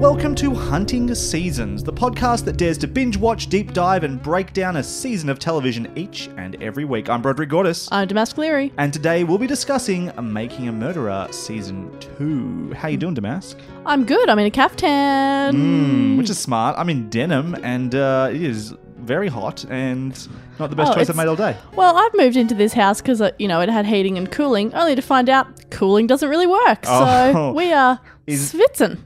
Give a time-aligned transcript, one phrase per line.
[0.00, 4.22] And welcome to Hunting Seasons, the podcast that dares to binge watch, deep dive, and
[4.22, 7.10] break down a season of television each and every week.
[7.10, 7.86] I'm Broderick Gordis.
[7.92, 8.72] I'm Damask Leary.
[8.78, 12.72] and today we'll be discussing Making a Murderer Season 2.
[12.78, 13.58] How you doing, Damask?
[13.84, 14.30] I'm good.
[14.30, 15.54] I'm in a caftan.
[15.54, 16.78] Mm, which is smart.
[16.78, 20.16] I'm in denim and uh, it is very hot and
[20.60, 21.56] not the best Oh, choice I've made all day.
[21.74, 24.94] Well, I've moved into this house because you know it had heating and cooling, only
[24.94, 26.84] to find out cooling doesn't really work.
[26.86, 27.32] Oh.
[27.32, 28.54] So we are Is-.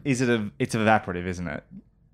[0.04, 0.50] Is it a?
[0.58, 1.64] It's evaporative, isn't it?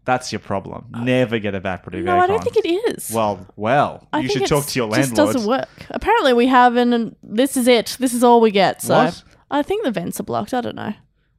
[0.05, 0.87] That's your problem.
[1.03, 3.11] Never get evaporative No, I don't think it is.
[3.13, 5.35] Well, well, I you should talk to your just landlord.
[5.35, 5.69] doesn't work.
[5.91, 7.97] Apparently, we have, an, and this is it.
[8.01, 8.81] This is all we get.
[8.83, 9.23] So What?
[9.51, 10.55] I think the vents are blocked.
[10.55, 10.95] I don't know.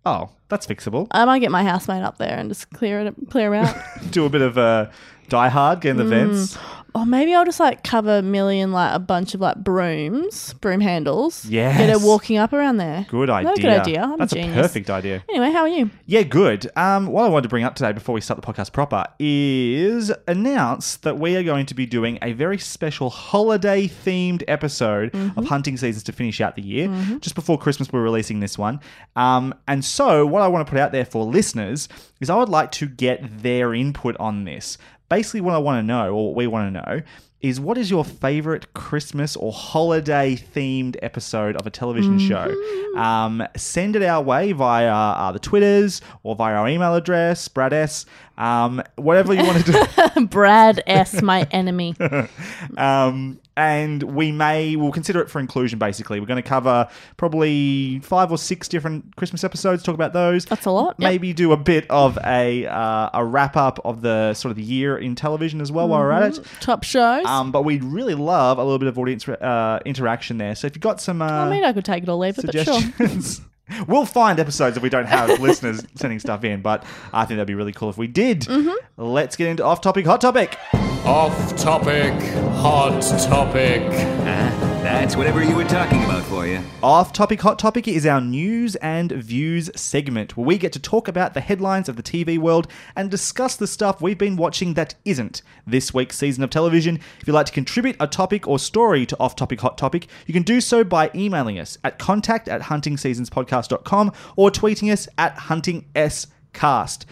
[0.06, 1.08] Oh, that's fixable.
[1.12, 3.76] I might get my housemate up there and just clear it, clear out.
[4.12, 4.90] Do a bit of uh,
[5.30, 6.10] Die Hard, get in the Mm.
[6.10, 6.58] vents.
[6.94, 10.82] Or maybe I'll just like cover a million, like a bunch of like brooms, broom
[10.82, 11.46] handles.
[11.46, 11.78] Yes.
[11.78, 13.06] Get her walking up around there.
[13.10, 13.52] Good idea.
[13.52, 14.02] a good idea.
[14.04, 14.56] I'm That's a genius.
[14.56, 15.24] perfect idea.
[15.30, 15.90] Anyway, how are you?
[16.06, 16.70] Yeah, good.
[16.76, 20.12] Um, what I wanted to bring up today before we start the podcast proper is
[20.28, 25.40] announce that we are going to be doing a very special holiday themed episode Mm-hmm.
[25.40, 26.88] of hunting seasons to finish out the year.
[27.20, 28.80] Just before Christmas, we're releasing this one.
[29.16, 31.88] Um, and so, what I want to put out there for listeners
[32.20, 34.78] is I would like to get their input on this.
[35.12, 37.02] Basically, what I want to know, or what we want to know,
[37.42, 42.56] is what is your favorite Christmas or holiday themed episode of a television show?
[42.96, 47.74] Um, send it our way via uh, the Twitters or via our email address, Brad
[47.74, 48.06] S.
[48.38, 49.86] Um, whatever you want to
[50.16, 50.26] do.
[50.28, 51.94] Brad S, my enemy.
[52.78, 55.78] um, and we may we'll consider it for inclusion.
[55.80, 59.84] Basically, we're going to cover probably five or six different Christmas episodes.
[59.84, 60.46] Talk about those.
[60.46, 60.96] That's a lot.
[60.98, 61.10] Yep.
[61.10, 64.64] Maybe do a bit of a uh, a wrap up of the sort of the
[64.64, 66.46] year in television as well while we're at it.
[66.60, 67.26] Top shows.
[67.26, 70.56] Um, but we'd really love a little bit of audience uh, interaction there.
[70.56, 72.46] So if you've got some uh, I mean, I could take it or leave it,
[72.46, 72.80] but sure.
[72.80, 73.42] suggestions.
[73.88, 76.84] We'll find episodes if we don't have listeners sending stuff in, but
[77.14, 78.42] I think that'd be really cool if we did.
[78.42, 79.02] Mm-hmm.
[79.02, 80.58] Let's get into off topic, hot topic.
[81.04, 82.14] Off topic,
[82.58, 83.82] hot topic.
[83.90, 86.62] Ah, that's whatever you were talking about for you.
[86.84, 91.08] Off topic, hot topic is our news and views segment where we get to talk
[91.08, 94.94] about the headlines of the TV world and discuss the stuff we've been watching that
[95.04, 97.00] isn't this week's season of television.
[97.20, 100.36] If you'd like to contribute a topic or story to Off Topic, Hot Topic, you
[100.36, 107.06] can do so by emailing us at contact at huntingseasonspodcast.com or tweeting us at huntingscast.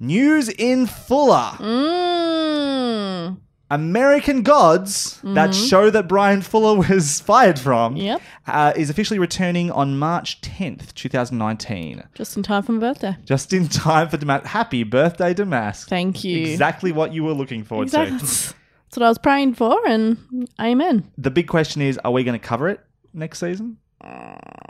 [0.00, 1.52] News in Fuller.
[1.58, 3.38] Mm.
[3.70, 8.22] American Gods, that show that Bryan Fuller was fired from, Yep.
[8.46, 12.02] uh, is officially returning on March 10th, 2019.
[12.14, 13.14] Just in time for my birthday.
[13.26, 14.46] Just in time for Damask.
[14.46, 15.86] Happy birthday, Damask.
[15.88, 16.46] Thank you.
[16.46, 18.16] Exactly what you were looking forward Exactly.
[18.18, 18.24] to.
[18.24, 20.16] That's what I was praying for, and
[20.58, 21.10] amen.
[21.18, 22.80] The big question is are we going to cover it
[23.12, 23.76] next season?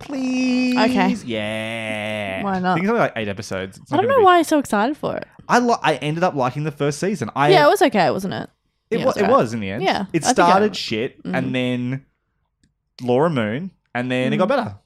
[0.00, 0.76] Please.
[0.78, 1.15] Okay.
[1.26, 2.43] Yeah.
[2.44, 2.72] Why not?
[2.72, 3.78] I think it's only like eight episodes.
[3.78, 5.26] It's I not don't gonna know be- why you're so excited for it.
[5.49, 7.31] I, li- I ended up liking the first season.
[7.34, 8.50] I, yeah, it was okay, wasn't it?
[8.91, 9.38] It, Yeah, wa- it's it alright.
[9.38, 9.82] was in the end.
[9.82, 11.53] Yeah, It I think I- started shit and mm.
[11.53, 12.06] then
[13.03, 14.56] Laura Moon and then it got mm.
[14.56, 14.78] better.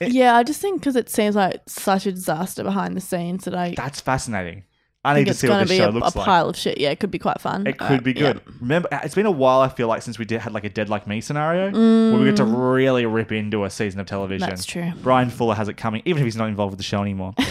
[0.00, 3.44] It- Yeah, I just think because it seems like such a disaster behind the scenes
[3.44, 4.64] that I That's fascinating.
[5.08, 6.24] I need to it's see what going to this be show a, a looks like.
[6.24, 6.78] pile of shit.
[6.78, 7.66] Yeah, it could be quite fun.
[7.66, 8.34] It Uh, could be yeah.
[8.34, 8.42] good.
[8.60, 9.60] Remember, it's been a while.
[9.60, 12.24] I feel like since we did had like a Dead Like Me scenario, where we
[12.26, 14.46] get to really rip into a season of television.
[14.46, 14.50] Mm.
[14.50, 14.92] That's true.
[15.02, 17.34] Bryan Fuller has it coming, even if he's not involved with the show anymore.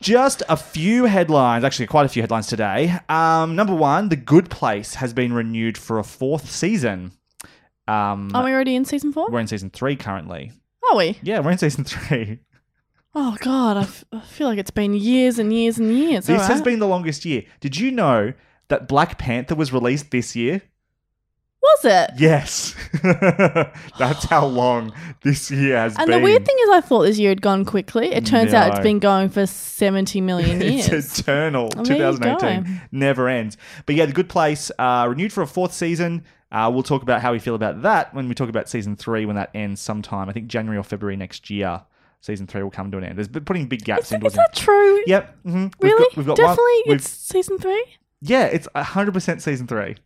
[0.00, 2.96] Just a few headlines, actually, quite a few headlines today.
[3.10, 7.12] Um, number one, The Good Place has been renewed for a fourth season.
[7.86, 9.28] Um, Are we already in season four?
[9.30, 10.52] we're in season three currently.
[10.90, 11.18] Are we?
[11.22, 12.38] Yeah, we're in season three.
[13.14, 16.26] Oh god, I, f- I feel like it's been years and years and years.
[16.26, 16.64] This All has right.
[16.64, 17.42] been the longest year.
[17.60, 18.32] Did you know
[18.68, 20.62] that Black Panther was released this year?
[21.62, 22.10] Was it?
[22.18, 22.74] Yes.
[23.98, 24.92] That's how long
[25.22, 26.02] this year has been.
[26.02, 26.18] And been.
[26.20, 28.08] the weird thing is, I thought this year had gone quickly.
[28.12, 28.82] It turns out it's No.
[28.82, 30.88] been going for 70 million years.
[30.88, 31.70] It's eternal.
[31.74, 33.56] Well, there you 2018 never ends.
[33.86, 36.24] But yeah, The Good Place uh, renewed for a fourth season.
[36.50, 39.26] Uh, we'll talk about how we feel about that when we talk about season three
[39.26, 40.28] when that ends sometime.
[40.28, 41.82] I think January or February next year.
[42.22, 43.16] Season three will come to an end.
[43.16, 45.02] There's been putting big gaps Is, into is that true?
[45.06, 45.36] Yep.
[45.42, 45.98] hmm Really?
[45.98, 47.84] We've got, we've got one- Definitely, we've- it's season three.
[48.20, 49.96] yeah, it's 100% season three.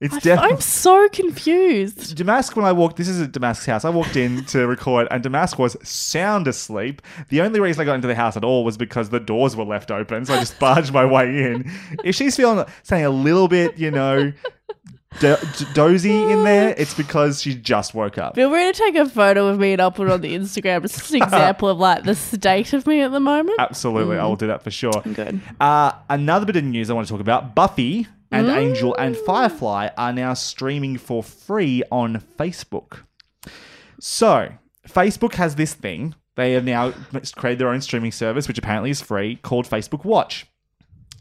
[0.00, 0.56] It's definitely.
[0.56, 2.16] I'm so confused.
[2.16, 3.84] Damask, when I walked, this is at Damask's house.
[3.84, 7.00] I walked in to record, and Damask was sound asleep.
[7.28, 9.64] The only reason I got into the house at all was because the doors were
[9.64, 11.70] left open, so I just barged my way in.
[12.04, 14.32] If she's feeling saying a little bit, you know,
[15.20, 15.36] do-
[15.72, 18.34] dozy in there, it's because she just woke up.
[18.34, 20.84] Feel free to take a photo of me and I'll put it on the Instagram.
[20.84, 23.58] It's just an example of like the state of me at the moment.
[23.58, 25.02] Absolutely, I will do that for sure.
[25.02, 25.40] Good.
[25.60, 29.90] Uh, another bit of news I want to talk about: Buffy and Angel and Firefly
[29.96, 33.00] are now streaming for free on Facebook.
[34.00, 34.52] So,
[34.88, 36.14] Facebook has this thing.
[36.36, 36.92] They have now
[37.36, 40.46] created their own streaming service, which apparently is free, called Facebook Watch.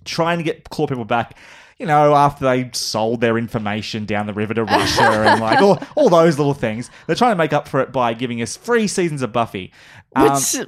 [0.05, 1.37] Trying to get claw people back,
[1.83, 5.77] you know, after they sold their information down the river to Russia and like all,
[5.97, 6.89] all those little things.
[7.07, 9.73] They're trying to make up for it by giving us free seasons of Buffy.
[10.15, 10.65] Um, Which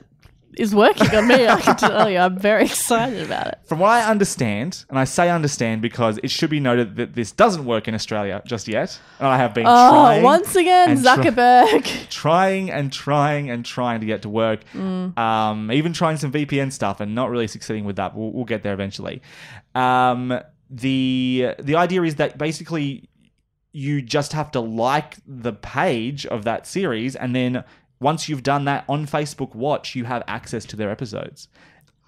[0.58, 2.18] is working on me, I can tell you.
[2.18, 3.60] I'm very excited about it.
[3.66, 7.32] From what I understand, and I say understand because it should be noted that this
[7.32, 11.16] doesn't work in Australia just yet, and I have been Oh, trying once again, try-
[11.16, 12.10] Zuckerberg.
[12.10, 14.66] trying and trying and trying to get to work.
[14.74, 15.18] Mm.
[15.18, 18.16] Um, even trying some VPN stuff and not really succeeding with that.
[18.18, 19.22] We'll, we'll get there eventually.
[19.74, 20.40] Um,
[20.70, 23.10] the the idea is that basically
[23.72, 27.64] you just have to like the page of that series, and then
[28.00, 31.48] once you've done that on Facebook Watch, you have access to their episodes.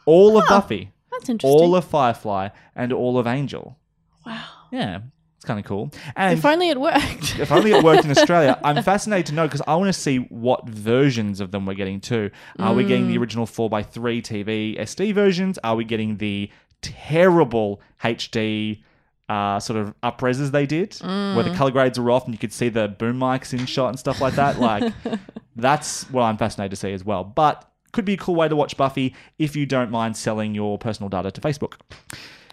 [0.06, 1.59] All of Buffy, That's interesting.
[1.59, 3.77] all of Firefly, and all of Angel.
[4.25, 4.44] wow.
[4.71, 5.00] Yeah,
[5.36, 5.92] it's kind of cool.
[6.15, 7.38] And If only it worked.
[7.39, 8.57] if only it worked in Australia.
[8.63, 12.00] I'm fascinated to know because I want to see what versions of them we're getting
[12.00, 12.31] too.
[12.59, 13.09] Are we getting Mm.
[13.09, 15.57] the original 4x3 TV SD versions?
[15.63, 16.50] Are we getting the
[16.81, 18.83] terrible HD
[19.29, 21.44] uh, sort of upreses they did where Mm.
[21.51, 24.00] the color grades are off and you could see the boom mics in shot and
[24.00, 24.57] stuff like that?
[24.59, 24.94] Like,
[25.56, 27.24] that's what I'm fascinated to see as well.
[27.24, 30.77] But could be a cool way to watch Buffy if you don't mind selling your
[30.77, 31.74] personal data to Facebook.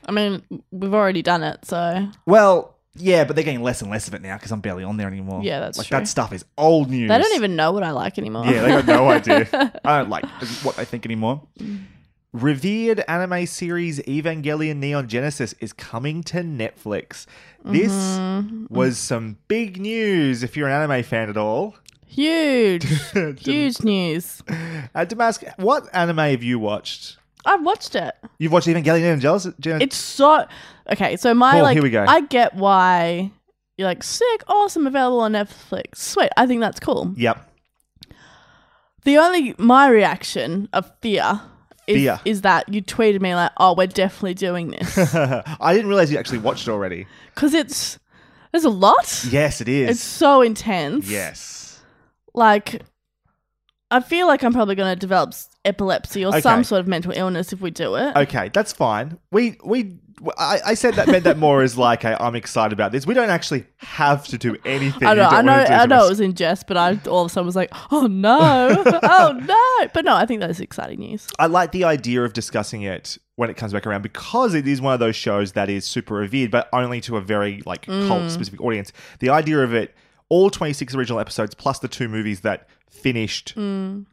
[0.06, 4.06] I mean, we've already done it, so Well, yeah, but they're getting less and less
[4.08, 5.42] of it now because I'm barely on there anymore.
[5.42, 5.98] Yeah, that's like true.
[5.98, 7.08] that stuff is old news.
[7.08, 8.46] they don't even know what I like anymore.
[8.46, 9.48] Yeah, they got no idea.
[9.84, 10.24] I don't like
[10.62, 11.42] what they think anymore.
[12.34, 17.26] Revered anime series Evangelion Neon Genesis is coming to Netflix.
[17.64, 18.66] This Mm-hmm.
[18.74, 21.76] was some big news if you're an anime fan at all.
[22.06, 22.84] Huge,
[23.38, 24.42] huge news.
[24.94, 27.18] Uh, Damask, what anime have you watched?
[27.46, 28.14] I've watched it.
[28.38, 29.54] You've watched Evangelion Neon Genesis?
[29.60, 30.44] Gen- It's so
[30.90, 31.16] okay.
[31.16, 32.04] So my Cool, like, here we go.
[32.06, 33.30] I get why
[33.78, 35.96] you're like sick, awesome, available on Netflix.
[35.98, 37.14] Sweet, I think that's cool.
[37.16, 37.48] Yep.
[39.04, 41.40] The only my reaction of fear.
[41.86, 46.10] Is, is that you tweeted me like, oh, we're definitely doing this I didn't realize
[46.10, 47.06] you actually watched it already.
[47.34, 47.98] because it's
[48.52, 49.24] there's a lot.
[49.28, 49.90] Yes, it is.
[49.90, 51.08] It's so intense.
[51.10, 51.82] yes.
[52.34, 52.82] like
[53.90, 56.40] I feel like I'm probably going to develop s- epilepsy or Okay.
[56.40, 58.16] some sort of mental illness if we do it.
[58.16, 59.18] Okay, that's fine.
[59.30, 59.98] We we
[60.38, 63.06] I, I said that meant that more as like I'm excited about this.
[63.06, 65.06] We don't actually have to do anything.
[65.06, 67.32] I know, I know, I know it was in jest, but I all of a
[67.32, 71.26] sudden was like, "Oh no, oh no!" But no, I think that's exciting news.
[71.38, 74.80] I like the idea of discussing it when it comes back around because it is
[74.80, 78.30] one of those shows that is super revered, but only to a very like cult
[78.30, 78.92] specific audience.
[79.18, 79.94] The idea of it,
[80.28, 83.54] all 26 original episodes plus the two movies that finished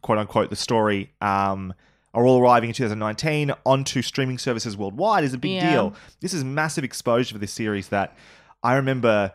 [0.02, 1.72] quote unquote the story, um,
[2.14, 5.70] are all arriving in 2019 onto streaming services worldwide is a big Yeah.
[5.72, 5.94] deal.
[6.20, 8.16] This is massive exposure for this series that
[8.62, 9.32] I remember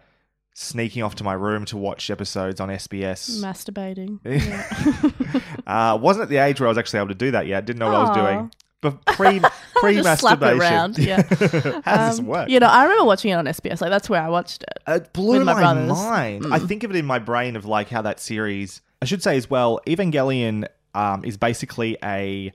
[0.54, 3.42] sneaking off to my room to watch episodes on SBS.
[3.42, 4.20] Masturbating.
[5.68, 7.66] uh, wasn't at the age where I was actually able to do that yet.
[7.66, 8.52] Didn't know what I was doing.
[8.82, 9.40] But pre
[9.76, 10.62] pre Just slap it masturbation.
[10.62, 11.22] around, yeah.
[11.84, 12.50] How does this Um, work?
[12.50, 13.82] You know, I remember watching it on SBS.
[13.82, 14.78] Like that's where I watched it.
[14.88, 16.46] It blew my my, mind.
[16.52, 18.82] I think of it in my brain of like how that series.
[19.02, 19.80] I should say as well.
[19.88, 22.54] Evangelion um, is basically a.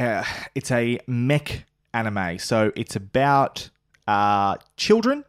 [0.00, 3.68] Uh, it's a mech anime, so it's about
[4.06, 5.24] uh, children,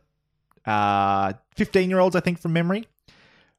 [0.65, 2.87] fifteen-year-olds, I think, from memory,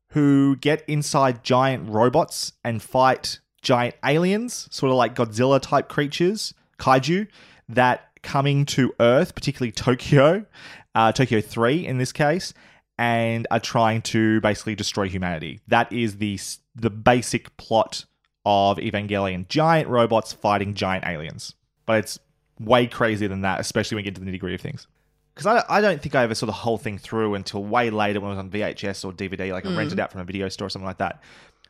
[0.09, 6.55] who get inside giant robots and fight giant aliens, sort of like Godzilla type creatures,
[6.79, 7.29] kaiju,
[7.69, 10.47] that coming to Earth, particularly Tokyo,
[10.95, 12.55] uh, Tokyo 3 in this case,
[12.99, 15.61] and are trying to basically destroy humanity.
[15.69, 16.41] That is the,
[16.75, 18.07] the basic plot
[18.45, 21.55] of Evangelion giant robots fighting giant aliens.
[21.87, 22.19] But it's
[22.59, 24.87] way crazier than that, especially when you get to the nitty gritty of things.
[25.35, 28.21] because I, I don't think I ever saw the whole thing through until way later
[28.21, 30.03] when it was on VHS or DVD, like I rented mm.
[30.03, 31.23] out from a video store or something like that.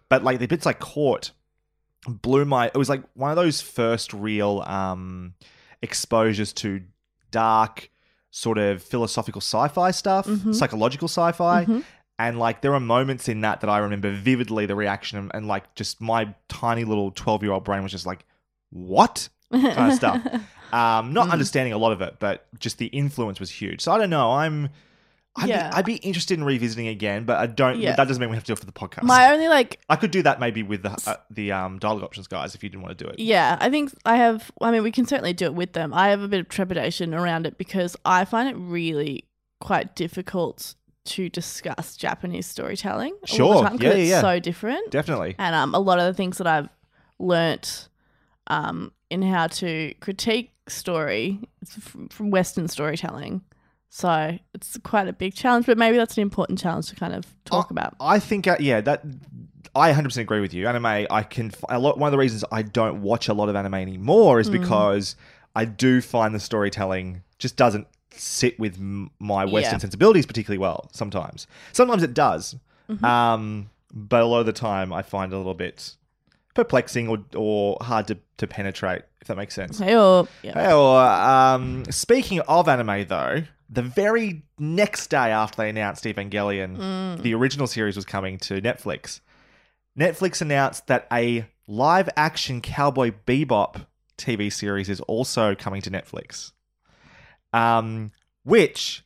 [0.09, 1.31] But like the bits I caught
[2.07, 2.67] blew my.
[2.67, 5.35] It was like one of those first real um,
[5.81, 6.83] exposures to
[7.31, 7.91] dark,
[8.31, 10.53] sort of philosophical sci-fi stuff, mm-hmm.
[10.53, 11.65] psychological sci-fi.
[11.65, 11.81] Mm-hmm.
[12.27, 15.47] And like there are moments in that that I remember vividly the reaction and, and
[15.49, 18.25] like just my tiny little twelve year old brain was just like,
[18.71, 20.27] what kind of stuff.
[20.73, 23.81] Um, not understanding a lot of it, but just the influence was huge.
[23.83, 24.33] So I don't know.
[24.33, 24.71] I'm.
[25.35, 25.71] I'd, Yeah.
[25.71, 27.79] be, I'd be interested in revisiting again, but I don't.
[27.81, 27.97] Yeah.
[27.97, 29.03] That doesn't mean we have to do it for the podcast.
[29.05, 32.27] My only like I could do that maybe with the uh, the um, dialogue options
[32.27, 33.19] guys if you didn't want to do it.
[33.19, 34.51] Yeah, I think I have.
[34.61, 35.93] I mean, we can certainly do it with them.
[35.95, 39.25] I have a bit of trepidation around it because I find it really
[39.61, 43.13] quite difficult to discuss Japanese storytelling.
[43.13, 43.55] all Sure.
[43.63, 44.21] the time Yeah, yeah, it's yeah.
[44.21, 44.91] so different.
[44.91, 45.35] Definitely.
[45.39, 46.69] And um, a lot of the things that I've
[47.19, 47.89] learnt
[48.49, 53.43] um, in how to critique story is from, from Western storytelling.
[53.89, 57.27] So it's quite a big challenge, but maybe that's an important challenge to kind of
[57.45, 57.95] talk about.
[58.01, 59.05] I think, uh, yeah, that
[59.75, 60.67] I 100% agree with you.
[60.67, 61.47] Anime, I can.
[61.49, 64.39] f- A lot, one of the reasons I don't watch a lot of anime anymore
[64.39, 64.41] Mm.
[64.41, 65.17] is because
[65.55, 69.79] I do find the storytelling just doesn't sit with my Western Yeah.
[69.79, 70.89] sensibilities particularly well.
[70.93, 72.57] Sometimes, sometimes it does,
[72.91, 73.05] Mm-hmm.
[73.05, 75.97] um, but a lot of the time I find it a little bit
[76.55, 79.03] perplexing or or hard to, to penetrate.
[79.21, 79.79] If that makes sense.
[79.79, 80.55] Hey, or, yeah.
[80.57, 87.23] Well, um, speaking of anime, though, the very next day after they announced Evangelion, Mm.
[87.23, 89.21] the original series was coming to Netflix.
[89.99, 93.87] Netflix announced that a live action Cowboy Bebop
[94.19, 96.53] TV series is also coming to Netflix.
[97.53, 98.13] Um,
[98.45, 99.05] which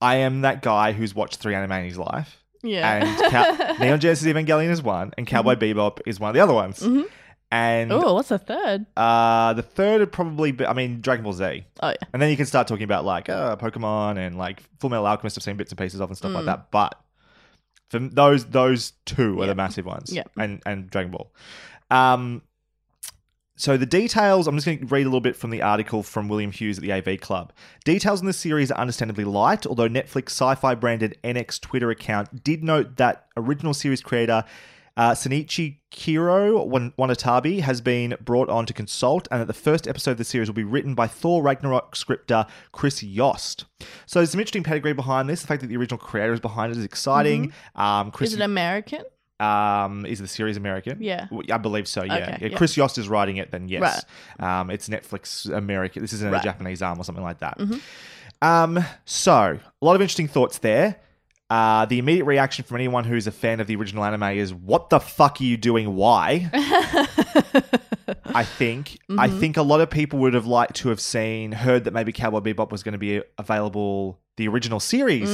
[0.00, 2.42] I am that guy who's watched three anime in his life.
[2.62, 3.04] yeah.
[3.04, 6.54] And Cow- Neon Genesis Evangelion is one, and Cowboy Bebop is one of the other
[6.54, 6.80] ones.
[6.80, 7.04] Mhm.
[7.52, 8.86] And oh, what's the third?
[8.96, 11.64] uh, the third would probably be, I mean, Dragon Ball Z.
[11.80, 11.94] Oh, yeah.
[12.12, 15.38] And then you can start talking about like uh, Pokemon and like Full Metal Alchemist.
[15.38, 16.46] I've seen bits and pieces of and stuff like Mm.
[16.46, 16.70] that.
[16.72, 17.00] But
[17.90, 19.46] for those those two are Yeah.
[19.50, 20.12] the massive ones.
[20.12, 20.24] Yeah.
[20.36, 21.32] And and Dragon Ball.
[21.88, 22.42] Um.
[23.56, 26.28] So the details, I'm just going to read a little bit from the article from
[26.28, 27.52] William Hughes at the AV Club.
[27.84, 32.62] Details in this series are understandably light, although Netflix sci-fi branded NX Twitter account did
[32.62, 34.44] note that original series creator
[34.96, 39.86] uh, Senichi Kiro Wan- Wanatabe has been brought on to consult, and that the first
[39.86, 43.66] episode of the series will be written by Thor Ragnarok scripter Chris Yost.
[44.06, 45.42] So there's some interesting pedigree behind this.
[45.42, 47.52] The fact that the original creator is behind it is exciting.
[47.74, 49.02] Um, Chris Is it American?
[49.40, 51.02] Um, is the series American?
[51.02, 51.26] Yeah.
[51.52, 52.02] I believe so.
[52.04, 52.14] Yeah.
[52.34, 52.56] Okay, yeah.
[52.56, 53.50] Chris Yost is writing it.
[53.50, 54.04] Then yes,
[54.38, 56.00] um, it's Netflix America.
[56.00, 56.38] This isn't a Right.
[56.38, 56.44] Mm-hmm.
[56.48, 57.58] Japanese arm or something like that.
[58.42, 60.96] Um, so a lot of interesting thoughts there.
[61.48, 64.90] Uh, the immediate reaction from anyone who's a fan of the original anime is, "What
[64.90, 65.94] the fuck are you doing?
[65.94, 66.50] Why?"
[68.34, 68.98] I think.
[69.10, 69.40] I Mm-hmm.
[69.40, 72.40] think a lot of people would have liked to have seen, heard that maybe Cowboy
[72.40, 75.30] Bebop was going to be available, the original series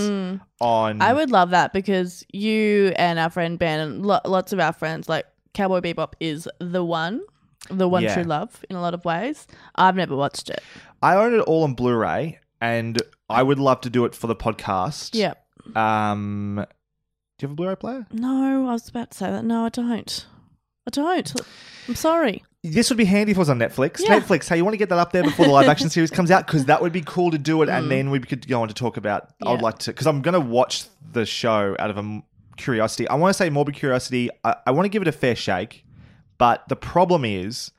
[0.60, 0.98] on.
[0.98, 1.00] Mm.
[1.02, 4.72] I would love that because you and our friend Ben and lo- lots of our
[4.72, 7.20] friends like Cowboy Bebop is the one,
[7.68, 8.14] the one Yeah.
[8.14, 9.46] true love in a lot of ways.
[9.74, 10.62] I've never watched it.
[11.02, 14.36] I own it all on Blu-ray, and I would love to do it for the
[14.36, 15.10] podcast.
[15.14, 15.34] Yeah.
[15.74, 16.64] Um,
[17.38, 18.06] do you have a Blu-ray player?
[18.12, 19.44] No, I was about to say that.
[19.44, 20.26] No, I don't.
[20.86, 21.32] I don't.
[21.88, 22.44] I'm sorry.
[22.64, 24.00] This would be handy if it was on Netflix.
[24.00, 24.20] Yeah.
[24.20, 26.30] Netflix, hey, you want to get that up there before the live action series comes
[26.30, 26.46] out?
[26.46, 27.78] Because that would be cool to do it, Mm.
[27.78, 29.30] and then we could go on to talk about.
[29.44, 32.22] I would like to, because I'm going to watch the show out of a
[32.56, 33.08] curiosity.
[33.08, 34.30] I want to say morbid curiosity.
[34.44, 35.84] I, I want to give it a fair shake,
[36.38, 37.72] but the problem is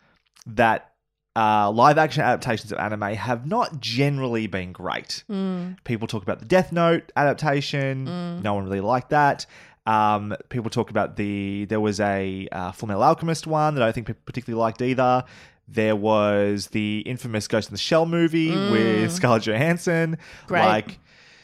[0.48, 0.90] that
[1.36, 5.24] uh, live action adaptations of anime have not generally been great.
[5.32, 5.78] Mm.
[5.86, 8.42] People talk about the Death Note adaptation.
[8.44, 9.46] No one really liked that.
[9.86, 13.88] Um, people talk about the there was a uh, Full Metal Alchemist one that I
[13.88, 15.24] don't think people particularly liked either.
[15.68, 20.18] There was the infamous Ghost in the Shell movie with Scarlett Johansson.
[20.48, 20.66] Great.
[20.66, 21.00] Like,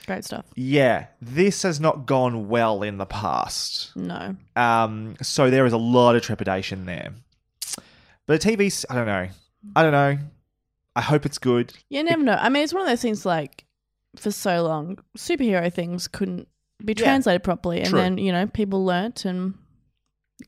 [0.08, 0.46] Great stuff.
[0.56, 3.96] yeah, this has not gone well in the past.
[3.96, 4.36] No.
[4.56, 7.12] Um, so there is a lot of trepidation there.
[8.26, 9.28] But a TV, I don't know.
[9.76, 10.18] I don't know.
[10.96, 11.74] I hope it's good.
[11.90, 12.38] You never know.
[12.40, 13.66] I mean, it's one of those things like
[14.16, 16.48] for so long, superhero things couldn't
[16.84, 17.04] be Yeah.
[17.06, 17.80] translated properly.
[17.80, 18.00] And True.
[18.00, 19.54] then, you know, people learnt and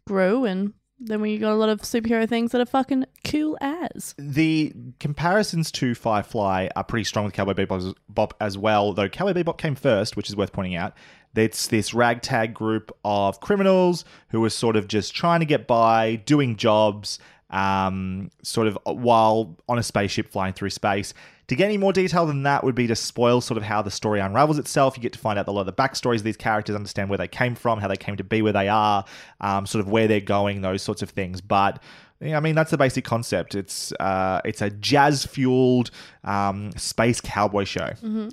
[0.07, 0.45] grew.
[0.45, 4.13] And then we got a lot of superhero things that are fucking cool as.
[4.17, 9.57] The comparisons to Firefly are pretty strong with Cowboy Bebop as well, though Cowboy Bebop
[9.57, 10.93] came first, which is worth pointing out.
[11.33, 16.17] It's this ragtag group of criminals who are sort of just trying to get by,
[16.17, 17.19] doing jobs,
[17.51, 21.13] um, sort of while on a spaceship flying through space.
[21.47, 23.91] To get any more detail than that would be to spoil sort of how the
[23.91, 24.95] story unravels itself.
[24.95, 27.17] You get to find out a lot of the backstories of these characters, understand where
[27.17, 29.03] they came from, how they came to be where they are,
[29.41, 31.41] um, sort of where they're going, those sorts of things.
[31.41, 31.81] But
[32.21, 33.55] I mean that's the basic concept.
[33.55, 35.91] It's uh, it's a jazz fueled
[36.23, 37.89] um, space cowboy show,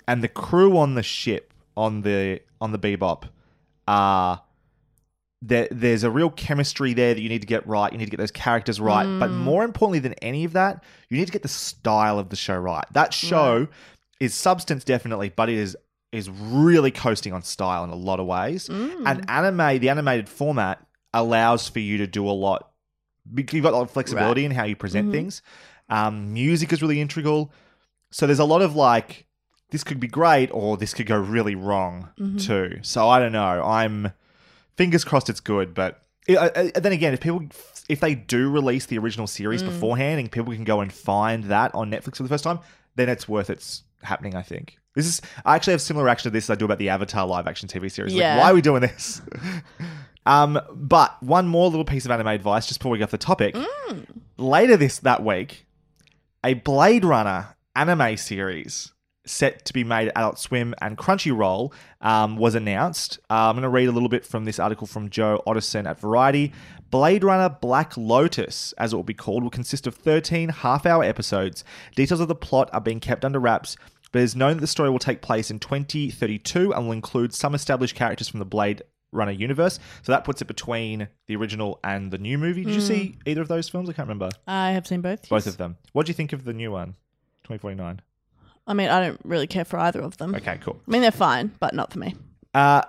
[0.06, 3.25] and the crew on the ship on the on the Bebop
[3.88, 4.42] are
[5.42, 5.68] there.
[5.71, 7.92] There's a real chemistry there that you need to get right.
[7.92, 9.37] You need to get those characters right, but mm.
[9.37, 12.57] more importantly than any of that, you need to get the style of the show
[12.57, 12.85] right.
[12.92, 13.68] That show
[14.21, 15.76] is substance definitely, but it is
[16.11, 18.68] is really coasting on style in a lot of ways.
[18.68, 19.25] And mm.
[19.28, 22.71] anime, the animated format allows for you to do a lot.
[23.37, 25.12] You've got a lot of flexibility in how you present mm-hmm.
[25.12, 25.42] things.
[25.90, 27.52] Um, music is really integral.
[28.11, 29.26] So there's a lot of like,
[29.71, 32.38] this could be great or this could go really wrong mm-hmm.
[32.38, 32.78] too.
[32.83, 33.62] So I don't know.
[33.62, 34.12] I'm
[34.78, 37.42] fingers crossed it's good, but uh, uh, then again, if people
[37.88, 41.75] if they do release the original series beforehand and people can go and find that
[41.75, 42.61] on Netflix for the first time,
[42.97, 44.35] then it's worth it's happening.
[44.35, 45.20] I think this is.
[45.44, 47.47] I actually have a similar reaction to this as I do about the Avatar live
[47.47, 48.14] action TV series.
[48.14, 48.38] Like, Yeah.
[48.38, 49.20] why are we doing this?
[50.26, 53.18] um, but one more little piece of anime advice just before we get off the
[53.18, 53.56] topic.
[54.37, 55.66] Later this that week,
[56.44, 58.92] a Blade Runner anime series
[59.28, 63.18] set to be made at Adult Swim and Crunchyroll um, was announced.
[63.30, 66.00] Uh, I'm going to read a little bit from this article from Joe Otterson at
[66.00, 66.52] Variety.
[66.90, 71.04] Blade Runner Black Lotus, as it will be called, will consist of 13 half hour
[71.04, 71.64] episodes.
[71.94, 73.76] Details of the plot are being kept under wraps,
[74.11, 77.35] but it is known that the story will take place in 2032 and will include
[77.35, 78.82] some established characters from the Blade
[79.12, 79.78] Runner universe.
[80.02, 82.64] So that puts it between the original and the new movie.
[82.64, 83.88] Did you see either of those films?
[83.88, 84.30] I can't remember.
[84.47, 85.28] I have seen both.
[85.28, 85.54] Both yes.
[85.54, 85.76] of them.
[85.92, 86.94] What do you think of the new one?
[87.44, 88.02] 2049.
[88.68, 90.34] I mean, I don't really care for either of them.
[90.34, 90.80] Okay, cool.
[90.87, 92.14] I mean, they're fine, but not for me.
[92.54, 92.82] Uh,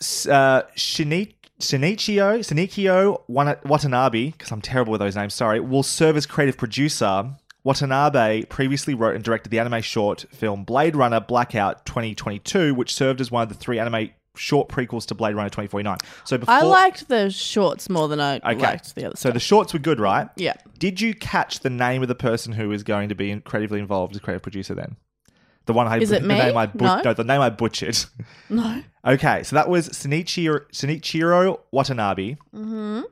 [0.00, 5.82] S- uh, Shini- Shinichio, Shinichio Wana- Watanabe, because I'm terrible with those names, sorry, will
[5.82, 7.30] serve as creative producer.
[7.64, 13.20] Watanabe previously wrote and directed the anime short film Blade Runner Blackout 2022, which served
[13.20, 15.98] as one of the three anime short prequels to Blade Runner 2049.
[16.24, 18.54] So before I liked the shorts more than I Okay.
[18.54, 19.34] liked the other So stuff.
[19.34, 20.28] the shorts were good, right?
[20.36, 20.54] yeah.
[20.78, 24.14] Did you catch the name of the person who is going to be creatively involved
[24.14, 24.94] as creative producer then?
[25.68, 26.34] The one I Is it the me?
[26.38, 27.12] name I but- No.
[27.12, 27.98] the name I butchered.
[28.48, 28.82] No.
[29.06, 32.36] Okay, so that was Shinichiro, Shinichiro Watanabe.
[32.54, 33.02] Mm-hmm.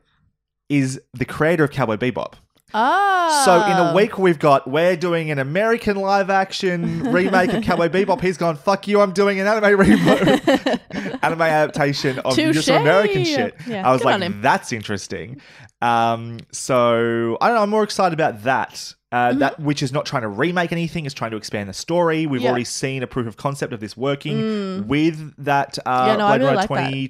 [0.70, 2.32] Is the creator of Cowboy Bebop.
[2.72, 3.42] Ah.
[3.44, 7.88] So in a week we've got we're doing an American live action remake of Cowboy
[7.88, 8.22] Bebop.
[8.22, 9.02] He's gone fuck you.
[9.02, 10.48] I'm doing an anime remake,
[11.22, 13.54] anime adaptation of just American shit.
[13.66, 14.40] Yeah, I was good on like, him.
[14.40, 15.42] that's interesting.
[15.82, 17.62] Um, so I don't know.
[17.64, 18.94] I'm more excited about that.
[19.12, 22.26] Uh, That which is not trying to remake anything, is trying to expand the story.
[22.26, 22.44] We've Mm-hmm.
[22.44, 22.48] Yeah.
[22.48, 22.50] Mm.
[22.50, 26.34] already seen a proof of concept of this working with that uh, Yeah, no, Blade
[26.40, 27.00] really Runner like that anime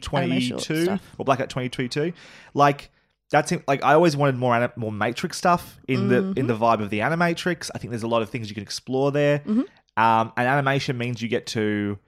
[0.40, 1.00] short 2022 stuff.
[1.18, 2.12] or Blackout 2022.
[2.54, 2.90] Like
[3.30, 6.38] that's it- like I always wanted more ana- more Matrix stuff in the Mm-hmm.
[6.38, 7.70] in the vibe of the Animatrix.
[7.74, 9.38] I think there's a lot of things you can explore there.
[9.40, 9.62] Mm-hmm.
[10.02, 11.98] Um, and animation means you get to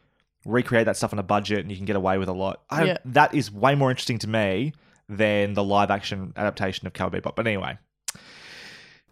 [0.44, 2.60] recreate that stuff on a budget and you can get away with a lot.
[2.70, 2.98] I Yeah.
[3.06, 4.74] That is way more interesting to me
[5.08, 7.34] than the live action adaptation of Cowboy Bebop.
[7.36, 7.78] But anyway.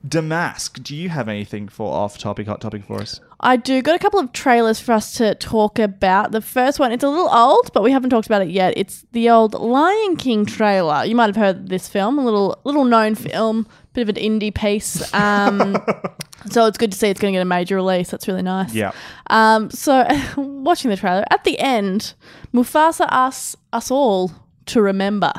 [0.07, 3.21] Damask, do you have anything for off topic, hot topic for us?
[3.41, 6.33] I do got a couple of trailers for us to talk about.
[6.33, 8.75] The first one, it's a little old, but we haven't talked about it yet.
[8.77, 11.05] It's the old Lion King trailer.
[11.05, 14.55] You might have heard this film, a little little known film, bit of an indie
[14.55, 15.13] piece.
[15.13, 15.77] Um,
[16.51, 18.11] so it's good to see it's going to get a major release.
[18.11, 18.75] That's really nice.
[18.75, 18.93] Yeah.
[19.29, 22.15] Um, so watching the trailer, at the end,
[22.55, 24.33] Mufasa asks us all
[24.67, 25.33] to remember.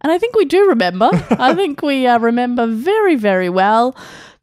[0.00, 1.10] And I think we do remember.
[1.30, 3.96] I think we uh, remember very, very well.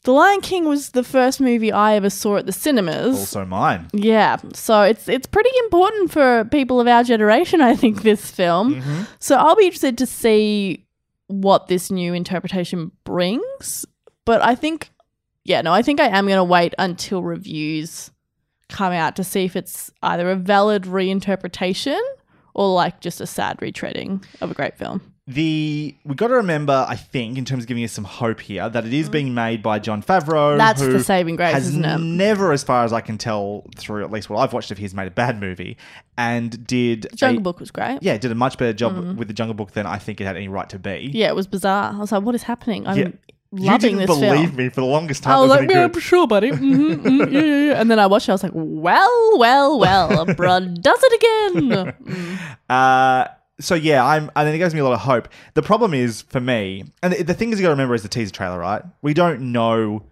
[0.03, 3.17] The Lion King was the first movie I ever saw at the cinemas.
[3.17, 3.87] Also mine.
[3.91, 9.07] Yeah, so it's it's pretty important for people of our generation, I think, this film.
[9.19, 10.85] So I'll be interested to see
[11.27, 13.85] what this new interpretation brings.
[14.25, 14.91] But I think,
[15.43, 18.11] yeah, no, I think I am going to wait until reviews
[18.69, 21.99] come out to see if it's either a valid reinterpretation
[22.53, 25.01] or like just a sad retreading of a great film.
[25.27, 28.69] The we got to remember, I think, in terms of giving us some hope here,
[28.69, 30.55] that it is being made by Jon Favreau.
[30.55, 31.97] That's who the saving grace, has isn't it?
[31.97, 34.93] Never, as far as I can tell, through at least what I've watched of his,
[34.93, 35.77] made a bad movie,
[36.15, 37.97] and did Jungle a- Book was great.
[38.03, 40.35] Yeah, did a much better job with the Jungle Book than I think it had
[40.35, 41.09] any right to be.
[41.11, 41.91] Yeah, it was bizarre.
[41.95, 42.85] I was like, what is happening?
[42.85, 43.07] I'm Yeah.
[43.51, 44.55] You loving didn't this believe film.
[44.57, 45.33] me for the longest time.
[45.33, 46.03] I was was like, yeah, good.
[46.03, 46.51] sure, buddy.
[46.51, 47.81] Mhm, mhm, yeah, yeah, yeah.
[47.81, 48.31] And then I watched it.
[48.31, 51.13] I was like, well, well, well, bruh does it
[51.53, 51.93] again.
[52.05, 52.37] Mm.
[52.69, 53.27] Uh,
[53.59, 54.29] so yeah, I'm.
[54.35, 55.29] I think it gives me a lot of hope.
[55.53, 58.03] The problem is for me, and the, the thing is, you got to remember is
[58.03, 58.81] the teaser trailer, right?
[59.01, 60.05] We don't know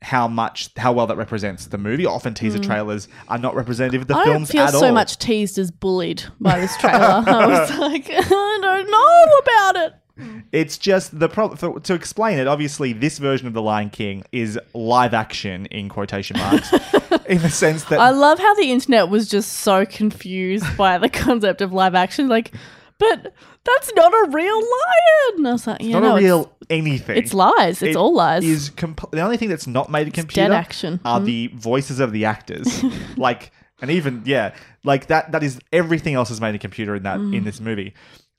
[0.00, 2.06] how much, how well that represents the movie.
[2.06, 4.18] Often teaser trailers are not representative of the Mm.
[4.20, 4.92] I don't films feel at so all.
[4.92, 7.22] much teased as bullied by this trailer.
[7.24, 9.94] I was like, I don't know about it.
[10.52, 11.80] It's just the problem.
[11.82, 16.36] To explain it, obviously, this version of the Lion King is live action in quotation
[16.38, 16.70] marks,
[17.26, 21.08] in the sense that I love how the internet was just so confused by the
[21.08, 22.28] concept of live action.
[22.28, 22.52] Like,
[22.98, 23.32] but
[23.64, 25.46] that's not a real lion.
[25.46, 27.16] I was like, yeah, Not no, a it's- real anything.
[27.16, 27.82] It's, lies.
[27.82, 28.44] It's It all lies.
[28.44, 31.00] Is comp- the only thing that's not made a computer dead action.
[31.04, 31.24] are Mm.
[31.24, 32.84] the voices of the actors.
[33.16, 35.32] like, and even yeah, like that.
[35.32, 37.36] That is everything else is made a computer in that Mm.
[37.38, 37.94] in this movie.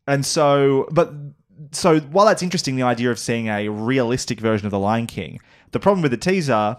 [0.05, 1.13] And so, but
[1.71, 5.39] so while that's interesting, the idea of seeing a realistic version of the Lion King,
[5.71, 6.77] the problem with the teaser,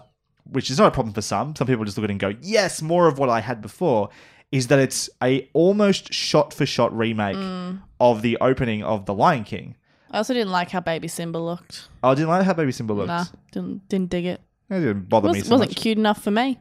[0.49, 2.33] which is not a problem for some, some people just look at it and go,
[2.41, 4.09] "Yes, more of what I had before."
[4.51, 7.81] Is that it's a almost shot for shot remake Mm.
[7.99, 9.75] of the opening of the Lion King.
[10.11, 11.89] I also didn't like how Baby Simba looked.
[12.03, 13.07] Oh, I didn't like how Baby Simba looked.
[13.07, 14.39] Nah, didn't didn't dig it.
[14.69, 15.77] It didn't bother me Was, so wasn't much.
[15.77, 16.59] cute enough for me.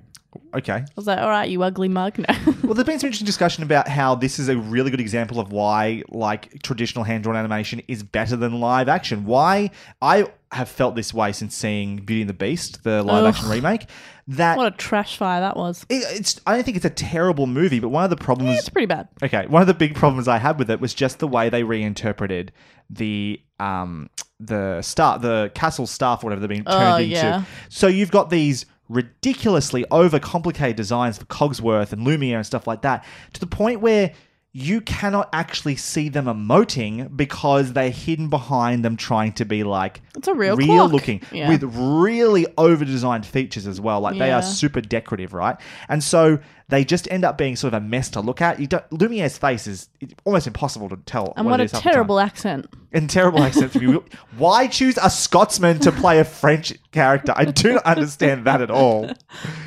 [0.54, 0.72] Okay.
[0.74, 2.18] I was like, all right, you ugly mug.
[2.28, 2.34] No.
[2.62, 5.52] Well, there's been some interesting discussion about how this is a really good example of
[5.52, 9.24] why, like, traditional hand drawn animation is better than live action.
[9.26, 9.70] Why
[10.00, 13.86] I have felt this way since seeing Beauty and the Beast, the live action remake.
[14.28, 15.84] That what a trash fire that was.
[15.90, 18.70] it, it's, I don't think it's a terrible movie, but one of the problems It's
[18.70, 19.08] pretty bad.
[19.22, 21.62] Okay, one of the big problems I had with it was just the way they
[21.64, 22.52] reinterpreted
[22.88, 24.08] the um
[24.40, 27.08] the star the castle staff or whatever they've been turned Oh, into.
[27.10, 27.44] yeah.
[27.68, 33.04] So you've got these ridiculously overcomplicated designs for Cogsworth and Lumiere and stuff like that
[33.32, 34.12] to the point where
[34.56, 40.00] you cannot actually see them emoting because they're hidden behind them trying to be like
[40.16, 40.92] It's a real clock.
[40.92, 41.48] looking Yeah.
[41.48, 44.00] with really over designed features as well.
[44.00, 45.56] Like they are super decorative, right?
[45.88, 48.60] And so they just end up being sort of a mess to look at.
[48.60, 51.32] You don't Lumiere's face is it's almost impossible to tell.
[51.36, 51.92] And what what, a is half the time.
[51.94, 52.66] terrible accent.
[52.94, 53.98] And terrible accent to be.
[54.38, 57.32] Why choose a Scotsman to play a French character?
[57.36, 59.10] I do not understand that at all.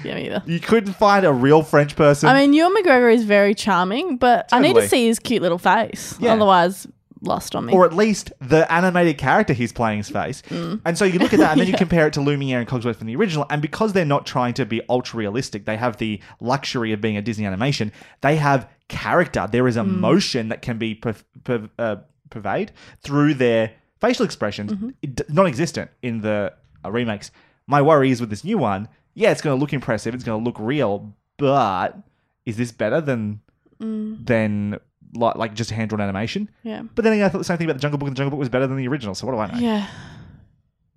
[0.04, 0.44] Yeah, me either.
[0.46, 2.30] You couldn't find a real French person.
[2.30, 5.58] I mean, Ewan McGregor is very charming, but I need to see his cute little
[5.60, 6.16] face.
[6.20, 6.34] Yeah.
[6.34, 6.88] Otherwise,
[7.22, 7.74] lost on me.
[7.74, 10.44] or at least the animated character he's playing's face.
[10.50, 10.82] Mm.
[10.86, 12.98] And so you look at that and then you compare it to Lumiere and Cogsworth
[12.98, 16.22] from the original, and because they're not trying to be ultra realistic, they have the
[16.40, 17.92] luxury of being a Disney animation.
[18.22, 19.48] They have character.
[19.52, 19.82] There is Mm.
[19.86, 21.96] emotion that can be per- per- uh,
[22.30, 25.34] pervade through their facial expressions, Mm-hmm.
[25.34, 26.54] non-existent in the
[26.86, 27.32] uh, remakes.
[27.68, 28.88] My worry is with this new one.
[29.14, 30.14] Yeah, it's going to look impressive.
[30.14, 31.98] It's going to look real, but
[32.46, 33.42] is this better than
[33.80, 34.26] Mm.
[34.26, 34.80] than
[35.14, 36.50] like, like just hand drawn animation?
[36.64, 36.82] yeah.
[36.96, 38.08] But then again, I thought the same thing about the Jungle Book.
[38.08, 39.14] and The Jungle Book was better than the original.
[39.14, 39.60] So what do I know?
[39.60, 39.88] Yeah.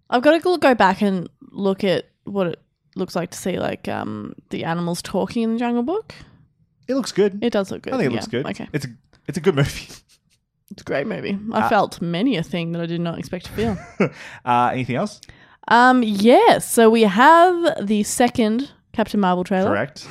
[0.08, 2.60] I've got to go- go back and look at what it
[2.96, 6.14] looks like to see like um the animals talking in the Jungle Book.
[6.88, 7.38] It looks good.
[7.44, 7.92] It does look good.
[7.92, 8.16] I think it yeah.
[8.16, 8.46] looks good.
[8.46, 8.68] Okay.
[8.72, 8.88] It's a
[9.28, 9.86] it's a good movie.
[10.70, 11.38] It's a great movie.
[11.52, 13.76] I Uh, felt many a thing that I did not expect to feel.
[14.44, 15.20] uh, anything else?
[15.68, 19.68] um yes, so we have the second Captain Marvel trailer.
[19.68, 20.06] Correct.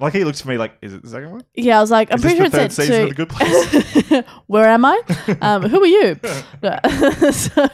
[0.00, 1.42] Like he looks to me like, is it the second one?
[1.54, 3.14] Yeah, I was like, I'm Is pretty sure third it said season to of The
[3.14, 4.24] Good Place?
[4.48, 5.00] Where am I?
[5.40, 6.14] Um, who are you?
[7.32, 7.68] so,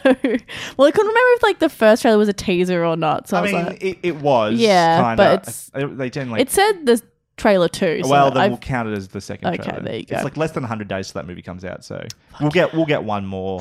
[0.76, 3.28] well, I couldn't remember if like the first trailer was a teaser or not.
[3.28, 4.58] So I, I mean, like, it, it was.
[4.58, 5.16] Yeah, kinda.
[5.16, 6.42] but it's- I- they generally.
[6.42, 7.00] it said the
[7.40, 8.00] trailer too.
[8.04, 9.54] So well, then I've- we'll count it as the second.
[9.54, 9.82] Okay, trailer.
[9.82, 10.16] there you go.
[10.16, 12.04] It's like less than 100 days till that movie comes out, so
[12.40, 13.60] we'll get we'll get one more.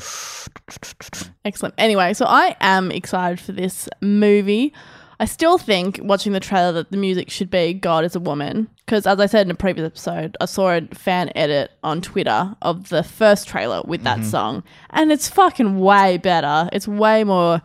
[1.45, 1.73] Excellent.
[1.77, 4.73] Anyway, so I am excited for this movie.
[5.21, 8.69] I still think watching the trailer that the music should be God is a Woman.
[8.85, 12.55] Because as I said in a previous episode, I saw a fan edit on Twitter
[12.61, 14.63] of the first trailer with that song.
[14.91, 16.69] And it's fucking way better.
[16.71, 17.61] It's way more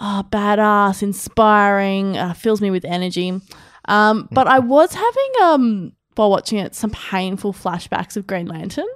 [0.00, 3.40] oh, badass, inspiring, uh, fills me with energy.
[3.86, 8.86] Um, but I was having, um, while watching it, some painful flashbacks of Green Lantern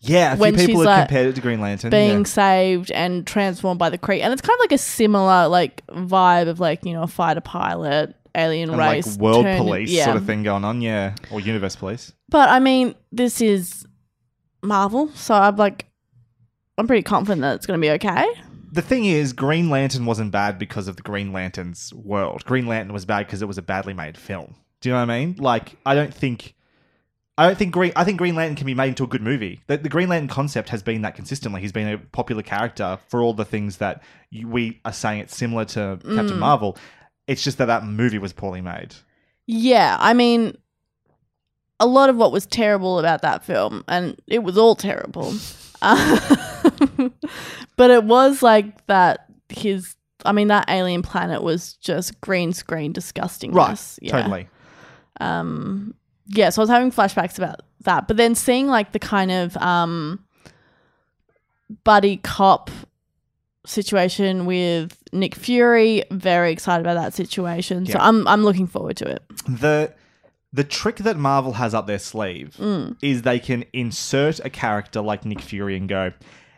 [0.00, 1.90] Yeah, a few When people she's, have like, compared it to Green Lantern.
[1.90, 2.24] being yeah.
[2.24, 4.20] saved and transformed by the Kree.
[4.20, 7.40] And it's kind of like a similar like vibe of like, you know, a fighter
[7.40, 9.06] pilot, alien and race.
[9.06, 10.04] like world police yeah.
[10.04, 12.12] sort of thing going on, yeah, or universe police.
[12.28, 13.86] But I mean, this is
[14.62, 15.86] Marvel, so I'm like
[16.78, 18.26] I'm pretty confident that it's gonna be okay.
[18.72, 22.42] The thing is, Green Lantern wasn't bad because of the Green Lantern's world.
[22.46, 24.54] Green Lantern was bad because it was a badly made film.
[24.80, 25.36] Do you know what I mean?
[25.38, 26.54] Like, I don't think,
[27.36, 27.92] I don't think Green.
[27.94, 29.60] I think Green Lantern can be made into a good movie.
[29.66, 31.60] The, the Green Lantern concept has been that consistently.
[31.60, 35.36] He's been a popular character for all the things that you, we are saying it's
[35.36, 36.16] similar to Mm.
[36.16, 36.78] Captain Marvel.
[37.26, 38.94] It's just that that movie was poorly made.
[39.46, 40.56] Yeah, I mean
[41.78, 45.34] a lot of what was terrible about that film, and it was all terrible.
[45.82, 46.36] Uh,
[47.76, 52.92] but it was like that his I mean that alien planet was just green screen
[52.92, 53.54] disgustingness.
[53.54, 53.98] Right.
[54.02, 54.22] Yeah.
[54.22, 54.48] Totally.
[55.20, 55.94] um
[56.28, 59.56] yeah so i was having flashbacks about that but then seeing like the kind of
[59.56, 60.24] um
[61.84, 62.70] buddy cop
[63.64, 69.08] situation with nick fury very excited about that situation so i'm i'm looking forward to
[69.08, 69.92] it the
[70.54, 72.96] the trick that Marvel has up their sleeve Mm.
[73.00, 76.12] is they can insert a character like Nick Fury and go,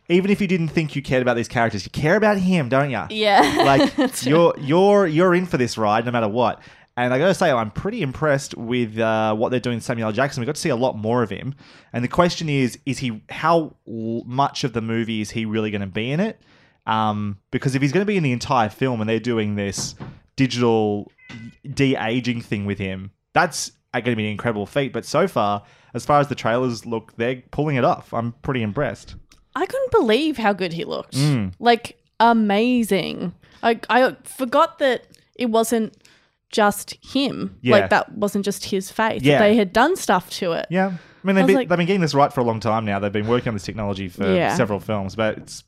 [0.09, 2.91] even if you didn't think you cared about these characters, you care about him, don't
[2.91, 3.03] you?
[3.11, 6.63] yeah Like you're you're you're in for this ride no matter what.
[6.97, 10.13] And I gotta say, I'm pretty impressed with uh, what they're doing with Samuel L.
[10.13, 10.41] Jackson.
[10.41, 11.55] We got to see a lot more of him.
[11.93, 15.81] And the question is, is he how much of the movie is he really going
[15.81, 16.41] to be in it?
[16.87, 19.97] Um, because if he's going to be in the entire film and they're doing this
[20.37, 21.11] digital
[21.69, 24.93] de aging thing with him, that's going to be an incredible feat.
[24.93, 25.65] But so far,
[25.95, 28.13] as far as the trailers look, they're pulling it off.
[28.13, 29.17] I'm pretty impressed.
[29.57, 31.15] I couldn't believe how good he looked.
[31.17, 31.53] Mm.
[31.59, 33.35] Like amazing.
[33.63, 35.97] I I forgot that it wasn't
[36.51, 37.57] just him.
[37.63, 37.73] Yeah.
[37.77, 39.23] Like that wasn't just his face.
[39.23, 39.39] Yeah.
[39.41, 40.67] They had done stuff to it.
[40.71, 40.87] Yeah.
[40.89, 42.85] I mean, they've was been, like- they've been getting this right for a long time
[42.85, 42.99] now.
[42.99, 44.55] They've been working on this technology for Yeah.
[44.55, 45.65] several films, but it's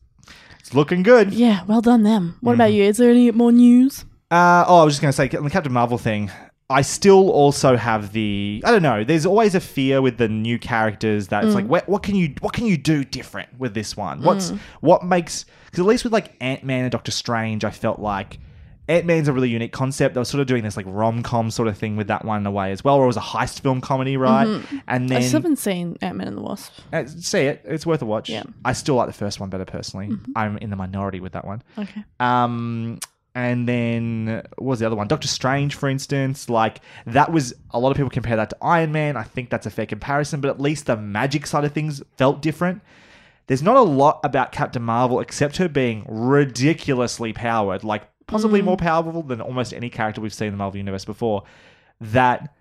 [0.60, 1.32] it's looking good.
[1.32, 2.36] Yeah, well done them.
[2.40, 2.60] What Mm-hmm.
[2.60, 2.82] about you?
[2.84, 4.04] Is there any more news?
[4.30, 6.30] Uh, oh, I was just going to say, on the Captain Marvel thing,
[6.68, 9.04] I still also have the I don't know.
[9.04, 12.34] There's always a fear with the new characters that it's like, what, what can you
[12.40, 14.22] what can you do different with this one?
[14.22, 14.50] What's
[14.80, 18.40] what makes because at least with like Ant Man and Doctor Strange, I felt like
[18.88, 20.14] Ant Man's a really unique concept.
[20.14, 22.40] They were sort of doing this like rom com sort of thing with that one
[22.40, 24.46] in a way as well, or it was a heist film comedy, right?
[24.88, 26.72] And then I still haven't seen Ant Man and the Wasp.
[26.92, 28.28] uh, see it, it's worth a watch.
[28.28, 28.44] Yeah.
[28.64, 30.16] I still like the first one better personally.
[30.34, 31.62] I'm in the minority with that one.
[31.78, 32.04] Okay.
[32.20, 32.98] Um,
[33.36, 35.08] and then what was the other one?
[35.08, 36.48] Doctor Strange, for instance.
[36.48, 39.14] Like that was a lot of people compare that to Iron Man.
[39.14, 42.40] I think that's a fair comparison, but at least the magic side of things felt
[42.40, 42.80] different.
[43.46, 48.64] There's not a lot about Captain Marvel except her being ridiculously powered, like possibly mm.
[48.64, 51.42] more powerful than almost any character we've seen in the Marvel universe before.
[52.00, 52.54] That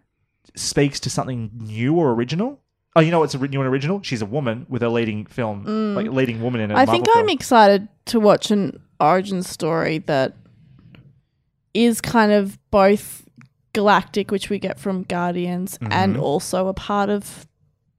[0.56, 2.60] speaks to something new or original.
[2.98, 4.02] Oh, you know what's new and original?
[4.04, 6.14] She's a woman with a leading film, like mm.
[6.14, 7.08] leading woman in a I Marvel think.
[7.16, 10.36] I'm excited to watch an origin story that
[11.76, 13.24] is kind of both
[13.74, 15.92] galactic, which we get from Guardians, Mm-hmm.
[15.94, 17.46] and also a part of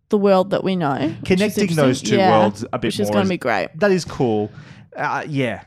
[0.08, 1.14] the world that we know.
[1.24, 3.68] Connecting those two Yeah, worlds a bit which is more going is- to be great.
[3.76, 4.50] that is cool.
[4.96, 5.64] Uh, yeah,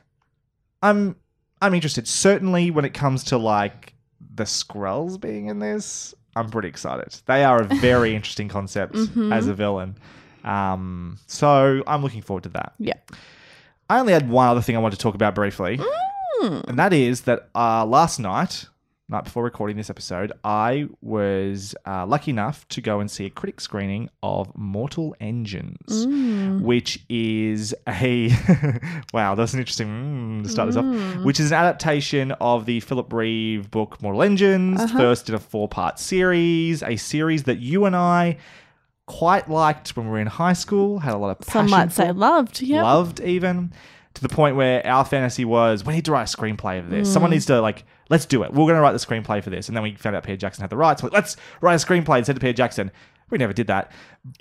[0.81, 1.15] I'm
[1.61, 2.07] I'm interested.
[2.07, 3.93] Certainly, when it comes to like
[4.35, 7.15] the Skrulls being in this, I'm pretty excited.
[7.25, 9.33] They are a very interesting concept Mm-hmm.
[9.33, 9.97] as a villain.
[10.45, 12.73] Um, so I'm looking forward to that.
[12.79, 12.93] Yeah.
[13.89, 15.79] I only had one other thing I wanted to talk about briefly,
[16.41, 16.63] Mm.
[16.69, 18.65] and that is that uh, last night,
[19.09, 23.29] night before recording this episode, I was uh, lucky enough to go and see a
[23.29, 26.61] critic screening of Mortal Engines, Mm.
[26.61, 28.29] which is a
[29.13, 31.17] wow, that's an interesting mm, to start Mm.
[31.19, 31.25] off.
[31.25, 34.97] Which is an adaptation of the Philip Reeve book Mortal Engines, Uh-huh.
[34.97, 38.37] first in a four-part series, a series that you and I
[39.07, 41.91] quite liked when we were in high school, had a lot of passion Some might
[41.91, 42.61] say loved.
[42.61, 42.83] Yeah.
[42.83, 43.73] loved even
[44.19, 47.11] to the point where our fantasy was we need to write a screenplay of this.
[47.11, 47.35] Someone hmm.
[47.35, 48.51] needs to like let's do it.
[48.51, 50.61] We're going to write the screenplay for this, and then we found out Peter Jackson
[50.61, 51.01] had the rights.
[51.03, 52.91] Like, let's write a screenplay and send it to Peter Jackson.
[53.29, 53.91] We never did that.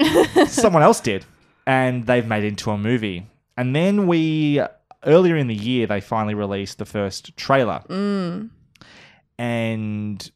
[0.49, 1.25] Someone else did,
[1.67, 3.27] and they've made it into a movie.
[3.57, 4.61] And then we
[5.05, 8.47] earlier in the year they finally released the first trailer, hmm.
[9.39, 10.31] and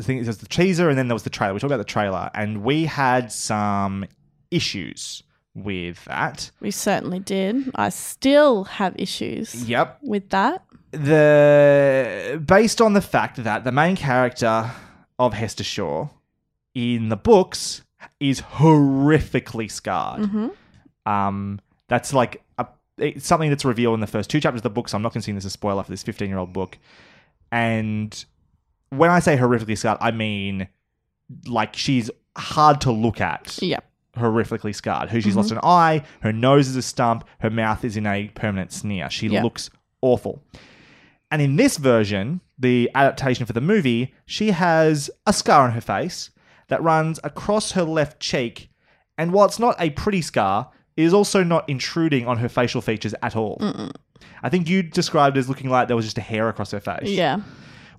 [0.00, 1.54] I think it was the teaser, and then there was the trailer.
[1.54, 4.06] We talked about the trailer, and we had some
[4.50, 5.22] issues
[5.64, 6.50] with that.
[6.60, 7.70] We certainly did.
[7.74, 9.98] I still have issues Yep.
[10.02, 10.64] with that.
[10.92, 14.70] The based on the fact that the main character
[15.18, 16.08] of Hester Shaw
[16.74, 17.82] in the books
[18.20, 20.22] is horrifically scarred.
[20.22, 21.10] Mm-hmm.
[21.10, 22.66] Um, that's like a,
[22.98, 24.88] it's something that's revealed in the first two chapters of the book.
[24.88, 26.78] So I'm not considering this a spoiler for this 15 year old book.
[27.50, 28.24] And
[28.90, 30.68] when I say horrifically scarred, I mean
[31.46, 33.80] like she's hard to look at Yeah.
[34.18, 35.10] Horrifically scarred.
[35.10, 35.38] Who she's Mm-hmm.
[35.38, 39.08] lost an eye, her nose is a stump, her mouth is in a permanent sneer.
[39.10, 39.42] She Yeah.
[39.42, 39.70] looks
[40.02, 40.42] awful.
[41.30, 45.80] And in this version, the adaptation for the movie, she has a scar on her
[45.80, 46.30] face
[46.68, 48.70] that runs across her left cheek.
[49.16, 52.80] And while it's not a pretty scar, it is also not intruding on her facial
[52.80, 53.58] features at all.
[54.42, 56.80] I think you described it as looking like there was just a hair across her
[56.80, 57.40] face Yeah.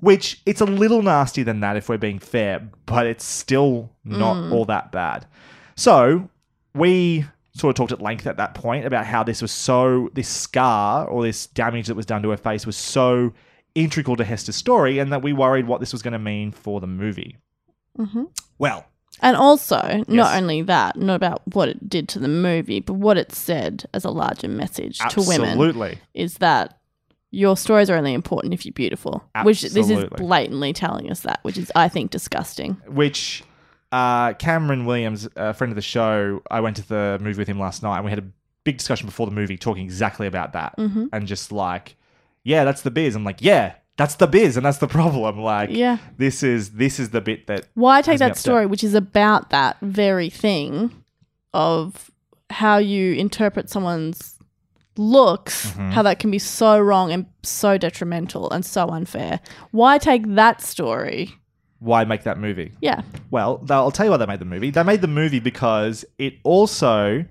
[0.01, 4.51] which it's a little nastier than that if we're being fair, but it's still not
[4.51, 5.25] all that bad.
[5.79, 6.29] So
[6.75, 10.27] we sort of talked at length at that point about how this was so this
[10.27, 13.33] scar or this damage that was done to her face was so
[13.75, 16.81] integral to Hester's story, and that we worried what this was going to mean for
[16.81, 17.37] the movie.
[17.97, 18.23] Mm-hmm.
[18.57, 18.87] Well,
[19.21, 20.05] And also, Yes.
[20.07, 23.85] not only that, not about what it did to the movie, but what it said
[23.93, 25.99] as a larger message to women absolutely.
[26.13, 26.77] is that
[27.31, 29.23] your stories are only important if you're beautiful.
[29.43, 32.73] Which this is blatantly telling us that, which is, I think, disgusting.
[32.87, 33.43] which
[33.91, 37.59] uh, Cameron Williams, a friend of the show, I went to the movie with him
[37.59, 38.25] last night, and we had a
[38.63, 41.05] big discussion before the movie talking exactly about that, Mm-hmm.
[41.13, 41.95] and just like,
[42.43, 43.15] yeah, that's the biz.
[43.15, 45.39] I'm like, yeah, that's the biz, and that's the problem.
[45.41, 45.97] Like, Yeah.
[46.17, 49.77] this is this is the bit that Why take that story, which is about that
[49.81, 51.03] very thing
[51.53, 52.11] of
[52.51, 54.35] how you interpret someone's
[54.97, 55.91] looks, Mm-hmm.
[55.91, 59.39] how that can be so wrong and so detrimental and so unfair?
[59.71, 61.33] Why take that story
[61.79, 62.73] why make that movie?
[62.81, 63.01] Yeah.
[63.31, 64.69] Well, I'll tell you why they made the movie.
[64.69, 67.25] They made the movie because it also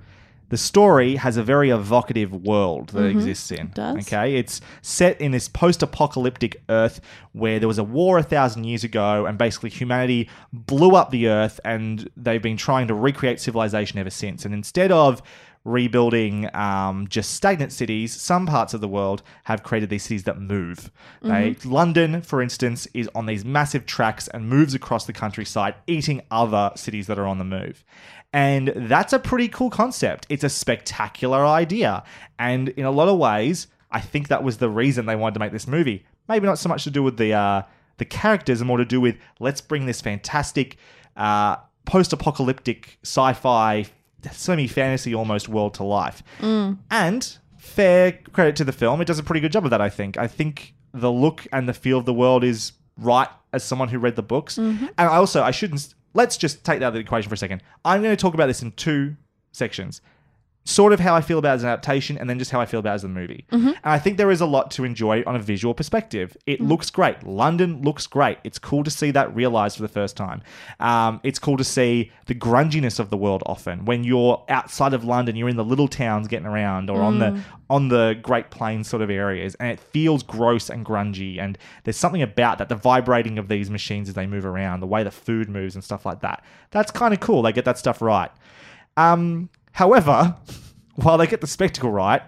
[0.51, 3.71] the story has a very evocative world that it exists in.
[3.75, 3.99] does.
[4.07, 8.83] Okay, it's set in this post-apocalyptic Earth where there was a war a thousand years
[8.83, 13.99] ago, and basically humanity blew up the Earth, and they've been trying to recreate civilization
[13.99, 14.47] ever since.
[14.47, 15.23] And instead of
[15.69, 20.41] rebuilding um, just stagnant cities, some parts of the world have created these cities that
[20.41, 20.91] move.
[21.23, 26.23] They, London, for instance, is on these massive tracks and moves across the countryside, eating
[26.31, 27.85] other cities that are on the move.
[28.33, 30.27] And that's a pretty cool concept.
[30.29, 32.05] It's a spectacular idea.
[32.39, 35.41] And in a lot of ways, I think that was the reason they wanted to
[35.41, 36.05] make this movie.
[36.29, 37.63] Maybe not so much to do with the uh,
[37.97, 40.77] the characters, and more to do with let's bring this fantastic
[41.17, 43.87] uh, post-apocalyptic sci-fi,
[44.31, 46.23] semi-fantasy almost world to life.
[46.41, 46.79] Mm.
[46.91, 49.81] And fair credit to the film, it does a pretty good job of that.
[49.81, 50.17] I think.
[50.19, 53.99] I think the look and the feel of the world is right as someone who
[53.99, 54.59] read the books.
[54.59, 54.87] Mm-hmm.
[54.87, 55.95] And I also I shouldn't.
[56.15, 57.63] Let's just take that out of the equation for a second.
[57.85, 59.17] I'm going to talk about this in two
[59.53, 60.01] sections
[60.69, 62.67] sort of how I feel about it as an adaptation and then just how I
[62.67, 63.47] feel about it as a movie.
[63.69, 66.37] And I think there is a lot to enjoy on a visual perspective.
[66.45, 67.23] It looks great.
[67.23, 68.37] London looks great.
[68.45, 70.43] It's cool to see that realized for the first time.
[70.79, 73.87] Um, it's cool to see the grunginess of the world often.
[73.87, 77.43] When you're outside of London, you're in the little towns getting around or on the
[77.71, 81.97] on the Great Plains sort of areas and it feels gross and grungy and there's
[81.97, 85.11] something about that the vibrating of these machines as they move around, the way the
[85.11, 86.45] food moves and stuff like that.
[86.73, 87.41] That's kind of cool.
[87.41, 88.31] They get that stuff right.
[88.99, 90.37] Um, however,
[90.97, 92.23] while they get the spectacle right,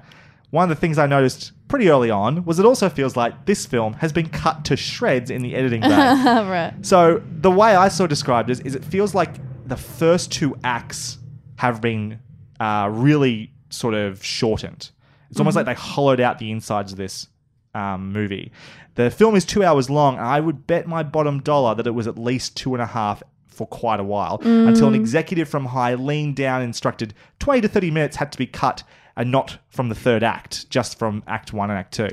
[0.51, 3.67] one of the things I noticed pretty early on was it also feels like this
[3.67, 5.89] film has been cut to shreds in the editing bay.
[5.89, 6.75] right.
[6.83, 9.35] so the way I saw described is, is it feels like
[9.67, 11.19] the first two acts
[11.57, 12.21] have been
[12.61, 14.91] uh, really sort of shortened.
[15.31, 17.29] It's almost like they hollowed out the insides of this
[17.75, 18.51] um, movie.
[18.97, 21.93] The film is two hours long, and I would bet my bottom dollar that it
[21.93, 23.23] was at least two and a half
[23.61, 24.69] for quite a while mm.
[24.69, 28.39] until an executive from High leaned down and instructed 20 to 30 minutes had to
[28.39, 28.83] be cut
[29.19, 32.09] and not from the third act, just from act one and act two.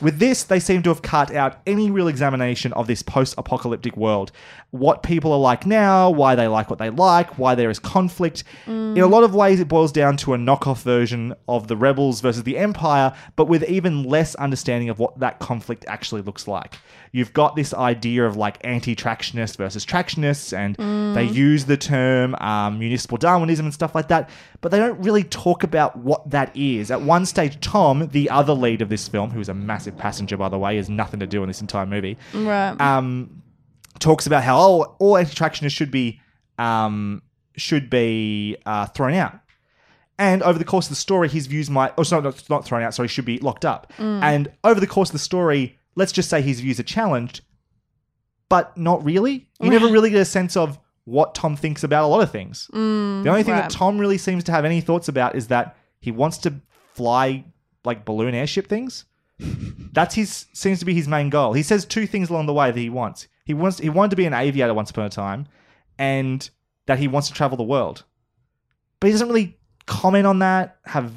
[0.00, 3.98] With this, they seem to have cut out any real examination of this post apocalyptic
[3.98, 4.32] world.
[4.72, 8.42] What people are like now, why they like what they like, why there is conflict.
[8.66, 12.22] In a lot of ways, it boils down to a knockoff version of the Rebels
[12.22, 16.78] versus the Empire, but with even less understanding of what that conflict actually looks like.
[17.12, 20.74] You've got this idea of like anti tractionists versus tractionists, and
[21.14, 24.30] they use the term um, municipal Darwinism and stuff like that,
[24.62, 26.90] but they don't really talk about what that is.
[26.90, 30.38] At one stage, Tom, the other lead of this film, who is a massive passenger,
[30.38, 32.80] by the way, has nothing to do in this entire movie, Right.
[32.80, 33.41] um,
[33.98, 36.20] talks about how all, all anti-tractionists should be
[36.58, 37.22] um,
[37.56, 39.38] should be uh, thrown out.
[40.18, 42.82] And over the course of the story, his views might, oh, sorry, not, not thrown
[42.82, 43.92] out, sorry, should be locked up.
[44.22, 47.40] And over the course of the story, let's just say his views are challenged,
[48.48, 49.48] but not really.
[49.60, 52.68] You never really get a sense of what Tom thinks about a lot of things.
[52.72, 53.62] the only thing right.
[53.62, 56.54] that Tom really seems to have any thoughts about is that he wants to
[56.94, 57.44] fly
[57.84, 59.06] like balloon airship things.
[59.38, 61.52] That's his seems to be his main goal.
[61.52, 63.26] He says two things along the way that he wants.
[63.44, 65.46] He wants he wanted to be an aviator once upon a time,
[65.98, 66.48] and
[66.86, 68.04] that he wants to travel the world.
[69.00, 70.76] But he doesn't really comment on that.
[70.84, 71.12] Have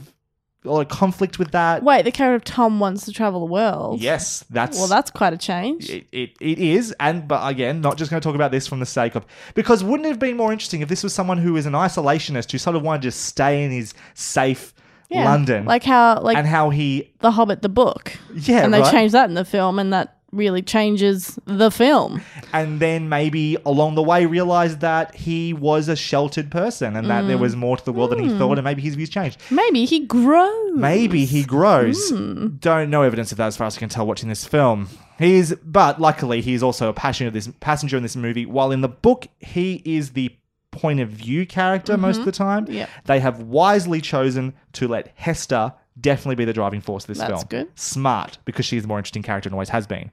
[0.64, 1.84] a lot of conflict with that.
[1.84, 4.02] Wait, the character of Tom wants to travel the world.
[4.02, 5.88] Yes, that's Well, that's quite a change.
[5.92, 8.80] it, it, it is, and but again, not just going to talk about this from
[8.80, 11.56] the sake of because wouldn't it have been more interesting if this was someone who
[11.58, 14.74] is an isolationist who sort of wanted to stay in his safe
[15.10, 15.26] Yeah.
[15.26, 18.18] London, Like how, like and how he The Hobbit, the book.
[18.34, 18.92] yeah, and they right?
[18.92, 22.22] changed that in the film, and that really changes the film.
[22.54, 27.24] and then maybe along the way realized that he was a sheltered person and that
[27.24, 27.28] Mm.
[27.28, 29.38] there was more to the world than he thought, and maybe his views changed.
[29.50, 30.72] Maybe he grows.
[30.76, 32.10] Maybe he grows.
[32.10, 32.48] Hmm.
[32.60, 34.88] Don't know evidence of that as far as I can tell watching this film.
[35.18, 38.46] He's but luckily he's also a passenger this passenger in this movie.
[38.46, 40.36] While in the book he is the
[40.72, 42.66] point of view character most of the time.
[42.66, 42.74] Mm-hmm.
[42.74, 42.90] Yep.
[43.06, 47.32] They have wisely chosen to let Hester definitely be the driving force of this That's
[47.32, 47.44] film.
[47.50, 47.68] good.
[47.68, 47.78] Mm-hmm.
[47.78, 50.12] Smart because she's the more interesting character and always has been.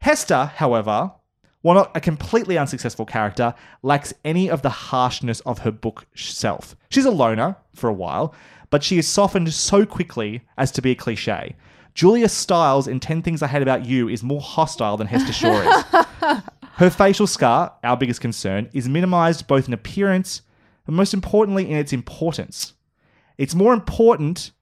[0.00, 1.12] Hester, however,
[1.62, 6.76] while not a completely unsuccessful character, lacks any of the harshness of her book self.
[6.90, 8.34] She's a loner for a while,
[8.70, 11.56] but she is softened so quickly as to be a cliche.
[11.94, 15.60] Julia Stiles in 10 Things I Hate About You is more hostile than Hester Shaw
[15.60, 16.40] is.
[16.74, 20.42] Her facial scar, our biggest concern, is minimized both in appearance
[20.86, 22.74] and most importantly in its importance.
[23.38, 24.52] It's more important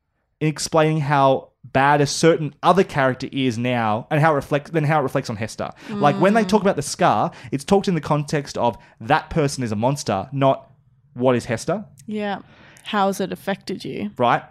[0.44, 4.84] in explaining how bad a certain other character is now and how it reflects than
[4.84, 5.70] how it reflects on Hester.
[5.90, 9.64] Like when they talk about the scar, it's talked in the context of that person
[9.64, 10.70] is a monster, not
[11.14, 12.40] what is Hester, Yeah.
[12.84, 14.10] How has it affected you?
[14.18, 14.42] right?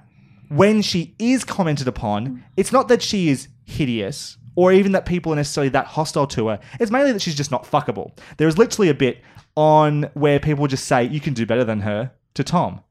[0.50, 5.32] When she is commented upon, it's not that she is hideous or even that people
[5.34, 6.60] are necessarily that hostile to her.
[6.80, 8.12] It's mainly that she's just not fuckable.
[8.38, 9.22] There is literally a bit
[9.56, 12.82] on where people just say, you can do better than her to Tom.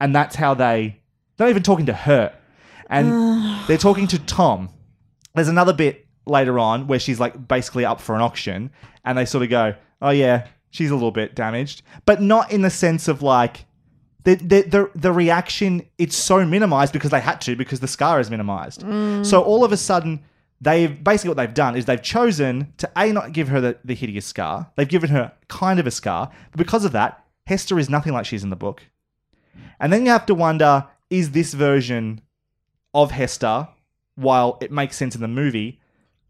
[0.00, 1.00] And that's how they,
[1.36, 2.32] they're not even talking to her.
[2.92, 4.68] And they're talking to Tom.
[5.34, 8.70] There's another bit later on where she's like basically up for an auction
[9.04, 11.82] and they sort of go, oh yeah, she's a little bit damaged.
[12.06, 13.64] But not in the sense of like,
[14.24, 18.20] the, the, the, the reaction, it's so minimized because they had to, because the scar
[18.20, 18.82] is minimized.
[18.82, 19.26] Mm.
[19.26, 20.22] So all of a sudden,
[20.60, 23.94] they've basically what they've done is they've chosen to A, not give her the, the
[23.94, 24.70] hideous scar.
[24.76, 26.30] They've given her kind of a scar.
[26.52, 28.84] But because of that, Hester is nothing like she's in the book.
[29.80, 32.20] And then you have to wonder is this version
[32.94, 33.68] of Hester,
[34.14, 35.80] while it makes sense in the movie,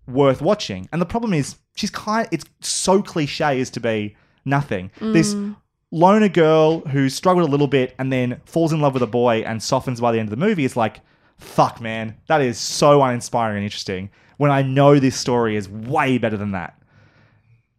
[0.06, 0.88] worth watching?
[0.92, 4.90] And the problem is, she's kind it's so cliche as to be nothing.
[5.00, 5.56] This mm.
[5.90, 9.42] loner girl who struggled a little bit and then falls in love with a boy
[9.42, 11.00] and softens by the end of the movie is like,
[11.38, 14.10] fuck, man, that is so uninspiring and interesting.
[14.36, 16.78] When I know this story is way better than that.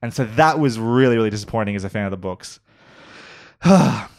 [0.01, 2.59] And so that was really, really disappointing as a fan of the books.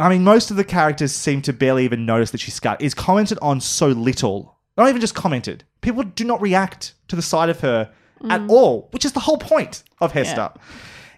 [0.00, 2.80] I mean, most of the characters seem to barely even notice that she's scarred.
[2.80, 4.56] Is commented on so little.
[4.76, 5.64] Not even just commented.
[5.80, 7.92] People do not react to the side of her
[8.28, 8.50] at mm.
[8.50, 10.52] all, which is the whole point of Hester.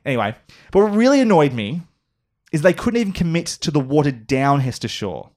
[0.04, 0.34] Anyway,
[0.70, 1.82] but what really annoyed me
[2.52, 5.28] is they couldn't even commit to the watered down Hester Shaw.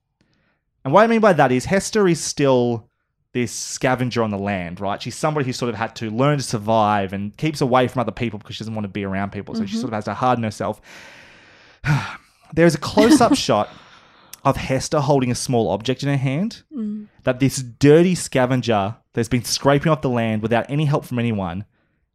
[0.83, 2.89] And what I mean by that is Hester is still
[3.31, 5.01] this scavenger on the land, right?
[5.01, 8.11] She's somebody who sort of had to learn to survive and keeps away from other
[8.11, 9.55] people because she doesn't want to be around people.
[9.55, 9.81] So she mm-hmm.
[9.81, 10.81] sort of has to harden herself.
[12.55, 13.69] There's a close up shot
[14.43, 17.07] of Hester holding a small object in her hand mm.
[17.23, 21.65] that this dirty scavenger that's been scraping off the land without any help from anyone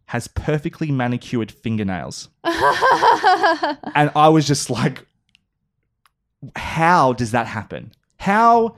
[0.07, 2.28] has perfectly manicured fingernails.
[2.45, 5.07] and I was just like,
[6.57, 7.93] how does that happen?
[8.16, 8.76] How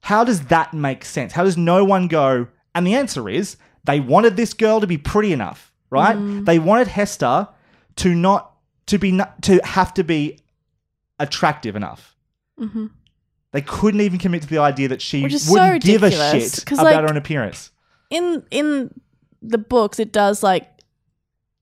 [0.00, 1.32] how does that make sense?
[1.32, 2.48] How does no one go?
[2.74, 6.16] And the answer is they wanted this girl to be pretty enough, right?
[6.16, 6.44] Mm.
[6.44, 7.48] They wanted Hester
[7.96, 8.56] to not
[8.86, 10.40] to be to have to be
[11.22, 12.16] attractive enough.
[13.52, 16.62] They couldn't even commit to the idea that she is so wouldn't give a shit
[16.70, 17.70] about like- her own appearance.
[18.10, 18.90] in in
[19.40, 20.68] the books it does like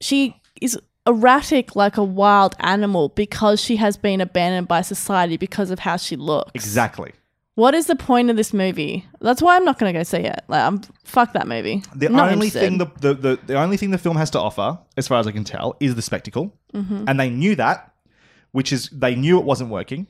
[0.00, 5.70] she is erratic like a wild animal because she has been abandoned by society because
[5.70, 6.50] of how she looks.
[6.54, 7.12] Exactly.
[7.54, 9.06] What is the point of this movie?
[9.20, 10.40] That's why I'm not going to go see it.
[10.48, 11.82] Like, I'm fuck that movie.
[11.94, 12.60] The not only interested.
[12.60, 15.26] thing the, the, the, the only thing the film has to offer, as far as
[15.26, 16.54] I can tell, is the spectacle.
[16.72, 17.04] Mm-hmm.
[17.08, 17.89] And they knew that,
[18.52, 20.06] which is they knew it wasn't working.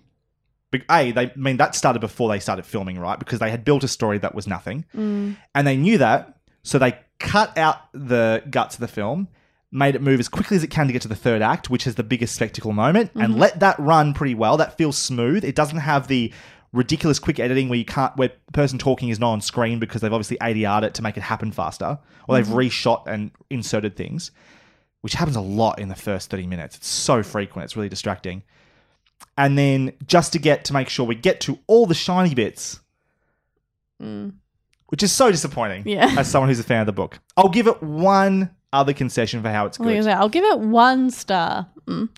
[0.70, 3.18] But A, they I mean that started before they started filming, right?
[3.18, 4.84] Because they had built a story that was nothing.
[4.96, 5.36] Mm.
[5.54, 9.28] And they knew that, so they cut out the guts of the film,
[9.72, 11.86] made it move as quickly as it can to get to the third act, which
[11.86, 13.40] is the biggest spectacle moment, and Mm-hmm.
[13.40, 14.56] let that run pretty well.
[14.56, 15.44] That feels smooth.
[15.44, 16.32] It doesn't have the
[16.72, 20.02] ridiculous quick editing where you can't where the person talking is not on screen because
[20.02, 21.98] they've obviously ADR'd it to make it happen faster.
[22.28, 24.30] Or they've reshot and inserted things.
[25.02, 26.76] Which happens a lot in the first 30 minutes.
[26.76, 28.42] It's so frequent, it's really distracting.
[29.38, 32.80] And then just to get to make sure we get to all the shiny bits,
[33.98, 35.90] which is so disappointing Mm.
[35.94, 36.14] Yeah.
[36.18, 37.18] as someone who's a fan of the book.
[37.36, 40.06] I'll give it one other concession for how it's good.
[40.06, 41.66] I'll give it one star.
[41.86, 42.08] Mm.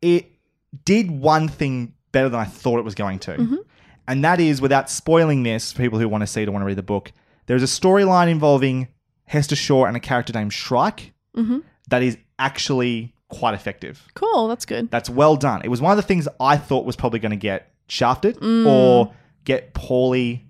[0.00, 0.32] It
[0.84, 3.32] did one thing better than I thought it was going to.
[3.32, 3.56] Mm-hmm.
[4.08, 6.62] And that is, without spoiling this for people who want to see it or want
[6.62, 7.12] to read the book,
[7.46, 8.88] there's a storyline involving
[9.26, 11.60] Hester Shaw and a character named Shrike Mm-hmm.
[11.92, 14.02] That is actually quite effective.
[14.14, 14.90] Cool, that's good.
[14.90, 15.62] That's well done.
[15.64, 18.66] It was one of the things I thought was probably going to get shafted Mm.
[18.66, 19.12] or
[19.44, 20.46] get poorly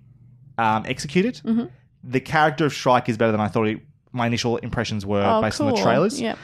[0.57, 1.35] um, executed.
[1.45, 1.65] Mm-hmm.
[2.03, 3.79] The character of Shrike is better than I thought it,
[4.11, 5.67] my initial impressions were oh, based cool.
[5.67, 6.19] on the trailers.
[6.21, 6.37] Yep.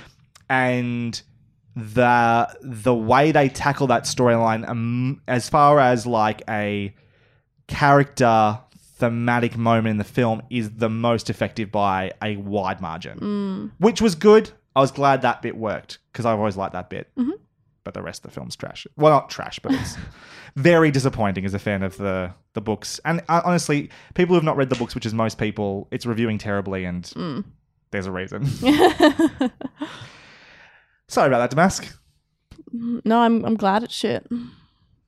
[0.49, 1.21] And
[1.75, 6.93] the the way they tackle that storyline, um, as far as like a
[7.67, 8.59] character
[8.97, 13.71] thematic moment in the film, is the most effective by a wide margin, Mm.
[13.77, 14.51] which was good.
[14.79, 17.09] I was glad that bit worked because I've always liked that bit.
[17.17, 17.31] Mm-hmm.
[17.83, 18.85] But the rest of the film's trash.
[18.97, 19.97] Well, not trash, but it's
[20.55, 22.99] very disappointing as a fan of the the books.
[23.05, 26.05] And uh, honestly, people who have not read the books, which is most people, it's
[26.05, 27.43] reviewing terribly, and Mm.
[27.91, 28.45] there's a reason.
[31.07, 31.91] Sorry about that, Damask.
[32.71, 34.27] No, I'm I'm glad it's shit.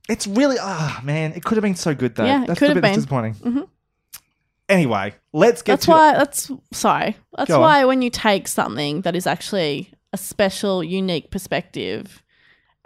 [0.08, 2.24] It's really ah man, it could have been so good though.
[2.24, 3.32] Yeah, it that's could the have bit that's been.
[3.32, 3.68] disappointing.
[4.72, 6.12] Anyway, let's get to That's to why.
[6.14, 7.16] That's sorry.
[7.36, 7.60] That's Go on.
[7.62, 12.22] why when you take something that is actually a special, unique perspective,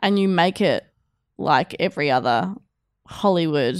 [0.00, 0.84] and you make it
[1.38, 2.54] like every other
[3.06, 3.76] Hollywood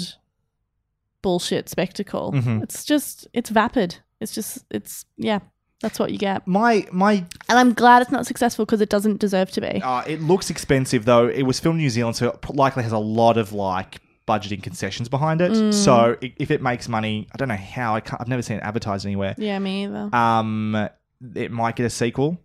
[1.23, 2.63] bullshit spectacle, Mhm.
[2.63, 3.97] it's just it's vapid.
[4.21, 5.41] It's just it's yeah.
[5.83, 7.13] That's what you get, my my
[7.51, 9.83] and I'm glad it's not successful because it doesn't deserve to be.
[9.85, 11.27] uh, it looks expensive though.
[11.29, 14.63] It was filmed in New Zealand, so it likely has a lot of like budgeting
[14.63, 15.73] concessions behind it.
[15.73, 17.95] So i- if it makes money, I don't know how.
[17.95, 19.35] I can't, I've never seen it advertised anywhere.
[19.39, 20.15] Yeah, me either.
[20.15, 20.89] Um,
[21.35, 22.39] it might get a sequel.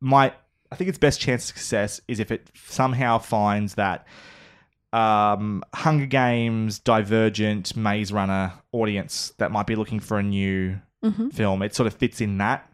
[0.00, 0.34] Might
[0.72, 4.06] I think its best chance of success is if it somehow finds that
[4.92, 11.32] um, Hunger Games, Divergent, Maze Runner audience that might be looking for a new Mhm.
[11.32, 11.62] film.
[11.62, 12.68] It sort of fits in that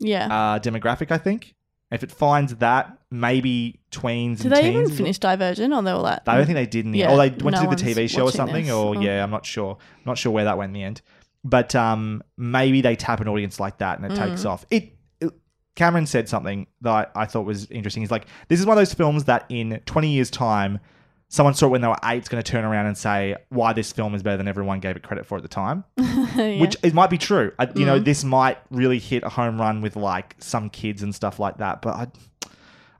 [0.00, 0.26] Yeah.
[0.26, 1.54] uh, demographic, I think.
[1.90, 6.00] If it finds that, maybe tweens Did and they even finish Divergent or they were
[6.00, 7.14] like, I don't think they did in the Yeah, end.
[7.14, 8.64] Or they went no to the TV show or something.
[8.64, 8.72] this.
[8.74, 9.00] Or Oh.
[9.00, 9.78] yeah, I'm not sure.
[10.04, 11.02] Not sure where that went in the end.
[11.44, 14.50] But um, maybe they tap an audience like that and it takes Mm.
[14.50, 14.66] off.
[14.70, 15.32] It, it-
[15.76, 18.02] Cameron said something that I, I thought was interesting.
[18.02, 20.80] He's like, this is one of those films that in 20 years' time,
[21.28, 23.72] someone saw it when they were eight is going to turn around and say why
[23.72, 25.84] this film is better than everyone gave it credit for at the time.
[26.36, 26.60] Yeah.
[26.60, 27.52] Which it might be true.
[27.58, 27.86] I, you Mm.
[27.86, 31.58] know, this might really hit a home run with like some kids and stuff like
[31.58, 31.80] that.
[31.82, 32.06] But I,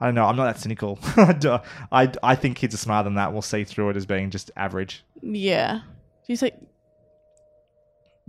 [0.01, 0.25] I don't know.
[0.25, 0.99] I'm not that cynical.
[1.17, 3.33] I, I, I think kids are smarter than that.
[3.33, 5.05] We'll see through it as being just average.
[5.23, 5.81] Yeah.
[6.27, 6.53] Do you say?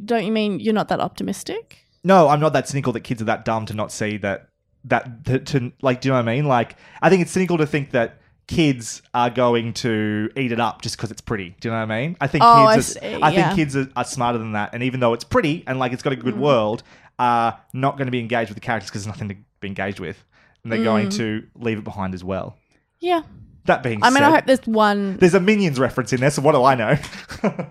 [0.03, 1.85] Don't you mean you're not that optimistic?
[2.03, 4.49] No, I'm not that cynical that kids are that dumb to not see that
[4.85, 6.01] that to, to like.
[6.01, 6.45] Do you know what I mean?
[6.45, 10.81] Like, I think it's cynical to think that kids are going to eat it up
[10.81, 11.55] just because it's pretty.
[11.59, 12.17] Do you know what I mean?
[12.21, 12.95] I think Oh, I kids.
[12.97, 13.47] Are, see, eh, I yeah.
[13.47, 16.03] think kids are, are smarter than that, and even though it's pretty and like it's
[16.03, 16.39] got a good mm.
[16.39, 16.83] world,
[17.19, 19.99] are not going to be engaged with the characters because there's nothing to be engaged
[19.99, 20.23] with,
[20.67, 22.57] and they're going to leave it behind as well.
[22.99, 23.21] Yeah.
[23.65, 24.05] That being said.
[24.07, 25.17] I mean, said, I hope there's one.
[25.17, 26.95] there's a Minions reference in there, so what do I know?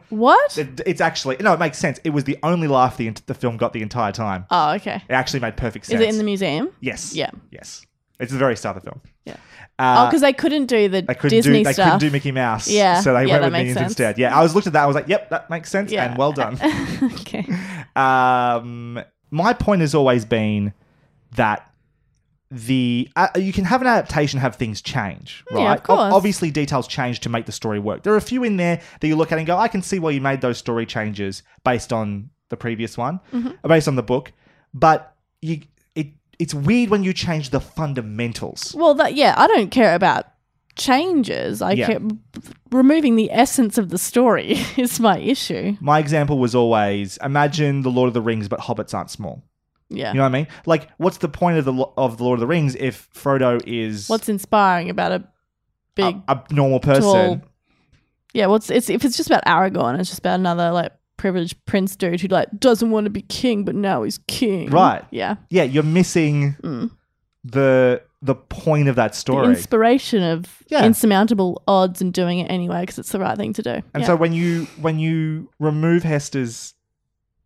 [0.11, 0.57] What?
[0.59, 1.99] It- it's actually no, it makes sense.
[2.05, 4.47] It was the only laugh the the film got the entire time.
[4.51, 4.97] Oh, okay.
[5.09, 5.95] It actually made perfect sense.
[5.95, 6.09] Is sense.
[6.09, 6.71] it in the museum?
[6.81, 7.15] Yes.
[7.15, 7.31] Yeah.
[7.51, 7.85] Yes.
[8.21, 9.01] It's the very start of the film.
[9.25, 9.37] Yeah.
[9.79, 11.85] Uh, oh, because they couldn't do the they couldn't Disney do they stuff.
[11.93, 12.69] couldn't do Mickey Mouse.
[12.69, 13.01] Yeah.
[13.01, 13.91] So they Yeah, went that with makes Minions sense.
[13.93, 14.19] instead.
[14.19, 14.39] Yeah.
[14.39, 14.83] I was looked at that.
[14.85, 15.91] I was like, yep, that makes sense.
[15.93, 16.05] Yeah.
[16.09, 16.59] And well done.
[17.21, 17.47] okay.
[17.95, 20.73] um, my point has always been
[21.35, 21.71] that
[22.51, 26.15] the uh, you can have an adaptation have things change right Yeah, of course.
[26.15, 29.09] obviously details change to make the story work there are a few in there that
[29.09, 31.93] you look at and go i can see why you made those story changes based
[31.93, 33.67] on the previous one Mm-hmm.
[33.69, 34.33] based on the book
[34.73, 35.63] but you
[35.97, 40.27] it it's weird when you change the fundamentals Well, that yeah, I don't care about
[40.77, 41.63] changes.
[41.63, 41.87] I Yeah.
[41.87, 42.01] care
[42.71, 45.77] removing the essence of the story is my issue.
[45.81, 49.43] my example was always imagine the lord of the rings but hobbits aren't small
[49.89, 50.09] Yeah.
[50.13, 52.41] you know what i mean like what's the point of the of the lord of
[52.41, 55.25] the rings if frodo is What's inspiring about a
[55.95, 57.41] big a, a normal person tall-
[58.35, 61.97] Yeah, what's it's if it's just about Aragorn, it's just about another like privileged prince
[61.97, 64.69] dude who like doesn't want to be king, but now he's king.
[64.69, 65.03] Right.
[65.11, 65.37] Yeah.
[65.49, 66.91] yeah, you're missing Mm.
[67.45, 69.49] the the point of that The story.
[69.49, 70.85] inspiration of Yeah.
[70.85, 73.71] insurmountable odds and doing it anyway because it's the right thing to do.
[73.95, 74.07] and yeah.
[74.07, 76.75] so when you when you remove Hester's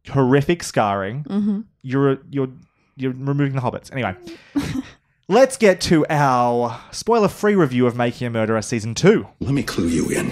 [0.09, 1.65] horrific scarring, Mhm.
[1.83, 2.49] you're you're
[2.97, 3.91] you're removing the hobbits.
[3.93, 4.15] Anyway,
[5.29, 9.27] let's get to our spoiler-free review of Making a Murderer season 2.
[9.41, 10.31] Let me clue you in.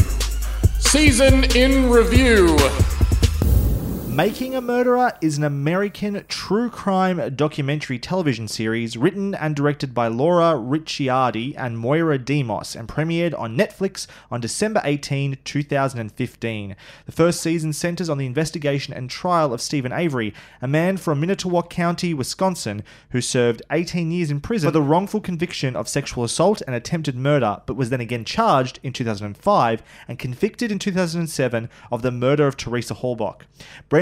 [0.80, 2.56] Season in review.
[4.18, 10.08] Making a Murderer is an American true crime documentary television series written and directed by
[10.08, 16.76] Laura Ricciardi and Moira Demos and premiered on Netflix on December 18, 2015.
[17.06, 21.20] The first season centers on the investigation and trial of Steven Avery, a man from
[21.20, 26.24] Manitowoc County, Wisconsin, who served 18 years in prison for the wrongful conviction of sexual
[26.24, 31.70] assault and attempted murder, but was then again charged in 2005 and convicted in 2007
[31.92, 33.42] of the murder of Teresa Halbach.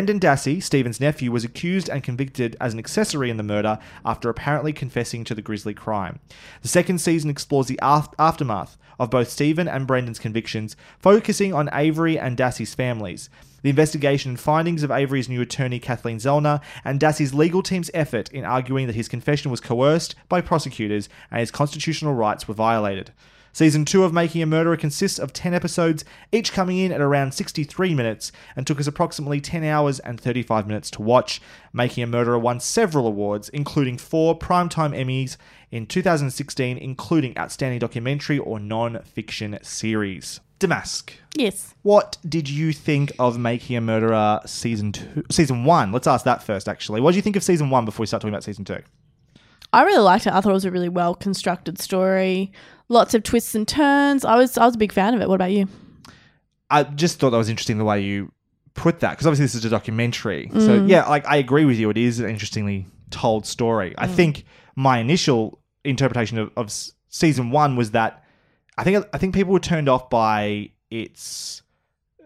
[0.07, 4.29] Brendan Dassey, Steven's nephew, was accused and convicted as an accessory in the murder after
[4.29, 6.21] apparently confessing to the grisly crime.
[6.63, 11.69] The second season explores the af- aftermath of both Steven and Brendan's convictions, focusing on
[11.73, 13.29] Avery and Dassey's families.
[13.63, 18.31] The investigation and findings of Avery's new attorney Kathleen Zellner and Dassey's legal team's effort
[18.31, 23.11] in arguing that his confession was coerced by prosecutors and his constitutional rights were violated.
[23.57, 27.33] Season 2 of Making a Murderer consists of 10 episodes, each coming in at around
[27.33, 31.41] 63 minutes, and took us approximately 10 hours and 35 minutes to watch.
[31.73, 35.39] Making a Murderer won several awards, including four Primetime Emmys
[35.71, 40.41] in 2016, including Outstanding Documentary or Non Fiction Series.
[40.59, 41.75] Damask, Yes.
[41.81, 45.93] what did you think of Making a Murderer season two, season one?
[45.93, 46.69] Let's ask that first.
[46.69, 48.81] Actually, what did you think of season one before we start talking about season two?
[49.73, 50.33] I really liked it.
[50.33, 52.53] I thought it was a really well constructed story.
[52.89, 54.25] Lots of twists and turns.
[54.25, 55.29] I was I was a big fan of it.
[55.29, 55.69] What about you?
[56.71, 58.33] I just thought that was interesting the way you
[58.75, 60.51] put that because obviously this is a documentary.
[60.53, 60.89] So mm.
[60.89, 61.91] yeah, like I agree with you.
[61.91, 63.95] It is an interestingly told story.
[63.99, 64.15] I mm.
[64.15, 64.45] think
[64.77, 66.73] my initial interpretation of, of
[67.09, 68.25] season one was that
[68.79, 71.63] I think I think people were turned off by its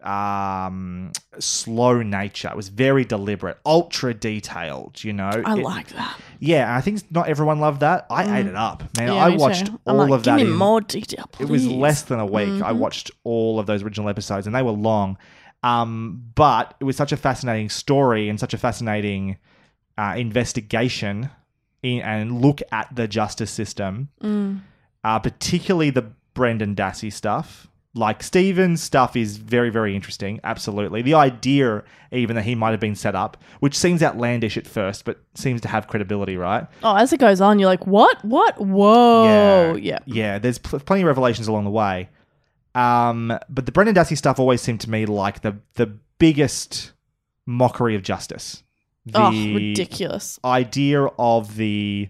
[0.04, 2.48] um, slow nature.
[2.48, 5.02] It was very deliberate, ultra detailed.
[5.04, 6.18] You know, I It- like that.
[6.38, 8.06] Yeah, I think not everyone loved that.
[8.10, 9.08] I ate it up, man.
[9.08, 9.36] Yeah, I too.
[9.36, 10.36] watched I'm all like, of Give that.
[10.36, 11.44] me in- more detail, Please.
[11.44, 12.48] it was less than a week.
[12.48, 12.64] Mm-hmm.
[12.64, 15.18] I watched all of those original episodes, and they were long.
[15.62, 19.36] Um, but it was such a fascinating story and such a fascinating
[19.98, 21.28] uh, investigation
[21.82, 24.60] in, and look at the justice system, Mm.
[25.04, 27.66] uh, particularly the Brendan Dassey stuff.
[27.92, 30.38] Like Steven's stuff is very, very interesting.
[30.44, 31.82] Absolutely, the idea
[32.12, 35.60] even that he might have been set up, which seems outlandish at first, but seems
[35.62, 36.66] to have credibility, right?
[36.84, 38.24] Oh, as it goes on, you're like, what?
[38.24, 38.60] What?
[38.60, 39.76] Whoa.
[39.80, 39.98] Yeah.
[40.06, 40.38] yeah.
[40.38, 42.08] There's pl- plenty of revelations along the way.
[42.76, 45.86] Um, but the Brendan Dassey stuff always seemed to me like the the
[46.18, 46.92] biggest
[47.46, 48.62] mockery of justice.
[49.06, 50.38] The Oh, ridiculous.
[50.44, 52.08] idea of the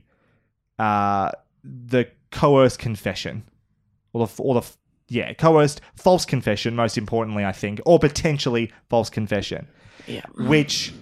[0.79, 1.31] uh
[1.65, 3.45] the coerced confession,
[4.13, 4.67] or the or the
[5.11, 6.75] yeah coerced false confession.
[6.75, 9.67] Most importantly, I think, or potentially false confession
[10.07, 10.23] Yeah.
[10.37, 10.93] which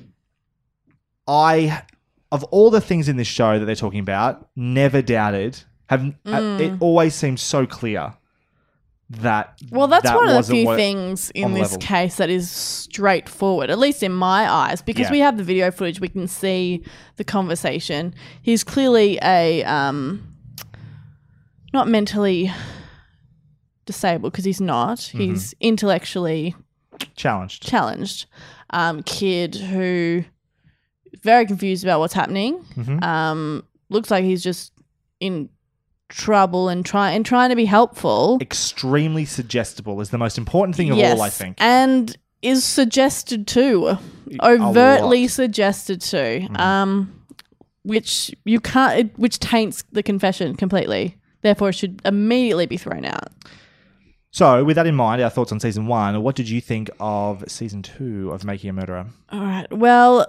[1.28, 1.82] I,
[2.32, 5.62] of all the things in this show that they're talking about, never doubted.
[5.88, 8.14] Have uh, it always seems so clear
[9.11, 11.78] that Well, that's that one of the few things in this level.
[11.78, 15.12] case that is straightforward, at least in my eyes, because Yeah.
[15.12, 16.82] we have the video footage, we can see
[17.16, 18.14] the conversation.
[18.42, 20.34] He's clearly a um,
[21.72, 22.52] not mentally
[23.89, 24.99] disabled because he's not.
[24.99, 25.18] Mm-hmm.
[25.18, 26.55] He's intellectually
[27.16, 27.66] challenged.
[27.66, 28.26] challenged
[28.70, 30.24] um, kid who
[31.22, 32.64] very confused about what's happening.
[32.76, 33.03] Mhm.
[33.03, 34.72] Um, looks like he's just
[35.18, 35.49] in
[36.09, 38.39] trouble and trying and trying to be helpful.
[38.41, 41.57] Extremely suggestible is the most important thing of all, I think.
[41.59, 43.99] and is suggested to,
[44.43, 45.22] overtly.
[45.24, 45.28] Mm-hmm.
[45.28, 47.12] suggested to, um,
[47.82, 51.16] which you can't, it, which taints the confession completely.
[51.43, 53.28] Therefore, it should immediately be thrown out.
[54.31, 56.22] So, with that in mind, our thoughts on season one.
[56.22, 59.07] What did you think of season two of Making a Murderer?
[59.31, 59.72] All right.
[59.72, 60.26] Well,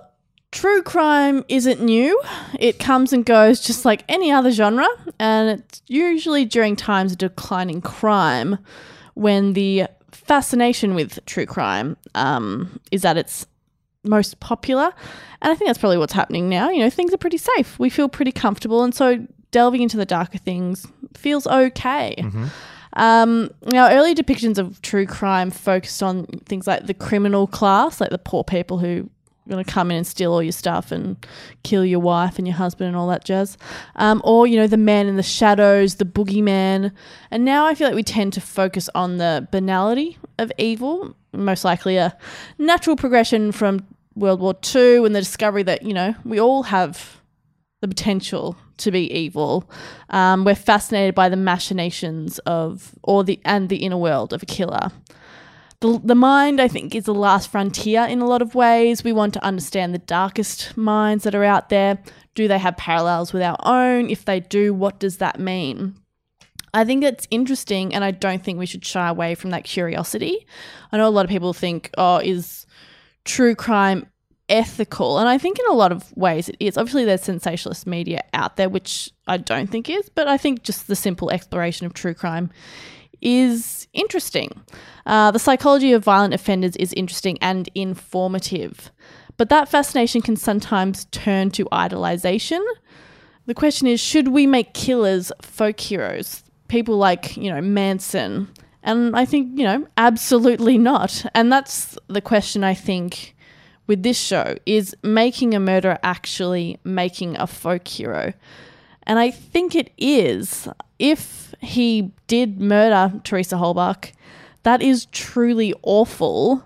[0.52, 2.20] true crime isn't new.
[2.60, 4.88] It comes and goes just like any other genre,
[5.20, 8.58] and it's usually during times of declining crime
[9.16, 13.45] when the fascination with true crime um, is at its
[14.04, 14.93] most popular.
[15.41, 16.70] And I think that's probably what's happening now.
[16.70, 17.78] You know, things are pretty safe.
[17.80, 22.16] We feel pretty comfortable, and so delving into the darker things feels okay.
[22.93, 28.09] Um, now, early depictions of true crime focused on things like the criminal class, like
[28.09, 29.09] the poor people who
[29.49, 31.17] going to come in and steal all your stuff and
[31.63, 33.57] kill your wife and your husband and all that jazz.
[33.95, 36.91] Um, or, you know, the man in the shadows, the boogeyman.
[37.31, 41.65] And now I feel like we tend to focus on the banality of evil, most
[41.65, 42.15] likely a
[42.57, 43.85] natural progression from
[44.15, 47.18] World War II and the discovery that, you know, we all have
[47.82, 49.69] the potential to be evil.
[50.09, 54.45] Um, we're fascinated by the machinations of, or the and the inner world of a
[54.45, 54.91] killer.
[55.82, 59.03] The, the mind, I think, is the last frontier in a lot of ways.
[59.03, 61.99] We want to understand the darkest minds that are out there.
[62.36, 64.09] Do they have parallels with our own?
[64.09, 65.95] If they do, what does that mean?
[66.73, 70.45] I think it's interesting, and I don't think we should shy away from that curiosity.
[70.91, 72.67] I know a lot of people think, oh, is
[73.23, 74.05] true crime
[74.50, 75.20] ethical?
[75.20, 76.78] And I think in a lot of ways it is.
[76.78, 80.88] Obviously, there's sensationalist media out there, which I don't think is, but I think just
[80.88, 82.50] the simple exploration of true crime
[83.22, 84.50] is interesting.
[85.06, 88.91] Uh, the psychology of violent offenders is interesting and informative,
[89.38, 92.64] but that fascination can sometimes turn to idolization.
[93.45, 96.43] The question is should we make killers folk heroes?
[96.68, 98.47] People like, you know, Manson.
[98.84, 101.26] And I think, you know, absolutely not.
[101.34, 103.36] And that's the question I think
[103.89, 108.31] with this show is making a murderer actually making a folk hero?
[109.03, 110.67] And I think it is.
[110.99, 114.11] If he did murder Teresa Halbach,
[114.61, 116.63] that is truly awful.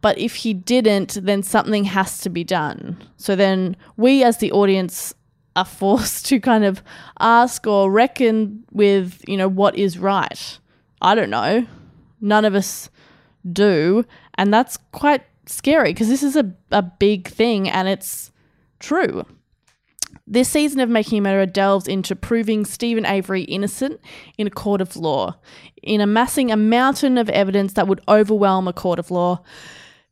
[0.00, 2.96] But if he didn't, then something has to be done.
[3.18, 5.12] So then we, as the audience,
[5.56, 6.82] are forced to kind of
[7.20, 10.58] ask or reckon with, you know, what is right.
[11.02, 11.66] I don't know.
[12.22, 12.88] None of us
[13.52, 14.06] do.
[14.36, 18.32] And that's quite scary because this is a, a big thing and it's
[18.78, 19.24] true.
[20.26, 24.00] This season of Making a Murderer delves into proving Steven Avery innocent
[24.38, 25.36] in a court of law,
[25.82, 29.42] in amassing a mountain of evidence that would overwhelm a court of law.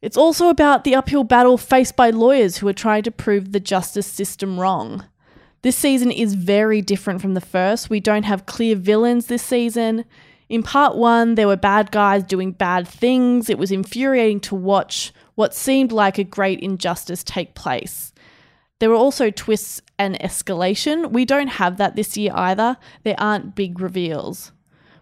[0.02, 3.60] It's also about the uphill battle faced by lawyers who are trying to prove the
[3.60, 5.06] justice system wrong.
[5.62, 7.88] This season is very different from the first.
[7.88, 10.04] We don't have clear villains this season.
[10.52, 13.48] In part one, there were bad guys doing bad things.
[13.48, 18.12] It was infuriating to watch what seemed like a great injustice take place.
[18.78, 21.10] There were also twists and escalation.
[21.10, 22.76] We don't have that this year either.
[23.02, 24.52] There aren't big reveals.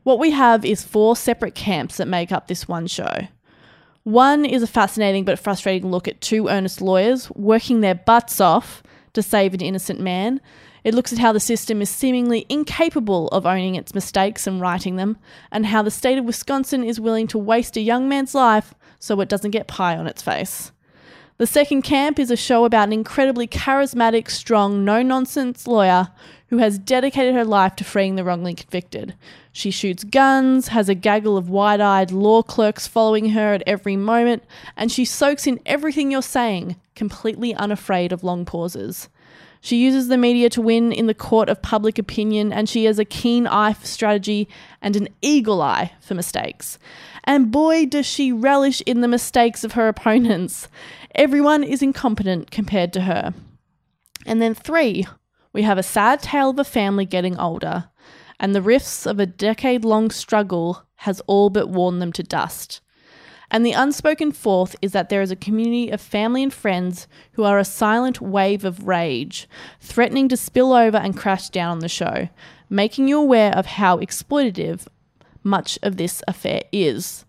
[0.05, 3.27] What we have is four separate camps that make up this one show.
[4.05, 8.85] One is a fascinating but frustrating look at two earnest lawyers working their butts off
[9.15, 10.41] to save an innocent man.
[10.85, 14.97] It looks at how the system is seemingly incapable of owning its mistakes and righting
[14.97, 15.19] them,
[15.53, 19.21] and how the state of Wisconsin is willing to waste a young man's life so
[19.21, 20.73] it doesn't get pie on its face.
[21.41, 26.09] The second camp is a show about an incredibly charismatic, strong, no nonsense lawyer
[26.49, 29.15] who has dedicated her life to freeing the wrongly convicted.
[29.51, 33.97] She shoots guns, has a gaggle of wide eyed law clerks following her at every
[33.97, 34.45] moment,
[34.77, 39.09] and she soaks in everything you're saying, completely unafraid of long pauses.
[39.61, 42.99] She uses the media to win in the court of public opinion, and she has
[42.99, 44.49] a keen eye for strategy
[44.81, 46.79] and an eagle eye for mistakes.
[47.25, 50.69] And boy, does she relish in the mistakes of her opponents.
[51.15, 53.35] Everyone is incompetent compared to her.
[54.25, 55.07] And then three,
[55.53, 57.91] we have a sad tale of a family getting older,
[58.39, 62.81] and the rifts of a decade long struggle has all but worn them to dust.
[63.51, 67.43] And the unspoken fourth is that there is a community of family and friends who
[67.43, 69.49] are a silent wave of rage,
[69.81, 72.29] threatening to spill over and crash down on the show,
[72.69, 74.87] making you aware of how exploitative
[75.43, 77.25] much of this affair is.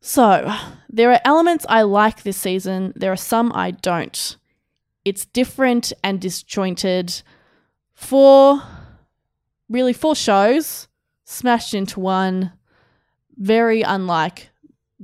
[0.00, 0.54] So,
[0.90, 4.36] there are elements I like this season, there are some I don't.
[5.06, 7.22] It's different and disjointed.
[7.94, 8.62] Four,
[9.68, 10.88] really, four shows
[11.24, 12.52] smashed into one.
[13.36, 14.50] Very unlike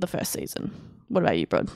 [0.01, 0.71] the first season.
[1.07, 1.71] What about you, Brod?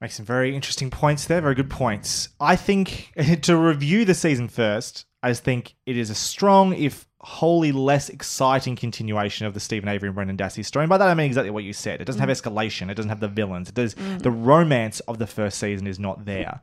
[0.00, 1.40] Make some very interesting points there.
[1.40, 2.28] Very good points.
[2.40, 3.12] I think
[3.42, 8.08] to review the season first, I just think it is a strong, if wholly less
[8.08, 10.82] exciting continuation of the Steven Avery and Brendan Dassey story.
[10.82, 12.00] And by that I mean exactly what you said.
[12.00, 12.32] It doesn't have mm.
[12.32, 12.90] escalation.
[12.90, 13.68] It doesn't have the villains.
[13.68, 14.20] It does mm.
[14.20, 16.60] the romance of the first season is not there,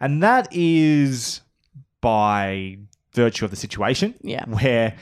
[0.00, 1.42] and that is
[2.00, 2.78] by
[3.12, 4.14] virtue of the situation.
[4.22, 4.44] Yeah.
[4.46, 4.96] where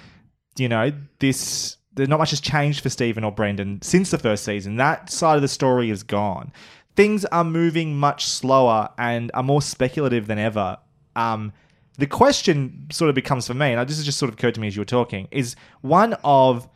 [0.59, 1.77] you know this.
[1.99, 4.76] There's not much has changed for Steven or Brendan since the first season.
[4.76, 6.53] That side of the story is gone.
[6.94, 10.78] Things are moving much slower and are more speculative than ever.
[11.16, 11.53] Um,
[11.99, 14.61] the question sort of becomes for me, and this has just sort of occurred to
[14.61, 16.68] me as you were talking, is one of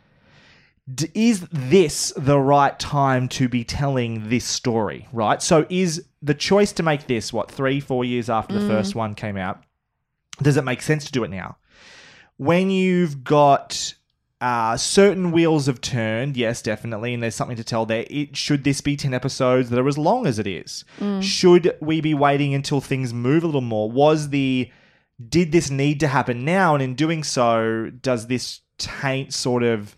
[0.93, 5.41] d- is this the right time to be telling this story, right?
[5.41, 9.14] So is the choice to make this, what, three, four years after the first one
[9.14, 9.62] came out,
[10.43, 11.57] does it make sense to do it now?
[12.37, 13.95] When you've got
[14.43, 18.05] uh, certain wheels have turned, yes, definitely, and there's something to tell there.
[18.11, 20.84] It, should this be 10 episodes that are as long as it is?
[21.20, 23.88] Should we be waiting until things move a little more?
[23.88, 24.68] Was the
[25.28, 26.74] did this need to happen now?
[26.74, 29.97] And in doing so, does this taint sort of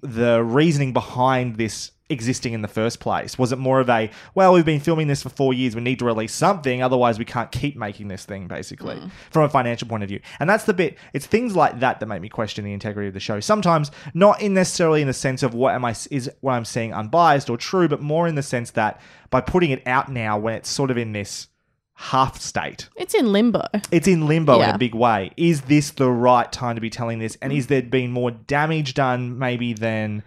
[0.00, 3.38] the reasoning behind this existing in the first place?
[3.38, 5.98] Was it more of a, well, we've been filming this for four years, we need
[6.00, 9.10] to release something, otherwise we can't keep making this thing, basically, mm.
[9.30, 10.20] from a financial point of view.
[10.38, 13.14] And that's the bit, it's things like that that make me question the integrity of
[13.14, 13.40] the show.
[13.40, 16.92] Sometimes not in necessarily in the sense of what am I, is what I'm saying
[16.92, 19.00] unbiased or true, but more in the sense that
[19.30, 21.48] by putting it out now when it's sort of in this
[21.94, 23.62] half state, It's in limbo.
[23.90, 25.30] it's in limbo in a big way.
[25.36, 27.38] Is this the right time to be telling this?
[27.40, 27.56] And mm.
[27.56, 30.22] is there been more damage done maybe than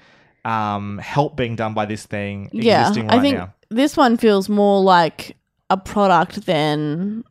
[0.48, 3.54] um, help being done by this thing Yeah, existing right I think now?
[3.70, 5.36] this one feels more like
[5.70, 7.24] a product than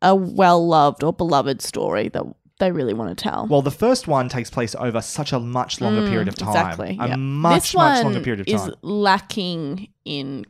[0.00, 2.22] a well loved or beloved story that
[2.60, 3.46] they really want to tell.
[3.48, 6.48] Well, the first one takes place over such a much longer period of time.
[6.48, 6.98] Mm, exactly.
[7.00, 7.16] A yeah.
[7.16, 8.68] much, this much longer period of time.
[8.68, 10.44] is lacking in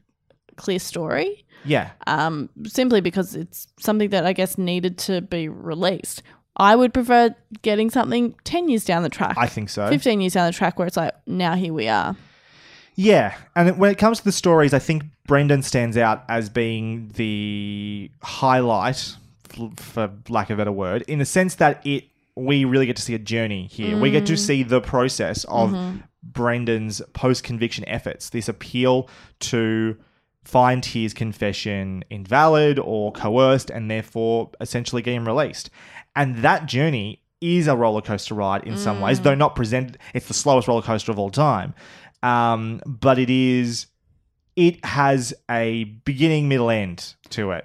[0.57, 1.45] clear story.
[1.65, 1.91] yeah.
[2.07, 6.23] um, simply because it's something that I guess needed to be released.
[6.59, 9.37] I would prefer getting something 10 years down the track.
[9.39, 9.89] I think so.
[9.89, 12.17] 15 years down the track where it's like, now here we are.
[12.97, 17.13] Yeah, and when it comes to the stories, I think Brendan stands out as being
[17.15, 19.15] the highlight,
[19.77, 22.05] for lack of a better word, in the sense that it
[22.35, 23.97] we really get to see a journey here.
[23.97, 24.39] We get to mm.
[24.39, 25.99] see the process of mm-hmm.
[26.23, 29.09] Brendan's post conviction efforts, this appeal
[29.41, 29.97] to
[30.45, 35.71] find his confession invalid or coerced, and therefore essentially get him released.
[36.19, 39.97] And that journey is a roller coaster ride in some ways, though not presented.
[40.13, 41.73] It's the slowest roller coaster of all time,
[42.23, 43.87] um, but it is.
[44.57, 47.65] It has a beginning, middle, end to it,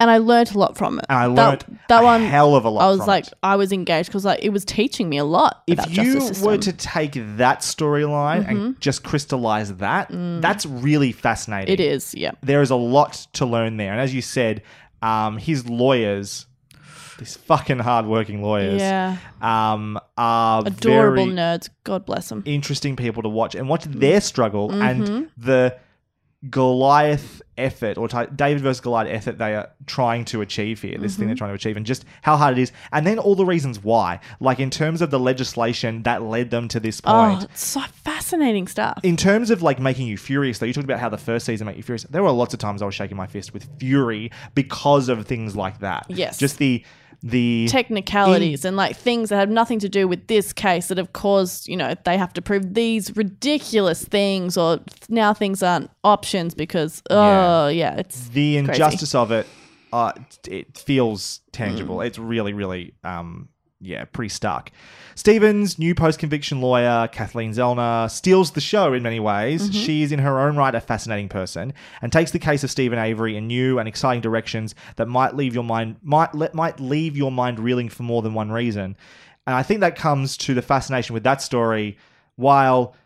[0.00, 1.04] And I learnt a lot from it.
[1.10, 1.34] and I That-
[1.68, 2.22] learned that, a one.
[2.22, 2.82] hell of a lot.
[2.82, 3.34] I was like, it.
[3.42, 6.72] I was engaged because like it was teaching me a lot if you were to
[6.72, 8.50] take that storyline Mm-hmm.
[8.56, 10.08] and just crystallize that,
[10.40, 11.68] that's really fascinating.
[11.76, 11.78] Mm.
[11.78, 12.30] it is, yeah.
[12.42, 14.62] There is a lot to learn there, and as you said,
[15.02, 16.46] um, his lawyers,
[17.18, 19.16] these fucking hardworking lawyers, Yeah.
[19.40, 21.68] um, are Adorable nerds.
[21.84, 22.42] God bless them.
[22.46, 24.82] interesting people to watch and watch their struggle Mm-hmm.
[24.82, 25.76] and the
[26.50, 31.12] Goliath effort or ti- David versus Goliath effort they are trying to achieve here, this
[31.12, 31.20] Mm-hmm.
[31.20, 33.46] thing they're trying to achieve, and just how hard it is, and then all the
[33.46, 37.14] reasons why, like in terms of the legislation that led them to this point.
[37.16, 37.50] Oh, point.
[37.50, 38.02] it's so fascinating.
[38.04, 39.00] fascinating stuff.
[39.02, 41.66] in terms of like making you furious, though, you talked about how the first season
[41.66, 42.04] made you furious.
[42.04, 45.56] There were lots of times I was shaking my fist with fury because of things
[45.56, 46.04] like that.
[46.08, 46.38] Yes.
[46.38, 46.84] just the
[47.24, 51.14] the technicalities and like things that have nothing to do with this case that have
[51.14, 56.54] caused, you know, they have to prove these ridiculous things or now things aren't options
[56.54, 58.70] because oh yeah, it's the crazy.
[58.70, 59.46] injustice of it.
[59.90, 60.12] Uh,
[60.48, 61.98] it feels tangible.
[61.98, 62.06] Mm.
[62.06, 63.48] It's really, really, um,
[63.84, 64.70] yeah, pretty stark.
[65.14, 69.62] Stevens, new post conviction lawyer, Kathleen Zellner, steals the show in many ways.
[69.62, 69.72] Mm-hmm.
[69.78, 71.72] She is, in her own right, a fascinating person
[72.02, 75.54] and takes the case of Steven Avery in new and exciting directions that might leave
[75.54, 78.96] your mind might let might leave your mind reeling for more than one reason.
[79.46, 81.98] And I think that comes to the fascination with that story.
[82.36, 82.96] While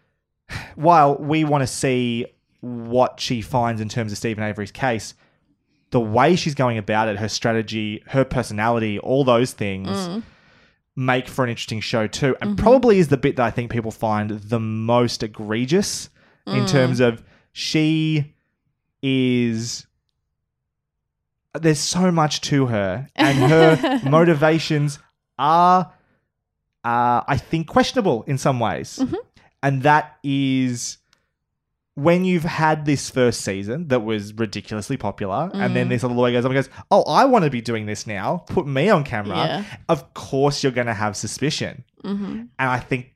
[0.76, 2.26] while we want to see
[2.60, 5.14] what she finds in terms of Steven Avery's case,
[5.90, 10.22] the way she's going about it, her strategy, her personality, all those things Mm.
[10.98, 12.34] Make for an interesting show too.
[12.40, 12.62] And Mm-hmm.
[12.62, 16.10] probably is the bit that I think people find the most egregious
[16.46, 16.68] in Mm.
[16.68, 17.22] terms of
[17.52, 18.34] she
[19.02, 19.86] is
[21.54, 24.98] there's so much to her and her motivations
[25.38, 25.92] are
[26.84, 28.98] uh, I think questionable in some ways.
[29.00, 29.14] Mm-hmm.
[29.62, 30.98] And that is
[31.98, 35.74] when you've had this first season that was ridiculously popular, and Mm.
[35.74, 38.06] then this other lawyer goes up and goes, Oh, I want to be doing this
[38.06, 38.44] now.
[38.48, 39.36] Put me on camera.
[39.36, 39.64] Yeah.
[39.88, 41.84] Of course, you're going to have suspicion.
[42.04, 42.32] Mm-hmm.
[42.32, 43.14] And I think